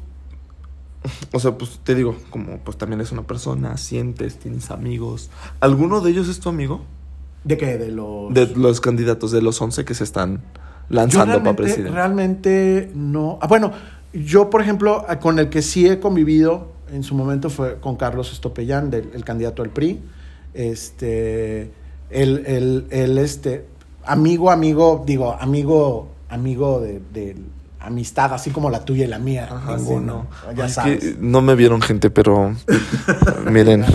O 1.33 1.39
sea, 1.39 1.57
pues 1.57 1.79
te 1.83 1.95
digo, 1.95 2.15
como 2.29 2.59
pues 2.59 2.77
también 2.77 3.01
es 3.01 3.11
una 3.11 3.23
persona, 3.23 3.75
sientes, 3.77 4.39
tienes 4.39 4.71
amigos. 4.71 5.29
¿Alguno 5.59 5.99
de 5.99 6.11
ellos 6.11 6.29
es 6.29 6.39
tu 6.39 6.49
amigo? 6.49 6.81
¿de 7.43 7.57
qué? 7.57 7.77
De 7.77 7.89
los. 7.89 8.33
De 8.33 8.47
los 8.55 8.81
candidatos 8.81 9.31
de 9.31 9.41
los 9.41 9.61
11 9.61 9.85
que 9.85 9.93
se 9.93 10.03
están 10.03 10.41
lanzando 10.89 11.39
para 11.39 11.55
presidente. 11.55 11.91
realmente 11.91 12.91
no. 12.93 13.37
Ah, 13.41 13.47
bueno, 13.47 13.71
yo, 14.13 14.49
por 14.49 14.61
ejemplo, 14.61 15.05
con 15.21 15.39
el 15.39 15.49
que 15.49 15.61
sí 15.61 15.87
he 15.87 15.99
convivido 15.99 16.71
en 16.91 17.03
su 17.03 17.15
momento 17.15 17.49
fue 17.49 17.79
con 17.79 17.95
Carlos 17.95 18.31
Estopellán, 18.31 18.89
del, 18.89 19.09
el 19.13 19.23
candidato 19.23 19.61
al 19.61 19.69
PRI. 19.69 19.99
Este. 20.53 21.71
El, 22.09 22.45
el, 22.45 22.87
el, 22.91 23.17
este. 23.17 23.65
Amigo, 24.05 24.51
amigo, 24.51 25.03
digo, 25.05 25.35
amigo, 25.39 26.09
amigo 26.29 26.79
de, 26.81 27.01
de 27.13 27.35
amistad, 27.79 28.33
así 28.33 28.49
como 28.51 28.69
la 28.69 28.83
tuya 28.85 29.05
y 29.05 29.07
la 29.07 29.19
mía. 29.19 29.47
Ajá, 29.51 29.77
ninguno. 29.77 30.27
no. 30.45 30.53
Ya 30.53 30.65
Es 30.65 30.73
sabes. 30.73 30.99
que 30.99 31.15
no 31.19 31.41
me 31.41 31.55
vieron 31.55 31.81
gente, 31.81 32.09
pero 32.09 32.53
miren, 33.49 33.85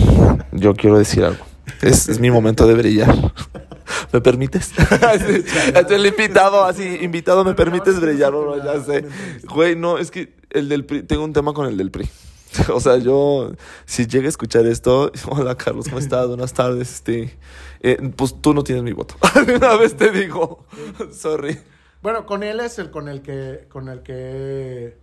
yo 0.51 0.73
quiero 0.75 0.97
decir 0.97 1.23
algo. 1.23 1.43
Es, 1.81 2.09
es 2.09 2.19
mi 2.19 2.31
momento 2.31 2.67
de 2.67 2.73
brillar. 2.73 3.13
¿Me 4.13 4.21
permites? 4.21 4.71
El 5.89 6.05
invitado, 6.05 6.63
así, 6.65 6.99
invitado, 7.01 7.43
¿me 7.43 7.53
permites 7.53 7.99
brillar? 7.99 8.31
bro? 8.31 8.63
ya 8.63 8.83
sé. 8.83 9.05
Güey, 9.53 9.75
no, 9.75 9.97
es 9.97 10.09
que 10.11 10.35
el 10.51 10.69
del 10.69 10.85
PRI, 10.85 11.03
tengo 11.03 11.23
un 11.23 11.33
tema 11.33 11.53
con 11.53 11.67
el 11.67 11.77
del 11.77 11.91
PRI. 11.91 12.09
O 12.73 12.79
sea, 12.79 12.97
yo, 12.97 13.51
si 13.85 14.07
llega 14.07 14.25
a 14.25 14.29
escuchar 14.29 14.65
esto, 14.65 15.11
hola 15.29 15.55
Carlos, 15.55 15.85
¿cómo 15.85 15.99
estás? 15.99 16.27
Buenas 16.27 16.53
tardes, 16.53 16.91
este, 16.95 17.37
eh, 17.81 17.97
pues 18.15 18.41
tú 18.41 18.53
no 18.53 18.63
tienes 18.63 18.83
mi 18.83 18.93
voto. 18.93 19.15
Una 19.55 19.75
vez 19.77 19.95
te 19.95 20.11
digo, 20.11 20.65
sorry. 21.11 21.59
Bueno, 22.01 22.25
con 22.25 22.43
él 22.43 22.59
es 22.59 22.79
el 22.79 22.91
con 22.91 23.09
el 23.09 23.21
que 23.21 23.65
con 23.69 23.89
el 23.89 24.01
que 24.01 24.97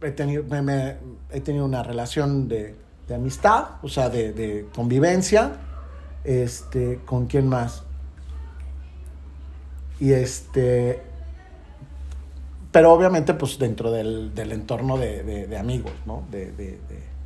he 0.00 0.10
tenido, 0.12 0.44
he 1.30 1.40
tenido 1.40 1.64
una 1.64 1.82
relación 1.82 2.46
de, 2.48 2.74
de 3.08 3.14
amistad, 3.14 3.64
o 3.82 3.88
sea, 3.88 4.08
de, 4.08 4.32
de 4.32 4.66
convivencia. 4.74 5.52
Este, 6.24 7.00
¿con 7.04 7.26
quién 7.26 7.48
más? 7.48 7.82
Y 10.00 10.12
este. 10.12 11.02
Pero 12.70 12.92
obviamente, 12.92 13.34
pues 13.34 13.58
dentro 13.58 13.90
del, 13.90 14.34
del 14.34 14.52
entorno 14.52 14.98
de, 14.98 15.22
de- 15.22 15.58
amigos, 15.58 15.92
¿no? 16.06 16.24
De- 16.30 16.52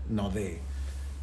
no 0.08 0.30
de. 0.30 0.60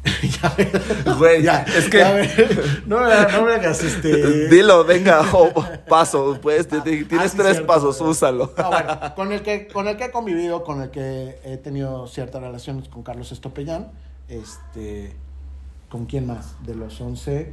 ya. 0.42 1.14
Güey, 1.18 1.42
Ya, 1.42 1.62
es 1.62 1.88
que- 1.90 1.98
ya 1.98 2.14
no, 2.86 3.00
me- 3.00 3.32
no 3.32 3.44
me 3.44 3.52
hagas 3.54 3.82
este. 3.82 4.48
Dilo, 4.48 4.84
venga, 4.84 5.20
o 5.32 5.52
paso, 5.88 6.38
pues, 6.40 6.66
te- 6.68 6.76
Ah, 6.78 6.82
tienes 6.84 7.30
sí, 7.32 7.36
tres 7.36 7.52
cierto. 7.52 7.66
pasos, 7.66 8.00
úsalo. 8.00 8.52
No, 8.56 8.68
bueno, 8.70 9.14
con 9.14 9.32
el 9.32 9.42
que 9.42 9.68
con 9.68 9.88
el 9.88 9.96
que 9.96 10.06
he 10.06 10.10
convivido, 10.10 10.64
con 10.64 10.80
el 10.82 10.90
que 10.90 11.38
he 11.44 11.56
tenido 11.58 12.06
ciertas 12.06 12.40
relaciones 12.40 12.88
con 12.88 13.02
Carlos 13.02 13.30
Estopellán, 13.32 13.92
este 14.28 15.14
¿con 15.90 16.06
quién 16.06 16.26
más? 16.26 16.54
De 16.64 16.74
los 16.74 17.00
11 17.00 17.52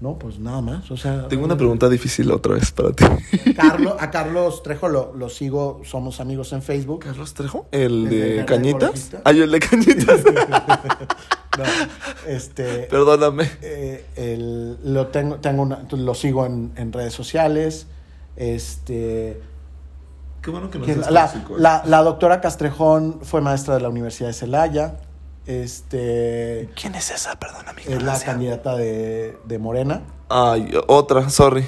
no, 0.00 0.18
pues 0.18 0.38
nada 0.38 0.60
más, 0.60 0.90
o 0.90 0.96
sea, 0.96 1.26
Tengo 1.28 1.44
una 1.46 1.56
pregunta 1.56 1.88
difícil 1.88 2.30
otra 2.30 2.54
vez 2.54 2.70
para 2.70 2.92
ti. 2.92 3.04
Carlos, 3.56 3.94
a 3.98 4.10
Carlos 4.10 4.62
Trejo 4.62 4.88
lo, 4.88 5.14
lo 5.14 5.28
sigo, 5.30 5.80
somos 5.84 6.20
amigos 6.20 6.52
en 6.52 6.62
Facebook. 6.62 7.00
¿Carlos 7.04 7.32
Trejo? 7.34 7.66
¿El 7.72 8.04
¿El 8.04 8.10
de 8.10 8.34
de 8.36 8.44
Cañitas? 8.44 9.12
Ah, 9.24 9.32
yo 9.32 9.44
el 9.44 9.50
de 9.52 9.60
Cañitas. 9.60 10.20
No, 11.56 11.64
este 12.26 12.80
Perdóname. 12.90 13.50
eh, 13.62 14.04
el- 14.16 14.76
lo 14.92 15.06
tengo, 15.06 15.36
tengo 15.36 15.62
una- 15.62 15.86
lo 15.90 16.14
sigo 16.14 16.44
en, 16.44 16.72
en 16.76 16.92
redes 16.92 17.14
sociales. 17.14 17.86
Este 18.36 19.40
Qué 20.42 20.50
bueno 20.50 20.70
que 20.70 20.78
no 20.78 20.84
Que 20.84 20.92
seas 20.94 21.10
la, 21.10 21.24
¿eh? 21.26 21.42
la- 21.56 21.82
la 21.86 22.02
doctora 22.02 22.42
Castrejón 22.42 23.20
fue 23.22 23.40
maestra 23.40 23.74
de 23.74 23.80
la 23.80 23.88
Universidad 23.88 24.28
de 24.28 24.34
Celaya. 24.34 24.96
Este 25.46 26.68
¿Quién 26.80 26.94
es 26.96 27.10
esa? 27.10 27.38
Perdóname. 27.38 27.82
es 27.86 28.02
la 28.02 28.18
candidata 28.20 28.76
de, 28.76 29.38
de 29.44 29.58
Morena. 29.58 30.02
Ay, 30.28 30.72
otra, 30.88 31.30
sorry. 31.30 31.64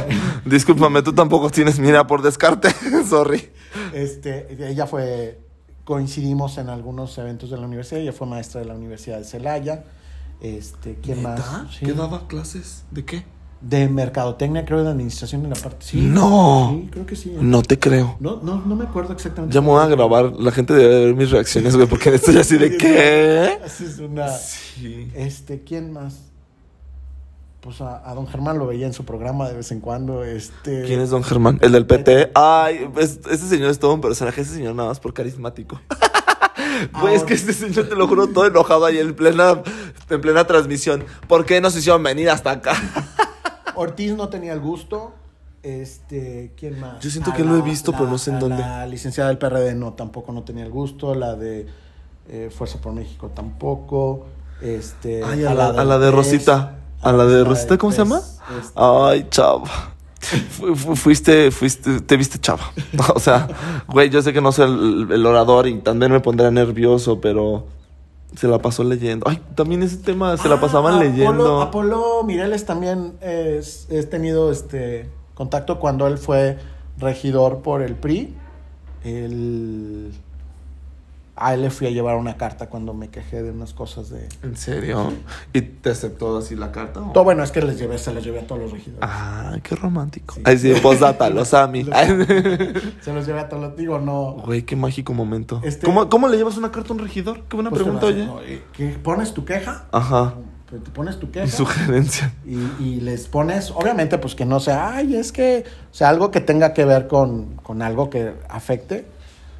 Discúlpame, 0.44 1.02
tú 1.02 1.14
tampoco 1.14 1.48
tienes 1.48 1.78
mira 1.78 2.06
por 2.06 2.20
descarte. 2.20 2.68
sorry. 3.08 3.50
Este, 3.94 4.68
ella 4.68 4.86
fue, 4.86 5.40
coincidimos 5.84 6.58
en 6.58 6.68
algunos 6.68 7.16
eventos 7.16 7.50
de 7.50 7.56
la 7.56 7.66
universidad. 7.66 8.02
Ella 8.02 8.12
fue 8.12 8.26
maestra 8.26 8.60
de 8.60 8.66
la 8.66 8.74
Universidad 8.74 9.18
de 9.18 9.24
Celaya. 9.24 9.84
Este, 10.42 10.96
¿quién 11.02 11.22
¿Neta? 11.22 11.36
más? 11.36 11.74
Sí. 11.74 11.86
¿Qué 11.86 11.92
daba 11.94 12.26
clases? 12.28 12.84
¿De 12.90 13.04
qué? 13.04 13.24
De 13.62 13.88
mercadotecnia, 13.88 14.64
creo, 14.64 14.82
de 14.82 14.90
administración 14.90 15.44
en 15.44 15.50
la 15.50 15.56
parte. 15.56 15.86
Sí. 15.86 16.00
No. 16.00 16.70
Sí, 16.82 16.88
creo 16.90 17.06
que 17.06 17.14
sí. 17.16 17.32
No 17.40 17.62
te 17.62 17.78
creo. 17.78 18.16
No, 18.18 18.40
no, 18.42 18.60
no 18.66 18.74
me 18.74 18.84
acuerdo 18.84 19.12
exactamente. 19.12 19.54
Ya 19.54 19.60
me 19.60 19.68
voy 19.68 19.80
a 19.80 19.86
grabar. 19.86 20.32
La 20.32 20.50
gente 20.50 20.74
debe 20.74 21.06
ver 21.06 21.14
mis 21.14 21.30
reacciones, 21.30 21.76
güey, 21.76 21.86
porque 21.86 22.12
estoy 22.14 22.36
así 22.38 22.58
de 22.58 22.76
qué. 22.76 23.58
Así 23.64 23.84
es 23.84 23.98
una. 24.00 24.28
Sí. 24.30 25.10
Este, 25.14 25.62
¿quién 25.62 25.92
más? 25.92 26.16
Pues 27.60 27.80
a, 27.80 28.02
a 28.10 28.14
don 28.14 28.26
Germán 28.26 28.58
lo 28.58 28.66
veía 28.66 28.86
en 28.88 28.92
su 28.92 29.04
programa 29.04 29.48
de 29.48 29.54
vez 29.54 29.70
en 29.70 29.78
cuando. 29.78 30.24
Este. 30.24 30.82
¿Quién 30.82 31.00
es 31.00 31.10
don 31.10 31.22
Germán? 31.22 31.60
El 31.62 31.70
del 31.70 31.86
PT. 31.86 32.32
Ay, 32.34 32.88
es- 32.98 33.20
ese 33.30 33.46
señor 33.48 33.70
es 33.70 33.78
todo 33.78 33.94
un 33.94 34.00
personaje. 34.00 34.40
Ese 34.40 34.54
señor 34.54 34.74
nada 34.74 34.88
más 34.88 34.98
por 34.98 35.14
carismático. 35.14 35.80
Güey, 37.00 37.14
es 37.14 37.22
que 37.22 37.34
este 37.34 37.52
señor, 37.52 37.88
te 37.88 37.94
lo 37.94 38.08
juro, 38.08 38.28
todo 38.28 38.46
enojado 38.46 38.86
ahí 38.86 38.98
en 38.98 39.14
plena, 39.14 39.62
en 40.10 40.20
plena 40.20 40.44
transmisión. 40.46 41.04
¿Por 41.28 41.44
qué 41.44 41.60
nos 41.60 41.76
hicieron 41.76 42.02
venir 42.02 42.28
hasta 42.30 42.50
acá? 42.50 42.72
Ortiz 43.76 44.14
no 44.16 44.28
tenía 44.28 44.52
el 44.52 44.60
gusto. 44.60 45.12
Este, 45.62 46.52
¿quién 46.56 46.80
más? 46.80 47.00
Yo 47.00 47.08
siento 47.10 47.30
A 47.30 47.34
que 47.34 47.44
lo 47.44 47.56
he 47.56 47.62
visto, 47.62 47.92
pero 47.92 48.06
no 48.06 48.18
sé 48.18 48.30
en 48.32 48.40
dónde. 48.40 48.58
La 48.58 48.86
licenciada 48.86 49.28
del 49.28 49.38
PRD 49.38 49.74
no, 49.74 49.92
tampoco 49.92 50.32
no 50.32 50.42
tenía 50.42 50.64
el 50.64 50.70
gusto. 50.70 51.14
La 51.14 51.34
de 51.36 51.66
eh, 52.28 52.50
Fuerza 52.56 52.80
por 52.80 52.92
México 52.92 53.30
tampoco. 53.34 54.26
Este, 54.60 55.22
Ay, 55.24 55.44
a 55.44 55.54
la, 55.54 55.68
a 55.68 55.84
la 55.84 55.98
de 55.98 56.10
Rosita. 56.10 56.76
A 57.00 57.12
la 57.12 57.24
de 57.26 57.42
Rosita, 57.44 57.78
¿cómo 57.78 57.92
se 57.92 57.98
llama? 57.98 58.18
Este, 58.58 58.72
Ay, 58.76 59.26
chava. 59.30 59.64
Fu- 60.50 60.76
fu- 60.76 60.94
Fuiste, 60.96 61.50
fuiste, 61.50 62.00
te 62.00 62.16
viste 62.16 62.38
chava. 62.38 62.62
O 63.14 63.18
sea, 63.18 63.48
güey, 63.88 64.08
yo 64.10 64.22
sé 64.22 64.32
que 64.32 64.40
no 64.40 64.52
soy 64.52 64.66
el, 64.70 65.08
el 65.12 65.26
orador 65.26 65.66
y 65.66 65.78
también 65.80 66.12
me 66.12 66.20
pondrá 66.20 66.50
nervioso, 66.52 67.20
pero 67.20 67.66
se 68.36 68.48
la 68.48 68.58
pasó 68.58 68.82
leyendo. 68.84 69.26
Ay, 69.28 69.40
también 69.54 69.82
ese 69.82 69.96
tema 69.98 70.36
se 70.36 70.48
la 70.48 70.56
Ah, 70.56 70.60
pasaban 70.60 70.94
Apolo- 70.94 71.04
leyendo. 71.10 71.60
Apolo 71.62 72.22
Mireles 72.24 72.64
también 72.64 73.12
es- 73.20 73.86
he 73.90 74.02
tenido 74.04 74.50
este 74.50 75.08
contacto 75.34 75.78
cuando 75.78 76.06
él 76.06 76.18
fue 76.18 76.58
regidor 76.98 77.58
por 77.62 77.82
el 77.82 77.94
PRI. 77.94 78.34
Él, 79.04 80.12
a 81.34 81.54
él 81.54 81.62
le 81.62 81.70
fui 81.70 81.86
a 81.86 81.90
llevar 81.90 82.16
una 82.16 82.36
carta 82.36 82.68
cuando 82.68 82.92
me 82.92 83.08
quejé 83.08 83.42
de 83.42 83.50
unas 83.50 83.72
cosas 83.72 84.10
de... 84.10 84.28
¿En 84.42 84.54
serio? 84.56 85.12
¿Y 85.52 85.62
te 85.62 85.90
aceptó 85.90 86.36
así 86.36 86.54
la 86.56 86.70
carta? 86.72 87.00
o? 87.00 87.12
Todo, 87.12 87.24
bueno, 87.24 87.42
es 87.42 87.50
que 87.50 87.62
les 87.62 87.78
llevé, 87.78 87.96
se 87.96 88.12
les 88.12 88.22
llevé 88.22 88.40
a 88.40 88.46
todos 88.46 88.60
los 88.60 88.72
regidores. 88.72 89.00
Ay, 89.02 89.60
qué 89.62 89.74
romántico. 89.74 90.34
Sí. 90.34 90.42
Ay, 90.44 90.58
sí, 90.58 90.74
postdata, 90.82 91.30
los 91.30 91.54
Ami. 91.54 91.84
Se 93.00 93.12
los 93.12 93.26
llevé 93.26 93.40
a 93.40 93.48
todos 93.48 93.62
los... 93.62 93.76
Digo, 93.76 93.98
no... 93.98 94.36
Güey, 94.44 94.62
qué 94.62 94.76
mágico 94.76 95.14
momento. 95.14 95.60
Este- 95.64 95.86
¿Cómo, 95.86 96.08
¿Cómo 96.10 96.28
le 96.28 96.36
llevas 96.36 96.58
una 96.58 96.70
carta 96.70 96.90
a 96.90 96.92
un 96.92 96.98
regidor? 96.98 97.44
Qué 97.48 97.56
buena 97.56 97.70
pues, 97.70 97.82
pregunta, 97.82 98.06
oye. 98.06 98.26
no, 98.26 98.38
pones 99.02 99.32
tu 99.32 99.46
queja, 99.46 99.86
Ajá. 99.90 100.34
pues, 100.68 100.84
te 100.84 100.90
pones 100.90 101.18
tu 101.18 101.30
queja. 101.30 101.46
Sugerencia. 101.46 102.32
Y, 102.44 102.58
y 102.82 103.00
les 103.00 103.26
pones, 103.26 103.70
obviamente, 103.70 104.18
pues 104.18 104.34
que 104.34 104.44
no 104.44 104.60
sea, 104.60 104.96
ay, 104.96 105.16
es 105.16 105.32
que, 105.32 105.64
o 105.90 105.94
sea, 105.94 106.10
algo 106.10 106.30
que 106.30 106.40
tenga 106.40 106.74
que 106.74 106.84
ver 106.84 107.08
con, 107.08 107.56
con 107.56 107.80
algo 107.80 108.10
que 108.10 108.34
afecte. 108.50 109.06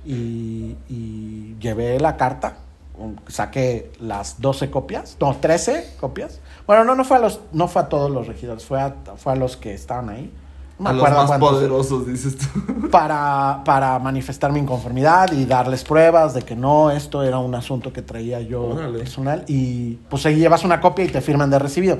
Y, 0.04 0.76
y 0.88 1.56
llevé 1.60 2.00
la 2.00 2.16
carta, 2.16 2.56
um, 2.98 3.14
saqué 3.28 3.92
las 4.00 4.40
12 4.40 4.70
copias, 4.70 5.16
no, 5.20 5.36
13 5.36 5.94
copias. 6.00 6.40
Bueno, 6.66 6.84
no, 6.84 6.94
no 6.94 7.04
fue 7.04 7.18
a, 7.18 7.20
los, 7.20 7.40
no 7.52 7.68
fue 7.68 7.82
a 7.82 7.88
todos 7.88 8.10
los 8.10 8.26
regidores, 8.26 8.64
fue 8.64 8.80
a, 8.80 8.94
fue 9.16 9.32
a 9.32 9.36
los 9.36 9.56
que 9.56 9.74
estaban 9.74 10.08
ahí. 10.08 10.32
no 10.78 10.88
a 10.88 10.92
los 10.92 11.02
más 11.10 11.38
poderosos, 11.38 12.06
dices 12.06 12.36
tú. 12.36 12.88
para, 12.90 13.62
para 13.64 13.98
manifestar 14.00 14.52
mi 14.52 14.58
inconformidad 14.60 15.30
y 15.32 15.44
darles 15.44 15.84
pruebas 15.84 16.34
de 16.34 16.42
que 16.42 16.56
no, 16.56 16.90
esto 16.90 17.22
era 17.22 17.38
un 17.38 17.54
asunto 17.54 17.92
que 17.92 18.02
traía 18.02 18.40
yo 18.40 18.62
Órale. 18.62 18.98
personal 18.98 19.44
y 19.46 19.94
pues 20.08 20.26
ahí 20.26 20.36
llevas 20.36 20.64
una 20.64 20.80
copia 20.80 21.04
y 21.04 21.08
te 21.08 21.20
firman 21.20 21.50
de 21.50 21.58
recibido. 21.58 21.98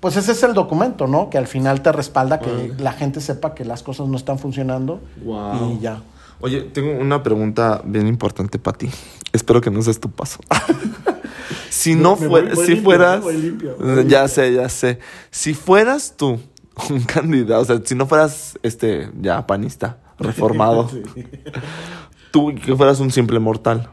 Pues 0.00 0.16
ese 0.16 0.32
es 0.32 0.42
el 0.42 0.54
documento, 0.54 1.06
¿no? 1.06 1.28
Que 1.28 1.36
al 1.36 1.46
final 1.46 1.82
te 1.82 1.92
respalda 1.92 2.40
que 2.40 2.72
la 2.78 2.92
gente 2.92 3.20
sepa 3.20 3.54
que 3.54 3.66
las 3.66 3.82
cosas 3.82 4.08
no 4.08 4.16
están 4.16 4.38
funcionando 4.38 5.00
Guau. 5.22 5.72
y 5.72 5.80
ya. 5.80 6.00
Oye, 6.40 6.62
tengo 6.62 6.92
una 6.92 7.22
pregunta 7.22 7.82
bien 7.84 8.06
importante 8.06 8.58
para 8.58 8.78
ti. 8.78 8.90
Espero 9.32 9.60
que 9.60 9.70
no 9.70 9.82
seas 9.82 10.00
tu 10.00 10.10
paso. 10.10 10.38
si 11.70 11.94
no 11.94 12.16
Me 12.16 12.28
fuera, 12.28 12.54
si 12.54 12.60
limpio, 12.62 12.82
fueras, 12.84 13.24
limpio, 13.26 14.02
ya 14.06 14.26
sé, 14.28 14.52
ya 14.54 14.68
sé. 14.68 14.98
Si 15.30 15.54
fueras 15.54 16.14
tú 16.16 16.40
un 16.88 17.00
candidato, 17.06 17.60
o 17.60 17.64
sea, 17.64 17.80
si 17.84 17.94
no 17.94 18.06
fueras 18.06 18.58
este 18.62 19.10
ya 19.20 19.46
panista, 19.46 19.98
reformado, 20.18 20.88
Sí. 20.88 21.02
tú 22.30 22.54
que 22.54 22.74
fueras 22.76 23.00
un 23.00 23.10
simple 23.10 23.38
mortal, 23.38 23.90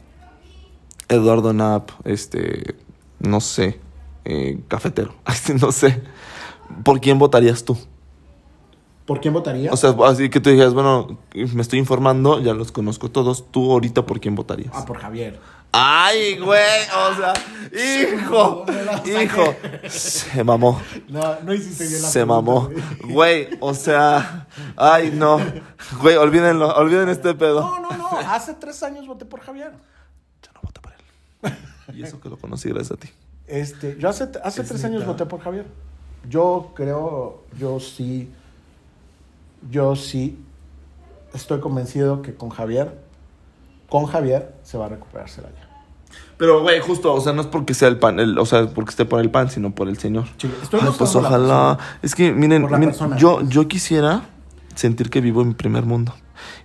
Eduardo 1.10 1.52
Knapp, 1.52 1.90
este, 2.06 2.76
no 3.20 3.40
sé, 3.42 3.80
eh, 4.26 4.60
cafetero, 4.68 5.16
no 5.62 5.72
sé, 5.72 6.02
¿por 6.84 7.00
quién 7.00 7.18
votarías 7.20 7.64
tú? 7.64 7.78
¿Por 9.08 9.22
quién 9.22 9.34
votaría? 9.34 9.72
O 9.72 9.78
sea, 9.78 9.96
así 10.04 10.30
que 10.30 10.42
tú 10.42 10.50
dijeras, 10.50 10.74
bueno, 10.74 11.18
me 11.34 11.62
estoy 11.62 11.80
informando, 11.80 12.42
ya 12.42 12.54
los 12.54 12.74
conozco 12.74 13.10
todos. 13.10 13.50
¿Tú 13.52 13.72
ahorita 13.72 14.06
por 14.06 14.20
quién 14.20 14.36
votarías? 14.36 14.74
ah, 14.74 14.84
por 14.86 14.98
Javier. 14.98 15.40
¡Ay, 15.72 16.38
güey! 16.38 16.84
O 17.10 17.16
sea, 17.16 17.34
hijo, 17.72 18.66
hijo. 19.06 19.56
Se 19.88 20.44
mamó. 20.44 20.82
No, 21.08 21.40
no 21.40 21.54
hiciste 21.54 21.88
bien 21.88 22.02
la 22.02 22.08
Se 22.10 22.26
pregunta, 22.26 22.36
mamó. 22.36 22.70
güey. 23.14 23.48
O 23.62 23.74
sea, 23.74 24.48
ay, 24.76 25.12
no. 25.14 25.40
Güey, 26.02 26.18
olvídenlo, 26.18 26.76
olviden 26.76 27.08
este 27.08 27.34
pedo. 27.34 27.62
No, 27.62 27.80
no, 27.80 27.98
no. 27.98 28.10
Hace 28.18 28.56
tres 28.56 28.84
años 28.84 29.08
voté 29.08 29.24
por 29.24 29.40
Javier. 29.40 29.72
Yo 30.42 30.52
no 30.54 30.60
voté 30.64 30.82
por 30.82 30.92
él. 30.92 31.96
Y 31.96 32.04
eso 32.04 32.20
que 32.20 32.28
lo 32.28 32.36
conocí 32.36 32.68
gracias 32.68 32.92
a 32.92 32.98
ti. 32.98 33.10
Este, 33.48 33.96
yo 33.98 34.10
hace, 34.10 34.30
hace 34.44 34.64
Es 34.64 34.68
tres 34.68 34.84
años 34.84 35.06
voté 35.06 35.26
por 35.26 35.40
Javier. 35.40 35.66
Yo 36.28 36.74
creo, 36.76 37.46
yo 37.58 37.80
sí, 37.80 38.30
yo 39.70 39.96
sí 39.96 40.40
estoy 41.34 41.60
convencido 41.60 42.22
que 42.22 42.34
con 42.36 42.50
Javier, 42.50 43.00
con 43.90 44.06
Javier 44.06 44.54
se 44.64 44.78
va 44.78 44.86
a 44.86 44.90
recuperar 44.90 45.30
Celaya. 45.30 45.68
Pero, 46.38 46.62
güey, 46.62 46.80
justo, 46.80 47.14
o 47.14 47.20
sea, 47.22 47.34
no 47.34 47.42
es 47.42 47.48
porque 47.48 47.74
sea 47.74 47.88
el 47.88 47.98
pan, 47.98 48.20
el- 48.20 48.38
o 48.38 48.46
sea, 48.46 48.68
porque 48.68 48.92
esté 48.92 49.06
por 49.06 49.20
el 49.20 49.32
pan, 49.32 49.50
sino 49.50 49.74
por 49.74 49.88
el 49.90 49.98
señor. 49.98 50.26
Sí, 50.38 50.50
estoy 50.62 50.80
Ay, 50.84 50.90
pues 50.98 51.16
ojalá. 51.16 51.78
Es 52.02 52.14
que, 52.16 52.32
miren, 52.32 52.68
yo, 53.18 53.42
yo 53.42 53.68
quisiera 53.68 54.22
sentir 54.76 55.10
que 55.10 55.20
vivo 55.22 55.42
en 55.42 55.50
mi 55.50 55.54
primer 55.56 55.84
mundo. 55.86 56.14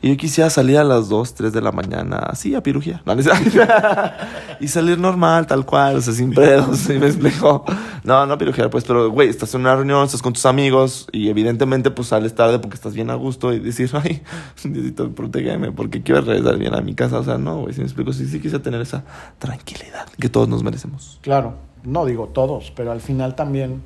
Y 0.00 0.10
yo 0.10 0.16
quisiera 0.16 0.50
salir 0.50 0.78
a 0.78 0.84
las 0.84 1.08
2, 1.08 1.34
3 1.34 1.52
de 1.52 1.60
la 1.60 1.72
mañana, 1.72 2.16
así 2.18 2.54
a 2.54 2.62
pirugia. 2.62 3.02
No, 3.06 3.14
y 4.60 4.68
salir 4.68 4.98
normal, 4.98 5.46
tal 5.46 5.64
cual, 5.64 5.96
o 5.96 6.00
sea, 6.00 6.12
sin 6.12 6.32
pedos, 6.32 6.78
¿sí 6.78 6.94
me 6.94 7.06
explico? 7.06 7.64
No, 8.04 8.26
no 8.26 8.36
pirujear, 8.38 8.70
pues, 8.70 8.84
pero, 8.84 9.10
güey, 9.10 9.28
estás 9.28 9.54
en 9.54 9.62
una 9.62 9.76
reunión, 9.76 10.04
estás 10.04 10.22
con 10.22 10.32
tus 10.32 10.46
amigos 10.46 11.06
y 11.12 11.28
evidentemente, 11.28 11.90
pues, 11.90 12.08
sales 12.08 12.34
tarde 12.34 12.58
porque 12.58 12.74
estás 12.74 12.94
bien 12.94 13.10
a 13.10 13.14
gusto 13.14 13.52
y 13.52 13.60
decir, 13.60 13.90
ay, 14.02 14.22
Diosito, 14.64 15.10
protégeme 15.12 15.72
porque 15.72 16.02
quiero 16.02 16.20
regresar 16.22 16.58
bien 16.58 16.74
a 16.74 16.80
mi 16.80 16.94
casa. 16.94 17.18
O 17.18 17.24
sea, 17.24 17.38
no, 17.38 17.60
güey, 17.60 17.74
si 17.74 17.80
me 17.80 17.86
explico, 17.86 18.12
sí, 18.12 18.26
sí 18.26 18.40
quisiera 18.40 18.62
tener 18.62 18.80
esa 18.80 19.04
tranquilidad 19.38 20.08
que 20.18 20.28
todos 20.28 20.48
nos 20.48 20.62
merecemos. 20.62 21.18
Claro, 21.22 21.54
no 21.84 22.04
digo 22.04 22.28
todos, 22.28 22.72
pero 22.74 22.92
al 22.92 23.00
final 23.00 23.34
también 23.34 23.82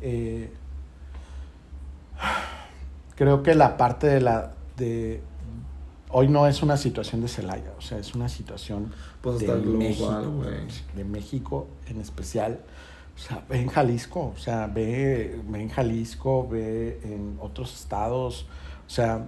eh, 0.00 0.52
creo 3.16 3.42
que 3.42 3.54
la 3.54 3.76
parte 3.76 4.06
de 4.06 4.20
la 4.20 4.52
de 4.78 5.20
hoy 6.10 6.28
no 6.28 6.46
es 6.46 6.62
una 6.62 6.76
situación 6.76 7.20
de 7.20 7.28
Celaya, 7.28 7.72
o 7.76 7.80
sea, 7.80 7.98
es 7.98 8.14
una 8.14 8.28
situación 8.28 8.92
Pues 9.20 9.40
de 9.40 9.46
global, 9.46 9.66
México, 9.66 10.44
de 10.94 11.04
México 11.04 11.66
en 11.88 12.00
especial. 12.00 12.60
O 13.14 13.20
sea, 13.20 13.44
ve 13.48 13.60
en 13.60 13.68
Jalisco, 13.68 14.32
o 14.34 14.38
sea, 14.38 14.68
ve, 14.68 15.40
ve 15.48 15.60
en 15.60 15.68
Jalisco, 15.68 16.46
ve 16.48 17.00
en 17.02 17.36
otros 17.40 17.74
estados, 17.74 18.46
o 18.86 18.90
sea, 18.90 19.26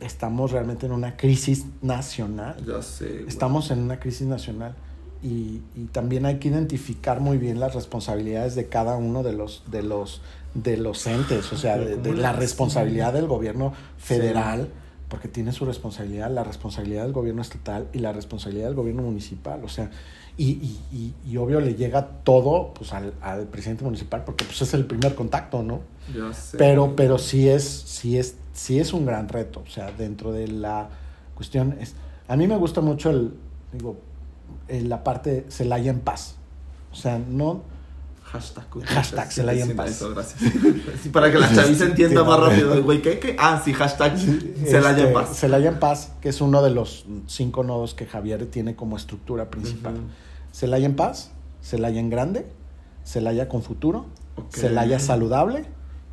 estamos 0.00 0.50
realmente 0.50 0.86
en 0.86 0.92
una 0.92 1.16
crisis 1.16 1.66
nacional. 1.80 2.56
Ya 2.66 2.82
sé. 2.82 3.24
Estamos 3.28 3.70
en 3.70 3.80
una 3.80 4.00
crisis 4.00 4.26
nacional 4.26 4.74
y, 5.22 5.60
y 5.76 5.84
también 5.92 6.26
hay 6.26 6.38
que 6.38 6.48
identificar 6.48 7.20
muy 7.20 7.38
bien 7.38 7.60
las 7.60 7.74
responsabilidades 7.74 8.56
de 8.56 8.68
cada 8.68 8.96
uno 8.96 9.22
de 9.22 9.32
los 9.32 9.62
de 9.70 9.82
los 9.82 10.22
de 10.54 10.76
los 10.76 11.06
entes, 11.06 11.52
o 11.52 11.56
sea, 11.56 11.78
de, 11.78 11.92
¿cómo 11.92 12.02
de 12.02 12.12
le 12.14 12.22
la 12.22 12.32
responsabilidad 12.32 13.12
del 13.12 13.26
gobierno 13.26 13.72
federal, 13.98 14.68
porque 15.08 15.28
tiene 15.28 15.52
su 15.52 15.64
responsabilidad, 15.64 16.30
la 16.30 16.44
responsabilidad 16.44 17.04
del 17.04 17.12
gobierno 17.12 17.42
estatal 17.42 17.88
y 17.92 17.98
la 17.98 18.12
responsabilidad 18.12 18.66
del 18.66 18.74
gobierno 18.74 19.02
municipal, 19.02 19.64
o 19.64 19.68
sea, 19.68 19.90
y, 20.36 20.52
y, 20.52 20.80
y, 20.92 21.14
y 21.32 21.36
obvio 21.36 21.60
le 21.60 21.74
llega 21.74 22.06
todo 22.24 22.72
pues 22.72 22.92
al, 22.94 23.12
al 23.20 23.46
presidente 23.46 23.84
municipal 23.84 24.24
porque 24.24 24.44
pues 24.44 24.62
es 24.62 24.72
el 24.72 24.86
primer 24.86 25.14
contacto, 25.14 25.62
¿no? 25.62 25.80
Ya 26.14 26.32
sé. 26.32 26.56
Pero, 26.56 26.96
pero 26.96 27.18
sí 27.18 27.48
es, 27.48 27.64
sí 27.64 28.16
es, 28.16 28.36
sí 28.54 28.78
es 28.78 28.92
un 28.92 29.04
gran 29.04 29.28
reto. 29.28 29.62
O 29.66 29.70
sea, 29.70 29.92
dentro 29.92 30.32
de 30.32 30.48
la 30.48 30.88
cuestión 31.34 31.76
es. 31.80 31.94
A 32.28 32.36
mí 32.36 32.46
me 32.46 32.56
gusta 32.56 32.80
mucho 32.80 33.10
el, 33.10 33.34
digo, 33.72 33.98
eh, 34.68 34.80
la 34.82 35.04
parte 35.04 35.46
Celaya 35.48 35.90
en 35.90 36.00
paz. 36.00 36.36
O 36.92 36.94
sea, 36.94 37.18
no. 37.18 37.62
Hashtag. 38.32 38.64
Hashtag, 38.86 39.32
Celaya 39.32 39.64
en 39.64 39.74
paz. 39.76 39.90
Eso, 39.90 40.14
gracias. 40.14 40.40
Para 41.12 41.32
que 41.32 41.38
la 41.38 41.52
chaviza 41.52 41.84
entienda 41.86 42.22
más 42.22 42.38
rápido. 42.38 42.80
Güey, 42.82 43.02
¿qué, 43.02 43.18
qué? 43.18 43.34
Ah, 43.38 43.60
sí, 43.64 43.72
hashtag 43.72 44.16
Celaya 44.18 44.90
en 44.90 45.08
este, 45.08 45.12
paz. 45.12 45.36
Celaya 45.36 45.68
en 45.68 45.78
paz, 45.80 46.12
que 46.20 46.28
es 46.28 46.40
uno 46.40 46.62
de 46.62 46.70
los 46.70 47.06
cinco 47.26 47.64
nodos 47.64 47.94
que 47.94 48.06
Javier 48.06 48.46
tiene 48.46 48.76
como 48.76 48.96
estructura 48.96 49.50
principal. 49.50 49.94
Ujú. 49.94 50.02
Celaya 50.52 50.86
en 50.86 50.94
paz, 50.94 51.32
Celaya 51.62 51.98
en 51.98 52.08
grande, 52.10 52.46
Celaya 53.04 53.48
con 53.48 53.62
futuro, 53.62 54.06
Ok. 54.36 54.54
Celaya 54.54 55.00
saludable 55.00 55.64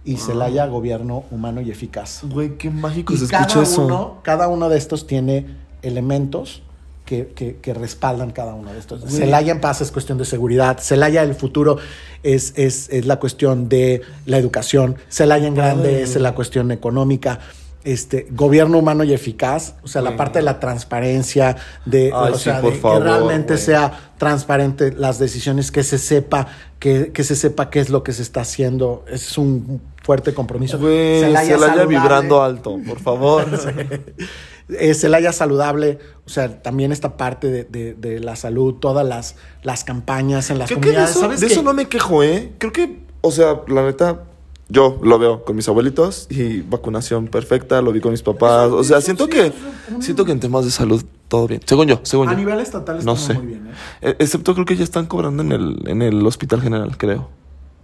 y 0.03 0.15
Wow. 0.15 0.25
Celaya 0.25 0.65
gobierno 0.65 1.23
humano 1.29 1.61
y 1.61 1.69
eficaz. 1.69 2.21
Güey, 2.23 2.57
qué 2.57 2.69
mágico 2.71 3.13
Y 3.13 3.17
se 3.17 3.27
cada 3.27 3.45
escucha 3.45 3.61
eso. 3.63 3.85
uno, 3.85 4.19
cada 4.23 4.47
uno 4.47 4.69
de 4.69 4.77
estos 4.77 5.05
tiene 5.05 5.45
elementos 5.83 6.63
que, 7.07 7.29
que- 7.33 7.55
que 7.55 7.73
respaldan 7.73 8.29
cada 8.31 8.53
uno 8.53 8.71
de 8.73 8.77
estos. 8.79 9.01
Celaya 9.11 9.51
en 9.53 9.59
paz 9.61 9.81
es 9.81 9.89
cuestión 9.91 10.19
de 10.19 10.25
seguridad. 10.25 10.77
Celaya 10.79 11.23
el 11.23 11.33
futuro 11.33 11.77
es, 12.21 12.53
es, 12.55 12.89
es 12.91 13.05
la 13.07 13.15
cuestión 13.17 13.67
de 13.69 14.01
la 14.27 14.37
educación. 14.37 14.97
Celaya 15.09 15.47
en 15.47 15.55
grande 15.55 15.95
Ay. 15.95 16.01
es 16.03 16.15
la 16.17 16.35
cuestión 16.35 16.71
económica. 16.71 17.39
Este, 17.83 18.27
gobierno 18.31 18.79
humano 18.79 19.05
y 19.05 19.13
eficaz, 19.13 19.75
o 19.81 19.87
sea, 19.87 20.01
la 20.01 20.17
parte 20.17 20.39
de 20.39 20.43
la 20.43 20.59
transparencia, 20.59 21.55
de, 21.85 22.11
Ay, 22.13 22.33
o 22.33 22.35
sí, 22.37 22.43
sea, 22.43 22.59
por 22.59 22.73
de 22.73 22.79
favor, 22.79 22.97
que 22.97 23.03
realmente 23.05 23.53
güey. 23.53 23.65
sea 23.65 24.11
transparente 24.17 24.91
las 24.91 25.19
decisiones, 25.19 25.71
que 25.71 25.83
se 25.83 25.97
sepa, 25.97 26.47
que, 26.79 27.13
que 27.13 27.23
se 27.23 27.37
sepa 27.37 27.69
qué 27.69 27.79
es 27.79 27.89
lo 27.89 28.03
que 28.03 28.11
se 28.11 28.23
está 28.23 28.41
haciendo. 28.41 29.05
Es 29.09 29.37
un 29.37 29.79
fuerte 30.03 30.33
compromiso. 30.33 30.77
Güey, 30.79 31.21
Celaya 31.21 31.45
Celaya 31.55 31.67
saludable. 31.75 31.97
vibrando 31.97 32.43
alto, 32.43 32.77
por 32.85 32.99
favor. 32.99 33.45
eh, 33.77 34.15
Celaya 34.93 35.31
saludable, 35.31 35.99
o 36.25 36.29
sea, 36.29 36.61
también 36.61 36.91
esta 36.91 37.15
parte 37.15 37.47
de, 37.49 37.63
de- 37.63 37.93
de 37.93 38.19
la 38.19 38.35
salud, 38.35 38.75
todas 38.75 39.07
las, 39.07 39.35
las 39.63 39.83
campañas 39.83 40.49
en 40.49 40.59
las 40.59 40.67
Creo 40.67 40.81
que 40.81 40.89
de 40.89 40.95
comunidades. 40.95 41.11
eso, 41.11 41.19
¿Sabes 41.21 41.39
de 41.41 41.47
eso 41.47 41.63
no 41.63 41.73
me 41.73 41.85
quejo, 41.87 42.21
¿eh? 42.23 42.51
Creo 42.57 42.73
que, 42.73 42.99
o 43.21 43.31
sea, 43.31 43.61
la 43.67 43.83
neta, 43.85 44.23
yo 44.69 44.99
lo 45.01 45.17
veo 45.19 45.45
con 45.45 45.55
mis 45.55 45.67
abuelitos 45.69 46.27
y 46.29 46.59
vacunación 46.61 47.27
perfecta, 47.27 47.81
lo 47.81 47.93
vi 47.93 48.01
con 48.01 48.11
mis 48.11 48.21
papás. 48.23 48.69
O 48.71 48.83
sea, 48.83 48.99
siento 48.99 49.27
que, 49.29 49.53
siento 50.01 50.25
que 50.25 50.33
en 50.33 50.41
temas 50.41 50.65
de 50.65 50.71
salud 50.71 51.01
todo 51.29 51.47
bien. 51.47 51.61
Según 51.65 51.87
yo, 51.87 52.01
según 52.03 52.27
A 52.27 52.31
yo. 52.33 52.37
nivel 52.37 52.59
estatal 52.59 52.99
No 53.05 53.15
sé. 53.15 53.33
muy 53.35 53.45
bien, 53.45 53.67
¿eh? 53.67 53.71
Eh, 54.01 54.15
Excepto 54.19 54.53
creo 54.53 54.65
que 54.65 54.75
ya 54.75 54.83
están 54.83 55.05
cobrando 55.05 55.43
en 55.43 55.53
el, 55.53 55.83
en 55.87 56.01
el 56.01 56.25
hospital 56.27 56.61
general, 56.61 56.97
creo. 56.97 57.29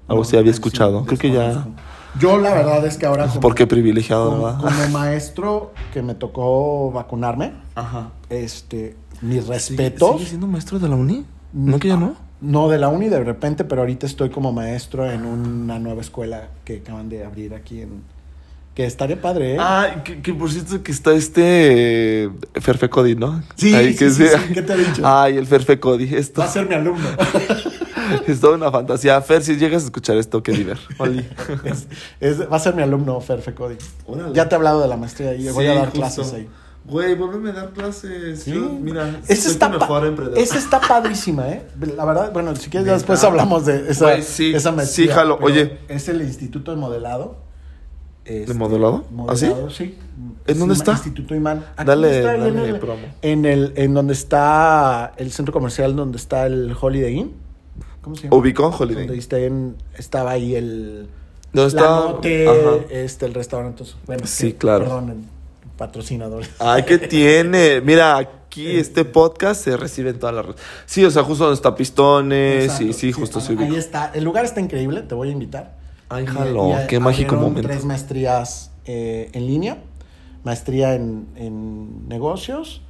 Algo 0.09 0.21
No, 0.23 0.27
así 0.27 0.35
había 0.35 0.51
sí, 0.51 0.55
escuchado. 0.57 1.05
creo 1.05 1.17
que 1.17 1.31
ya. 1.31 1.65
Yo 2.19 2.37
la 2.37 2.53
verdad 2.53 2.85
es 2.85 2.97
que 2.97 3.05
ahora 3.05 3.27
como, 3.27 3.39
Porque 3.41 3.65
privilegiado, 3.67 4.29
como, 4.31 4.43
¿verdad? 4.45 4.59
como 4.61 4.89
maestro 4.89 5.73
que 5.93 6.01
me 6.01 6.13
tocó 6.15 6.91
vacunarme, 6.91 7.53
Ajá. 7.75 8.11
este, 8.29 8.95
mis 9.21 9.41
¿Sigue, 9.43 9.53
respetos. 9.53 10.11
sigue 10.17 10.25
siendo 10.29 10.47
maestro 10.47 10.79
de 10.79 10.89
la 10.89 10.95
uni? 10.95 11.25
¿No 11.53 11.79
que 11.79 11.87
ya 11.89 11.97
no? 11.97 12.15
No 12.41 12.67
de 12.69 12.77
la 12.77 12.89
uni 12.89 13.09
de 13.09 13.23
repente, 13.23 13.63
pero 13.63 13.81
ahorita 13.81 14.05
estoy 14.05 14.29
como 14.29 14.51
maestro 14.51 15.09
en 15.09 15.25
una 15.25 15.79
nueva 15.79 16.01
escuela 16.01 16.49
que 16.65 16.77
acaban 16.77 17.09
de 17.09 17.25
abrir 17.25 17.53
aquí 17.55 17.81
en... 17.81 18.03
Que 18.75 18.85
estaría 18.85 19.21
padre, 19.21 19.53
¿eh? 19.53 19.57
Ah, 19.59 20.01
que, 20.03 20.21
que 20.21 20.33
por 20.33 20.51
cierto 20.51 20.81
que 20.81 20.91
está 20.91 21.13
este 21.13 22.23
eh, 22.23 22.29
Ferfe 22.55 22.89
Cody, 22.89 23.15
¿no? 23.15 23.43
Sí, 23.55 23.73
Ahí 23.73 23.93
sí, 23.93 23.99
que 23.99 24.09
sí, 24.09 24.25
sí, 24.27 24.53
¿qué 24.53 24.61
te 24.63 24.73
ha 24.73 24.75
dicho? 24.75 25.01
Ay, 25.05 25.37
el 25.37 25.45
Ferfe 25.45 25.79
Cody. 25.79 26.13
Esto 26.15 26.41
Va 26.41 26.47
a 26.47 26.51
ser 26.51 26.67
mi 26.67 26.73
alumno. 26.75 27.07
es 28.27 28.39
toda 28.39 28.55
una 28.55 28.71
fantasía. 28.71 29.21
Fer, 29.21 29.43
si 29.43 29.55
llegas 29.57 29.83
a 29.83 29.85
escuchar 29.85 30.17
esto, 30.17 30.41
qué 30.43 30.51
diver. 30.51 30.77
Oli. 30.97 31.25
Es- 31.63 31.87
es- 32.19 32.51
va 32.51 32.55
a 32.57 32.59
ser 32.59 32.75
mi 32.75 32.81
alumno, 32.83 33.19
Ferfe 33.21 33.53
Cody. 33.53 33.75
Órale. 34.05 34.33
Ya 34.33 34.47
te 34.49 34.55
he 34.55 34.57
hablado 34.57 34.81
de 34.81 34.87
la 34.87 34.97
maestría 34.97 35.33
y 35.35 35.47
voy 35.49 35.65
a 35.67 35.73
dar 35.75 35.85
justo. 35.85 35.99
clases 35.99 36.33
ahí. 36.33 36.49
Güey, 36.85 37.15
vuélveme 37.15 37.51
a 37.51 37.53
dar 37.53 37.69
clases. 37.69 38.43
Sí. 38.43 38.51
Yo, 38.53 38.69
mira, 38.69 39.21
Esa 39.29 39.49
está, 39.49 39.69
mejor 39.69 40.05
emprendedor. 40.05 40.37
esa 40.37 40.57
está 40.57 40.81
padrísima, 40.81 41.47
¿eh? 41.47 41.65
La 41.95 42.03
verdad, 42.03 42.33
bueno, 42.33 42.53
si 42.57 42.69
quieres 42.69 42.87
ya 42.87 42.93
después 42.93 43.23
hablamos 43.23 43.65
de 43.65 43.89
esa, 43.89 44.05
Güey, 44.11 44.21
sí, 44.23 44.53
esa 44.53 44.73
maestría. 44.73 45.07
sí, 45.07 45.13
jalo. 45.13 45.39
Oye. 45.41 45.79
Es 45.87 46.09
el 46.09 46.21
Instituto 46.21 46.71
de 46.71 46.77
Modelado 46.77 47.37
este, 48.25 48.53
modelado? 48.53 49.03
¿Ah, 49.27 49.35
sí? 49.35 49.45
modelado, 49.47 49.69
sí. 49.69 49.97
¿En 50.47 50.59
dónde 50.59 50.75
está? 50.75 50.91
Instituto 50.93 51.35
Imán. 51.35 51.65
Aquí 51.75 51.85
Dale, 51.87 52.19
está, 52.19 52.37
dale 52.37 52.49
en 52.49 52.57
el, 52.59 52.79
promo. 52.79 53.01
En, 53.21 53.45
el, 53.45 53.73
en 53.75 53.93
donde 53.93 54.13
está 54.13 55.13
el 55.17 55.31
centro 55.31 55.51
comercial, 55.53 55.95
donde 55.95 56.17
está 56.17 56.45
el 56.45 56.75
Holiday 56.79 57.13
Inn. 57.17 57.33
¿Cómo 58.03 58.15
se 58.15 58.23
llama? 58.23 58.35
Ubicó 58.37 58.69
Donde 58.69 58.95
Holiday. 58.95 59.17
está 59.17 59.39
en- 59.39 59.75
estaba 59.97 60.31
ahí 60.31 60.55
el... 60.55 61.07
¿Dónde 61.51 61.75
La 61.75 61.81
está? 61.81 61.95
Note, 61.95 63.03
este, 63.05 63.25
el 63.25 63.33
restaurante. 63.33 63.83
Bueno, 64.05 64.25
Sí, 64.27 64.51
que, 64.53 64.57
claro. 64.57 64.83
Perdón, 64.85 65.09
el 65.09 65.17
patrocinador. 65.77 66.43
Ay, 66.59 66.83
¿qué 66.83 66.97
tiene? 66.99 67.79
Mira, 67.81 68.17
aquí 68.17 68.75
este 68.77 69.05
podcast 69.05 69.63
se 69.63 69.77
recibe 69.77 70.09
en 70.11 70.19
todas 70.19 70.35
las 70.35 70.45
redes. 70.45 70.61
Sí, 70.85 71.03
o 71.05 71.11
sea, 71.11 71.23
justo 71.23 71.43
donde 71.45 71.55
está 71.55 71.75
Pistones. 71.75 72.65
Exacto, 72.65 72.85
Sí, 72.85 72.93
sí, 72.93 73.11
justo 73.11 73.39
ubica. 73.39 73.63
Ahí 73.63 73.75
está. 73.75 74.11
El 74.13 74.23
lugar 74.23 74.45
está 74.45 74.59
increíble, 74.61 75.01
te 75.01 75.15
voy 75.15 75.29
a 75.29 75.31
invitar. 75.31 75.75
Ay, 76.09 76.25
jalo, 76.27 76.69
y 76.83 76.87
qué 76.87 76.99
mágico 76.99 77.35
momento. 77.35 77.67
tres 77.67 77.85
maestrías 77.85 78.71
eh, 78.85 79.29
en 79.33 79.47
línea. 79.47 79.77
Maestría 80.43 80.93
en, 80.95 81.27
en 81.35 82.07
negocios, 82.09 82.81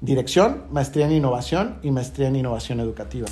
dirección, 0.00 0.64
maestría 0.72 1.06
en 1.06 1.12
innovación 1.12 1.76
y 1.82 1.90
maestría 1.92 2.28
en 2.28 2.36
innovación 2.36 2.80
educativa. 2.80 3.28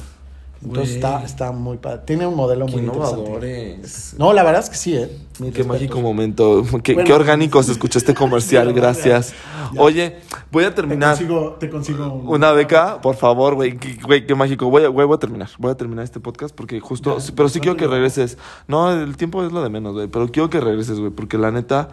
Entonces 0.65 0.95
está, 0.97 1.23
está 1.23 1.53
muy 1.53 1.77
padre. 1.77 2.01
Tiene 2.07 2.27
un 2.27 2.35
modelo 2.37 2.67
Qué 2.67 2.73
muy 2.73 2.83
innovadores. 2.83 4.15
No, 4.19 4.33
la 4.33 4.43
verdad 4.43 4.63
es 4.63 4.71
que 4.71 4.77
sí, 4.77 4.97
¿eh? 4.97 5.11
Qué 5.53 5.65
mágico 5.65 6.01
momento. 6.01 6.65
Qué, 6.83 6.95
Bueno. 6.95 7.07
qué 7.07 7.13
orgánico 7.13 7.63
se 7.63 7.73
escuchó 7.73 7.99
este 7.99 8.15
comercial. 8.15 8.73
Gracias. 8.75 9.35
ya. 9.73 9.81
Oye, 9.81 10.17
voy 10.51 10.65
a 10.65 10.71
Te 10.71 10.77
terminar. 10.77 11.17
consigo, 11.17 11.57
te 11.61 11.69
consigo 11.69 12.07
un- 12.13 12.29
Una 12.29 12.53
beca, 12.53 13.01
por 13.03 13.17
favor, 13.17 13.55
güey. 13.57 13.77
Qué, 13.77 13.99
güey, 14.05 14.27
qué 14.27 14.35
mágico. 14.35 14.71
Voy 14.71 14.85
a, 14.85 14.89
güey, 14.89 15.07
voy 15.07 15.17
a 15.17 15.19
terminar. 15.19 15.51
Voy 15.59 15.71
a 15.71 15.75
terminar 15.77 16.05
este 16.05 16.21
podcast 16.21 16.55
porque 16.55 16.81
justo. 16.81 17.19
Ya, 17.19 17.33
pero 17.37 17.49
sí 17.49 17.61
quiero 17.61 17.77
que 17.77 17.85
¿cuánto 17.85 17.95
regreses. 17.97 18.39
No, 18.69 18.91
el 18.93 19.17
tiempo 19.17 19.45
es 19.45 19.53
lo 19.53 19.63
de 19.63 19.69
menos, 19.71 19.93
güey. 19.95 20.09
Pero 20.09 20.29
quiero 20.31 20.49
que 20.51 20.61
regreses, 20.61 20.99
güey. 20.99 21.11
Porque 21.11 21.37
la 21.37 21.51
neta, 21.51 21.89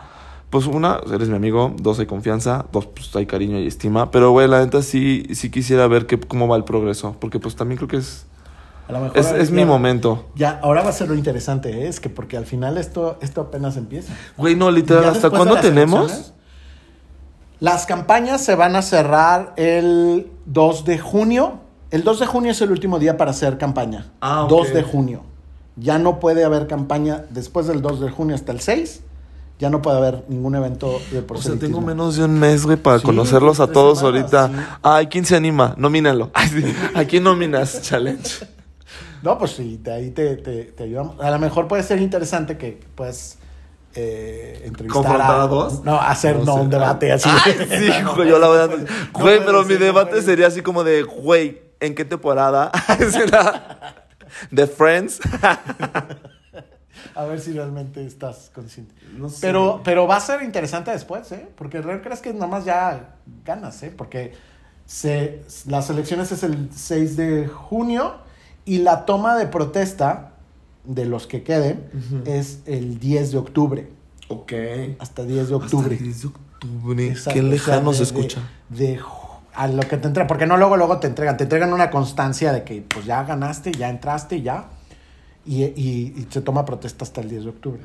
pues 0.50 0.68
una, 0.68 1.00
eres 1.14 1.28
mi 1.30 1.36
amigo. 1.36 1.74
Dos, 1.82 2.00
hay 2.00 2.06
confianza. 2.06 2.66
Dos, 2.72 2.86
pues 2.88 3.14
hay 3.16 3.26
cariño 3.26 3.60
y 3.60 3.68
estima. 3.68 4.12
Pero, 4.12 4.32
güey, 4.32 4.48
la 4.48 4.64
neta 4.64 4.82
sí, 4.82 5.26
sí 5.34 5.50
quisiera 5.50 5.88
ver 5.88 6.06
que, 6.06 6.20
cómo 6.20 6.48
va 6.48 6.56
el 6.58 6.64
progreso. 6.64 7.16
Porque, 7.20 7.40
pues 7.40 7.56
también 7.56 7.78
creo 7.78 7.88
que 7.90 7.98
es. 7.98 8.28
A 8.92 9.00
lo 9.00 9.06
mejor 9.06 9.18
Es, 9.18 9.32
es 9.32 9.50
ya- 9.50 9.56
mi 9.56 9.64
momento. 9.66 10.26
Ya, 10.36 10.60
ahora 10.62 10.82
va 10.84 10.90
a 10.90 10.94
ser 10.94 11.08
lo 11.08 11.16
interesante, 11.16 11.70
¿eh? 11.84 11.88
es 11.88 12.00
que 12.02 12.10
porque 12.10 12.36
al 12.36 12.46
final 12.46 12.78
esto, 12.78 13.18
esto 13.22 13.40
apenas 13.42 13.78
empieza. 13.78 14.14
Güey, 14.38 14.56
no, 14.56 14.70
literal, 14.70 15.06
¿hasta 15.06 15.30
cuándo 15.30 15.56
tenemos? 15.58 16.34
Las 17.60 17.86
campañas 17.86 18.44
se 18.44 18.56
van 18.56 18.76
a 18.76 18.82
cerrar 18.82 19.54
el 19.56 20.28
2 20.46 20.84
de 20.86 21.00
junio. 21.00 21.60
El 21.92 22.04
2 22.04 22.20
de 22.20 22.26
junio 22.26 22.52
es 22.52 22.62
el 22.62 22.72
último 22.72 23.00
día 23.00 23.18
para 23.18 23.32
hacer 23.32 23.58
campaña. 23.58 24.12
Ah, 24.20 24.44
ok. 24.44 24.50
2 24.50 24.74
de 24.74 24.84
junio. 24.84 25.22
Ya 25.78 26.00
no 26.00 26.20
puede 26.20 26.44
haber 26.44 26.68
campaña 26.68 27.24
después 27.30 27.68
del 27.68 27.82
2 27.82 28.02
de 28.02 28.10
junio 28.10 28.36
hasta 28.36 28.52
el 28.52 28.60
6. 28.62 29.02
Ya 29.60 29.70
no 29.70 29.84
puede 29.84 29.98
haber 29.98 30.26
ningún 30.28 30.56
evento 30.56 31.00
de 31.12 31.24
O 31.30 31.38
sea, 31.40 31.54
tengo 31.56 31.82
menos 31.82 32.16
de 32.16 32.24
un 32.26 32.40
mes, 32.40 32.66
güey, 32.66 32.78
para 32.78 32.98
Sí, 32.98 33.06
conocerlos 33.06 33.60
a 33.60 33.68
todos 33.68 34.00
semanas, 34.00 34.34
ahorita. 34.34 34.48
sí. 34.48 34.78
Ay, 34.82 35.06
¿quién 35.08 35.24
se 35.26 35.36
anima? 35.36 35.76
Nomínalo. 35.78 36.32
Ay, 36.34 36.48
sí. 36.48 36.64
¿A 36.96 37.04
quién 37.06 37.24
nominas? 37.24 37.80
Challenge. 37.84 38.28
No, 39.22 39.38
pues 39.38 39.52
sí, 39.52 39.80
te- 39.84 39.92
ahí 39.92 40.12
te, 40.12 40.38
te, 40.38 40.64
te 40.66 40.84
ayudamos. 40.84 41.20
A 41.20 41.30
lo 41.32 41.40
mejor 41.40 41.68
puede 41.68 41.84
ser 41.84 42.00
interesante 42.02 42.58
que 42.58 42.80
puedas 42.96 43.38
eh, 43.94 44.62
entrevistar 44.66 45.04
¿Confrontar 45.04 45.40
a, 45.40 45.44
a 45.44 45.48
dos? 45.48 45.84
No, 45.84 46.00
hacer 46.00 46.38
no, 46.38 46.56
sé. 46.56 46.62
un 46.62 46.70
debate 46.70 47.12
así. 47.12 47.30
Ay, 47.46 47.54
sí, 47.70 47.92
güey, 48.16 48.30
yo 48.30 48.40
la 48.40 48.48
voy 48.48 48.60
a... 48.60 48.68
No 48.68 48.86
Güey, 49.14 49.46
pero 49.46 49.64
mi 49.66 49.76
debate 49.76 50.22
sería 50.22 50.48
así 50.48 50.62
como 50.62 50.84
de, 50.84 51.04
güey, 51.04 51.62
¿en 51.80 51.94
qué 51.94 52.06
temporada? 52.06 52.72
¿Será 53.12 54.06
de 54.50 54.66
Friends? 54.68 55.20
A 57.16 57.26
ver 57.26 57.40
si 57.40 57.52
realmente 57.54 58.06
estás 58.06 58.50
consciente. 58.54 58.94
No 59.18 59.30
sé. 59.30 59.38
Pero, 59.42 59.82
pero 59.84 60.08
va 60.08 60.18
a 60.18 60.22
ser 60.22 60.42
interesante 60.44 60.92
después, 60.92 61.32
¿eh? 61.32 61.48
Porque 61.56 61.82
¿real 61.82 62.02
crees 62.02 62.22
que 62.22 62.34
nada 62.34 62.48
más 62.48 62.64
ya 62.66 63.16
ganas, 63.46 63.82
¿eh? 63.84 63.94
Porque 63.96 64.34
se, 64.86 65.42
las 65.68 65.90
elecciones 65.90 66.32
es 66.32 66.44
el 66.44 66.70
6 66.74 67.18
de 67.18 67.48
junio 67.48 68.16
y 68.66 68.80
la 68.80 69.06
toma 69.06 69.36
de 69.38 69.48
protesta 69.48 70.32
de 70.84 71.06
los 71.06 71.28
que 71.28 71.44
queden 71.44 71.90
es 72.26 72.60
el 72.66 73.00
10 73.00 73.32
de 73.32 73.38
octubre. 73.38 73.90
Ok. 74.30 74.54
Hasta 75.00 75.24
10 75.24 75.36
de 75.50 75.56
Hasta 75.56 75.56
octubre. 75.66 75.96
10 75.98 76.22
de 76.22 76.28
octubre. 76.28 77.08
Exacto, 77.08 77.34
Qué 77.34 77.40
o 77.40 77.44
sea, 77.44 77.52
lejano 77.52 77.92
de- 77.92 77.98
se 77.98 78.04
escucha. 78.04 78.42
De, 78.70 79.00
a 79.54 79.68
lo 79.68 79.82
que 79.84 79.98
te 79.98 80.08
entregan, 80.08 80.28
porque 80.28 80.46
no 80.48 80.58
luego 80.58 80.78
luego 80.78 81.00
te 81.00 81.08
entregan, 81.08 81.36
te 81.38 81.44
entregan 81.44 81.74
una 81.74 81.90
constancia 81.90 82.54
de 82.54 82.64
que 82.64 82.82
pues 82.82 83.06
ya 83.06 83.24
ganaste, 83.24 83.72
ya 83.72 83.90
entraste, 83.90 84.42
ya. 84.42 84.66
Y, 85.46 85.64
y- 85.64 86.14
y 86.18 86.28
se 86.30 86.42
toma 86.42 86.64
protesta 86.66 87.04
hasta 87.04 87.22
el 87.22 87.30
10 87.30 87.44
de 87.44 87.50
octubre. 87.50 87.82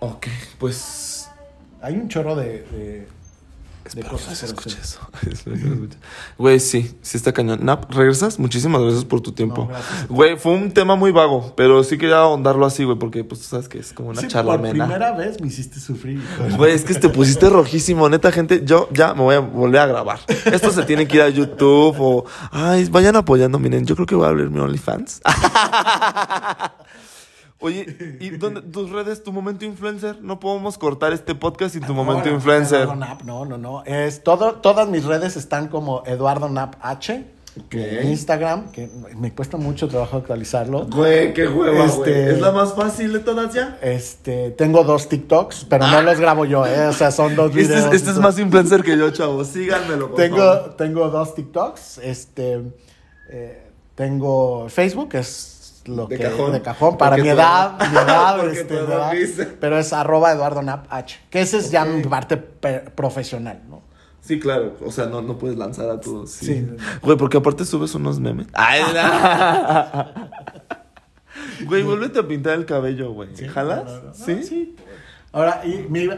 Ok, 0.00 0.26
pues... 0.58 1.28
Hay 1.80 1.94
un 1.96 2.08
chorro 2.08 2.36
de 2.36 3.08
Espero 3.84 4.06
que 4.08 4.12
cosas. 4.12 4.38
se 4.38 4.46
escuche 4.46 4.76
eso. 4.80 5.00
Espero 5.30 5.56
que 5.56 5.62
no 5.62 5.68
se 5.68 5.74
escuche. 5.74 5.98
Güey, 6.38 6.60
sí, 6.60 6.94
sí 7.02 7.16
está 7.16 7.32
cañón. 7.32 7.64
Nap, 7.64 7.90
¿regresas? 7.92 8.38
Muchísimas 8.38 8.80
gracias 8.82 9.04
por 9.04 9.20
tu 9.20 9.32
tiempo. 9.32 9.68
No. 9.70 10.14
Güey, 10.14 10.36
fue 10.36 10.52
un 10.52 10.72
tema 10.72 10.96
muy 10.96 11.10
vago, 11.12 11.52
pero 11.56 11.82
sí 11.84 11.98
quería 11.98 12.18
ahondarlo 12.18 12.64
así, 12.66 12.84
güey, 12.84 12.98
porque 12.98 13.24
pues 13.24 13.40
tú 13.42 13.46
sabes 13.48 13.68
que 13.68 13.78
es 13.78 13.92
como 13.92 14.10
una 14.10 14.20
Sí, 14.20 14.28
charla 14.28 14.58
por 14.58 14.70
primera 14.70 15.12
vez 15.12 15.40
me 15.40 15.48
hiciste 15.48 15.80
sufrir. 15.80 16.22
Güey, 16.56 16.72
es 16.74 16.84
que 16.84 16.94
te 16.94 17.08
pusiste 17.08 17.48
rojísimo, 17.50 18.08
neta, 18.08 18.30
gente. 18.32 18.62
Yo 18.64 18.88
ya 18.92 19.14
me 19.14 19.22
voy 19.22 19.34
a 19.34 19.40
volver 19.40 19.80
a 19.80 19.86
grabar. 19.86 20.20
Esto 20.46 20.70
se 20.70 20.82
tiene 20.84 21.06
que 21.08 21.16
ir 21.16 21.22
a 21.22 21.28
YouTube 21.28 21.96
o. 22.00 22.24
Ay, 22.50 22.84
vayan 22.90 23.16
apoyando. 23.16 23.58
Miren, 23.58 23.84
yo 23.84 23.94
creo 23.94 24.06
que 24.06 24.14
voy 24.14 24.26
a 24.26 24.28
abrir 24.28 24.50
mi 24.50 24.58
OnlyFans. 24.60 25.20
Oye, 27.62 28.16
¿y 28.20 28.30
dónde, 28.36 28.60
tus 28.62 28.90
redes, 28.90 29.22
tu 29.22 29.32
momento 29.32 29.64
influencer? 29.64 30.20
No 30.20 30.38
podemos 30.40 30.76
cortar 30.78 31.12
este 31.12 31.34
podcast 31.34 31.74
sin 31.74 31.82
tu 31.84 31.94
momento 31.94 32.20
Ahora, 32.24 32.32
influencer. 32.32 32.82
Eduardo 32.82 32.96
Nap, 33.00 33.22
no, 33.22 33.44
no, 33.44 33.56
no. 33.58 33.84
Es 33.84 34.22
todo, 34.22 34.54
todas 34.56 34.88
mis 34.88 35.04
redes 35.04 35.36
están 35.36 35.68
como 35.68 36.02
Eduardo 36.06 36.48
Nap 36.48 36.74
H. 36.80 37.24
Ok. 37.66 37.74
Instagram, 38.04 38.72
que 38.72 38.88
me 39.18 39.30
cuesta 39.34 39.58
mucho 39.58 39.86
trabajo 39.86 40.16
actualizarlo. 40.16 40.86
Güey, 40.86 41.34
qué 41.34 41.46
hueva, 41.46 41.84
Este- 41.84 41.98
güey. 42.22 42.34
Es 42.34 42.40
la 42.40 42.50
más 42.50 42.72
fácil 42.74 43.12
de 43.12 43.18
todas 43.20 43.52
ya. 43.52 43.78
Este, 43.82 44.52
tengo 44.52 44.84
dos 44.84 45.06
TikToks, 45.10 45.66
pero 45.68 45.86
no 45.86 46.00
los 46.00 46.18
grabo 46.18 46.46
yo, 46.46 46.66
¿eh? 46.66 46.86
O 46.86 46.94
sea, 46.94 47.10
son 47.10 47.36
dos 47.36 47.54
Este 47.54 47.74
videos. 47.74 47.88
es, 47.88 47.92
este 48.00 48.10
es 48.12 48.16
más 48.16 48.38
influencer 48.38 48.82
que 48.82 48.96
yo, 48.96 49.10
chavos. 49.10 49.48
Síganmelo, 49.48 50.08
por 50.08 50.16
tengo, 50.16 50.38
favor. 50.38 50.76
tengo 50.78 51.10
dos 51.10 51.34
TikToks. 51.34 51.98
Este, 51.98 52.62
eh, 53.28 53.62
tengo 53.96 54.70
Facebook, 54.70 55.10
es 55.12 55.51
lo 55.86 56.06
De 56.06 56.16
que 56.16 56.22
cajón. 56.24 56.52
de 56.52 56.62
cajón 56.62 56.96
para 56.98 57.16
mi 57.16 57.28
edad, 57.28 57.78
mi 57.90 57.96
edad, 57.96 58.36
porque 58.40 58.60
este, 58.60 58.74
mi 58.74 58.80
edad 58.80 59.12
dice. 59.12 59.46
pero 59.60 59.78
es 59.78 59.92
arroba 59.92 60.32
Eduardo 60.32 60.62
Nap 60.62 60.86
H, 60.90 61.18
que 61.30 61.40
ese 61.40 61.58
es 61.58 61.70
ya 61.70 61.84
mi 61.84 62.02
parte 62.04 62.36
profesional, 62.36 63.60
¿no? 63.68 63.82
Sí, 64.20 64.38
claro. 64.38 64.76
O 64.86 64.92
sea, 64.92 65.06
no, 65.06 65.20
no 65.20 65.36
puedes 65.36 65.58
lanzar 65.58 65.90
a 65.90 66.00
todos. 66.00 66.30
Sí. 66.30 66.46
Sí. 66.46 66.68
Güey, 67.02 67.16
porque 67.16 67.38
aparte 67.38 67.64
subes 67.64 67.92
unos 67.96 68.20
memes. 68.20 68.46
Ay. 68.54 68.80
Güey, 71.64 71.82
vuélvete 71.82 72.18
a 72.20 72.28
pintar 72.28 72.54
el 72.54 72.66
cabello, 72.66 73.12
güey. 73.12 73.30
¿Jalas? 73.48 73.84
No, 73.84 73.90
no, 73.92 74.02
no. 74.02 74.14
¿Sí? 74.14 74.34
No, 74.34 74.42
sí. 74.42 74.76
Ahora, 75.32 75.62
y 75.64 75.86
mi, 75.88 76.08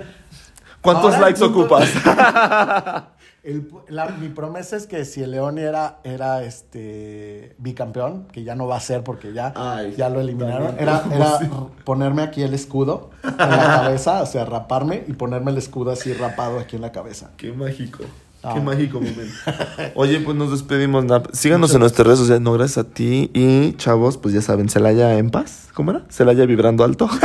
¿Cuántos 0.80 1.14
Ahora 1.14 1.20
likes 1.26 1.40
punto- 1.40 1.60
ocupas? 1.60 1.88
el- 3.44 3.68
la- 3.88 4.08
mi 4.08 4.28
promesa 4.30 4.76
es 4.76 4.86
que 4.86 5.04
si 5.04 5.22
el 5.22 5.30
León 5.32 5.58
era, 5.58 5.98
era 6.04 6.42
este 6.44 7.54
bicampeón, 7.58 8.26
que 8.32 8.42
ya 8.42 8.54
no 8.54 8.66
va 8.66 8.76
a 8.76 8.80
ser 8.80 9.04
porque 9.04 9.32
ya, 9.32 9.52
Ay, 9.56 9.94
ya 9.96 10.08
lo 10.08 10.20
eliminaron, 10.20 10.76
era, 10.78 11.04
era 11.12 11.38
Sí. 11.40 11.48
ponerme 11.84 12.22
aquí 12.22 12.42
el 12.42 12.54
escudo 12.54 13.10
en 13.22 13.36
la 13.36 13.80
cabeza, 13.82 14.22
o 14.22 14.26
sea, 14.26 14.44
raparme 14.44 15.04
y 15.06 15.12
ponerme 15.12 15.50
el 15.50 15.58
escudo 15.58 15.90
así 15.90 16.12
rapado 16.14 16.58
aquí 16.58 16.76
en 16.76 16.82
la 16.82 16.92
cabeza. 16.92 17.30
Qué 17.36 17.52
mágico. 17.52 18.04
Ah. 18.42 18.52
Qué 18.54 18.60
mágico 18.60 19.00
momento. 19.00 19.22
Oye, 19.94 20.20
pues 20.20 20.36
nos 20.36 20.50
despedimos. 20.50 21.06
Síganos 21.32 21.72
en 21.72 21.80
nuestras 21.80 22.06
redes 22.06 22.18
sociales. 22.18 22.42
No, 22.42 22.52
gracias 22.52 22.76
a 22.78 22.84
ti. 22.90 23.30
Y 23.32 23.72
chavos, 23.78 24.18
pues 24.18 24.34
ya 24.34 24.42
saben, 24.42 24.68
Celaya 24.68 25.16
en 25.16 25.30
paz. 25.30 25.68
¿Cómo 25.72 25.92
era? 25.92 26.02
Celaya 26.10 26.44
vibrando 26.44 26.84
alto. 26.84 27.08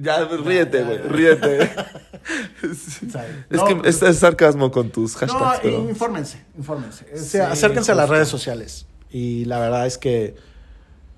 ya, 0.00 0.28
pues, 0.28 0.40
ríete, 0.44 0.84
güey. 0.84 0.98
Ríete. 0.98 1.70
Es 2.62 3.00
No, 3.50 3.64
que 3.64 3.88
es, 3.88 4.02
es 4.02 4.18
sarcasmo 4.18 4.70
con 4.70 4.90
tus 4.90 5.14
No, 5.14 5.18
hashtags, 5.20 5.60
pero... 5.62 5.78
infórmense, 5.88 6.44
infórmense. 6.56 7.06
O 7.14 7.18
Sí, 7.18 7.24
sea, 7.24 7.50
acérquense 7.52 7.92
a 7.92 7.94
las 7.94 8.08
redes 8.08 8.28
sociales. 8.28 8.86
Y 9.10 9.44
la 9.46 9.58
verdad 9.58 9.86
es 9.86 9.96
que 9.98 10.36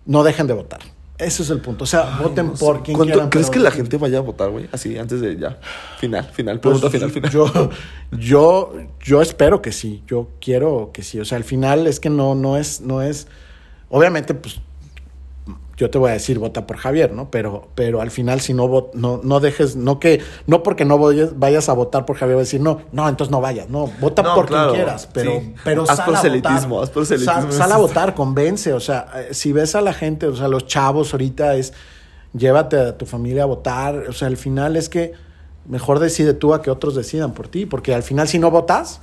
no 0.07 0.23
dejen 0.23 0.47
de 0.47 0.55
votar. 0.55 0.81
Ese 1.19 1.43
es 1.43 1.51
el 1.51 1.61
punto. 1.61 1.85
O 1.85 1.87
sea, 1.87 2.19
voten 2.23 2.47
No 2.47 2.57
sé. 2.57 2.65
por 2.65 2.83
quien 2.83 2.97
¿Cuánto- 2.97 3.13
quieran. 3.13 3.29
¿Crees 3.31 3.51
que 3.51 3.59
la 3.59 3.71
gente 3.71 3.99
vaya 3.99 4.19
a 4.19 4.21
votar, 4.23 4.49
güey? 4.51 4.69
Así, 4.73 4.97
antes 4.97 5.21
de 5.21 5.37
ya. 5.37 5.59
Final, 5.99 6.25
final. 6.33 6.61
Pues, 6.61 6.79
Pregunta 6.81 6.91
final, 6.91 7.11
final. 7.11 7.31
Yo, 7.31 7.71
yo, 8.13 8.73
yo 9.03 9.21
espero 9.21 9.61
que 9.61 9.71
sí. 9.73 10.03
Yo 10.07 10.31
quiero 10.41 10.91
que 10.95 11.03
sí. 11.03 11.21
O 11.21 11.25
sea, 11.27 11.37
al 11.37 11.45
final 11.45 11.87
es 11.87 12.01
que 12.01 12.09
no, 12.09 12.35
no 12.35 12.57
es, 12.57 12.81
no 12.81 13.03
es. 13.03 13.27
Obviamente, 13.91 14.33
pues 14.35 14.61
yo 15.81 15.89
te 15.89 15.97
voy 15.97 16.11
a 16.11 16.13
decir 16.13 16.39
vota 16.39 16.67
por 16.67 16.77
Javier, 16.77 17.13
¿no? 17.13 17.31
Pero, 17.31 17.69
pero 17.75 18.03
al 18.03 18.11
final 18.11 18.43
si 18.43 18.53
no, 18.53 18.91
no, 18.93 19.21
no 19.25 19.41
dejes, 19.41 19.77
no 19.77 19.99
que, 19.99 20.21
no 20.47 20.63
porque 20.63 20.85
no 20.85 20.99
vayas, 20.99 21.39
vayas 21.39 21.71
a 21.71 21.73
votar 21.73 22.05
por 22.05 22.17
Javier, 22.17 22.35
voy 22.37 22.43
a 22.43 22.45
decir, 22.45 22.61
no, 22.61 22.83
no, 22.93 23.09
entonces 23.09 23.33
no 23.33 23.41
vayas, 23.41 23.71
no, 23.71 23.91
vota 23.99 24.23
No, 24.23 24.35
por 24.35 24.45
claro, 24.47 24.73
quien 24.73 24.85
quieras, 24.85 25.09
pero, 25.11 25.41
sí. 25.41 25.55
pero 25.65 25.83
Haz 25.85 25.97
sal 25.97 26.01
a 26.01 26.05
proselitismo, 26.05 26.69
votar. 26.69 26.83
haz 26.83 26.91
proselitismo. 26.91 27.33
Sal, 27.33 27.53
sal 27.55 27.73
a 27.73 27.79
votar, 27.79 28.15
convence, 28.15 28.75
o 28.75 28.81
sea, 28.81 29.07
eh, 29.17 29.29
si 29.33 29.53
ves 29.53 29.75
a 29.75 29.81
la 29.81 29.95
gente, 29.95 30.27
o 30.27 30.37
sea, 30.37 30.49
los 30.49 30.67
chavos 30.67 31.15
ahorita 31.15 31.55
es, 31.55 31.73
llévate 32.35 32.79
a 32.79 32.99
tu 32.99 33.07
familia 33.07 33.45
a 33.45 33.47
votar, 33.47 33.97
o 34.07 34.13
sea, 34.13 34.29
al 34.29 34.37
final 34.37 34.77
es 34.77 34.91
que 34.91 35.15
mejor 35.67 35.99
decide 35.99 36.35
tú 36.35 36.53
a 36.53 36.61
que 36.61 36.71
otros 36.71 36.95
decidan 36.95 37.33
por 37.33 37.49
ti, 37.49 37.65
porque 37.65 37.95
al 37.95 38.03
final 38.03 38.29
si 38.29 38.39
no 38.39 38.51
votas, 38.51 39.01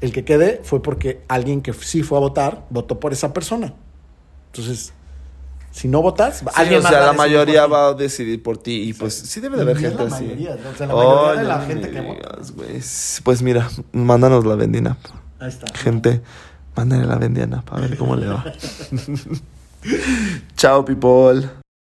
el 0.00 0.12
que 0.12 0.24
quede 0.24 0.60
fue 0.64 0.82
porque 0.82 1.22
alguien 1.28 1.62
que 1.62 1.72
sí 1.72 2.02
fue 2.02 2.18
a 2.18 2.20
votar 2.20 2.64
votó 2.70 2.98
por 2.98 3.12
esa 3.12 3.32
persona. 3.32 3.74
Entonces, 4.52 4.92
si 5.76 5.88
no 5.88 6.00
votas, 6.00 6.38
Sí, 6.38 6.44
alguien 6.54 6.80
o 6.80 6.82
más 6.84 6.90
sea, 6.90 7.00
va 7.00 7.10
a 7.10 7.12
la 7.12 7.12
decidir 7.12 7.36
mayoría 7.36 7.66
va 7.66 7.88
a 7.88 7.94
decidir 7.94 8.42
por 8.42 8.56
ti 8.56 8.88
y 8.88 8.92
pues 8.94 9.14
sí 9.14 9.40
debe 9.40 9.56
de 9.56 9.62
haber 9.62 9.76
gente 9.78 10.08
la 10.08 10.14
así. 10.14 10.24
mayoría, 10.24 10.54
o 10.54 10.76
sea, 10.76 10.86
la 10.86 10.94
mayoría 10.94 11.42
de 11.42 11.48
la 11.48 11.58
no 11.58 11.66
gente 11.66 11.88
me 11.88 11.92
que 11.92 12.00
vota. 12.00 12.36
digas. 12.40 13.20
Pues 13.22 13.42
mira, 13.42 13.68
mándanos 13.92 14.46
la 14.46 14.54
vendina. 14.54 14.96
Ahí 15.38 15.48
está. 15.48 15.66
Gente, 15.78 16.22
mándenle 16.74 17.06
la 17.06 17.16
vendina 17.16 17.62
para 17.62 17.82
ver 17.82 17.98
cómo 17.98 18.16
le 18.16 18.26
va. 18.26 18.42
Chao, 20.56 20.84
people. 20.84 21.65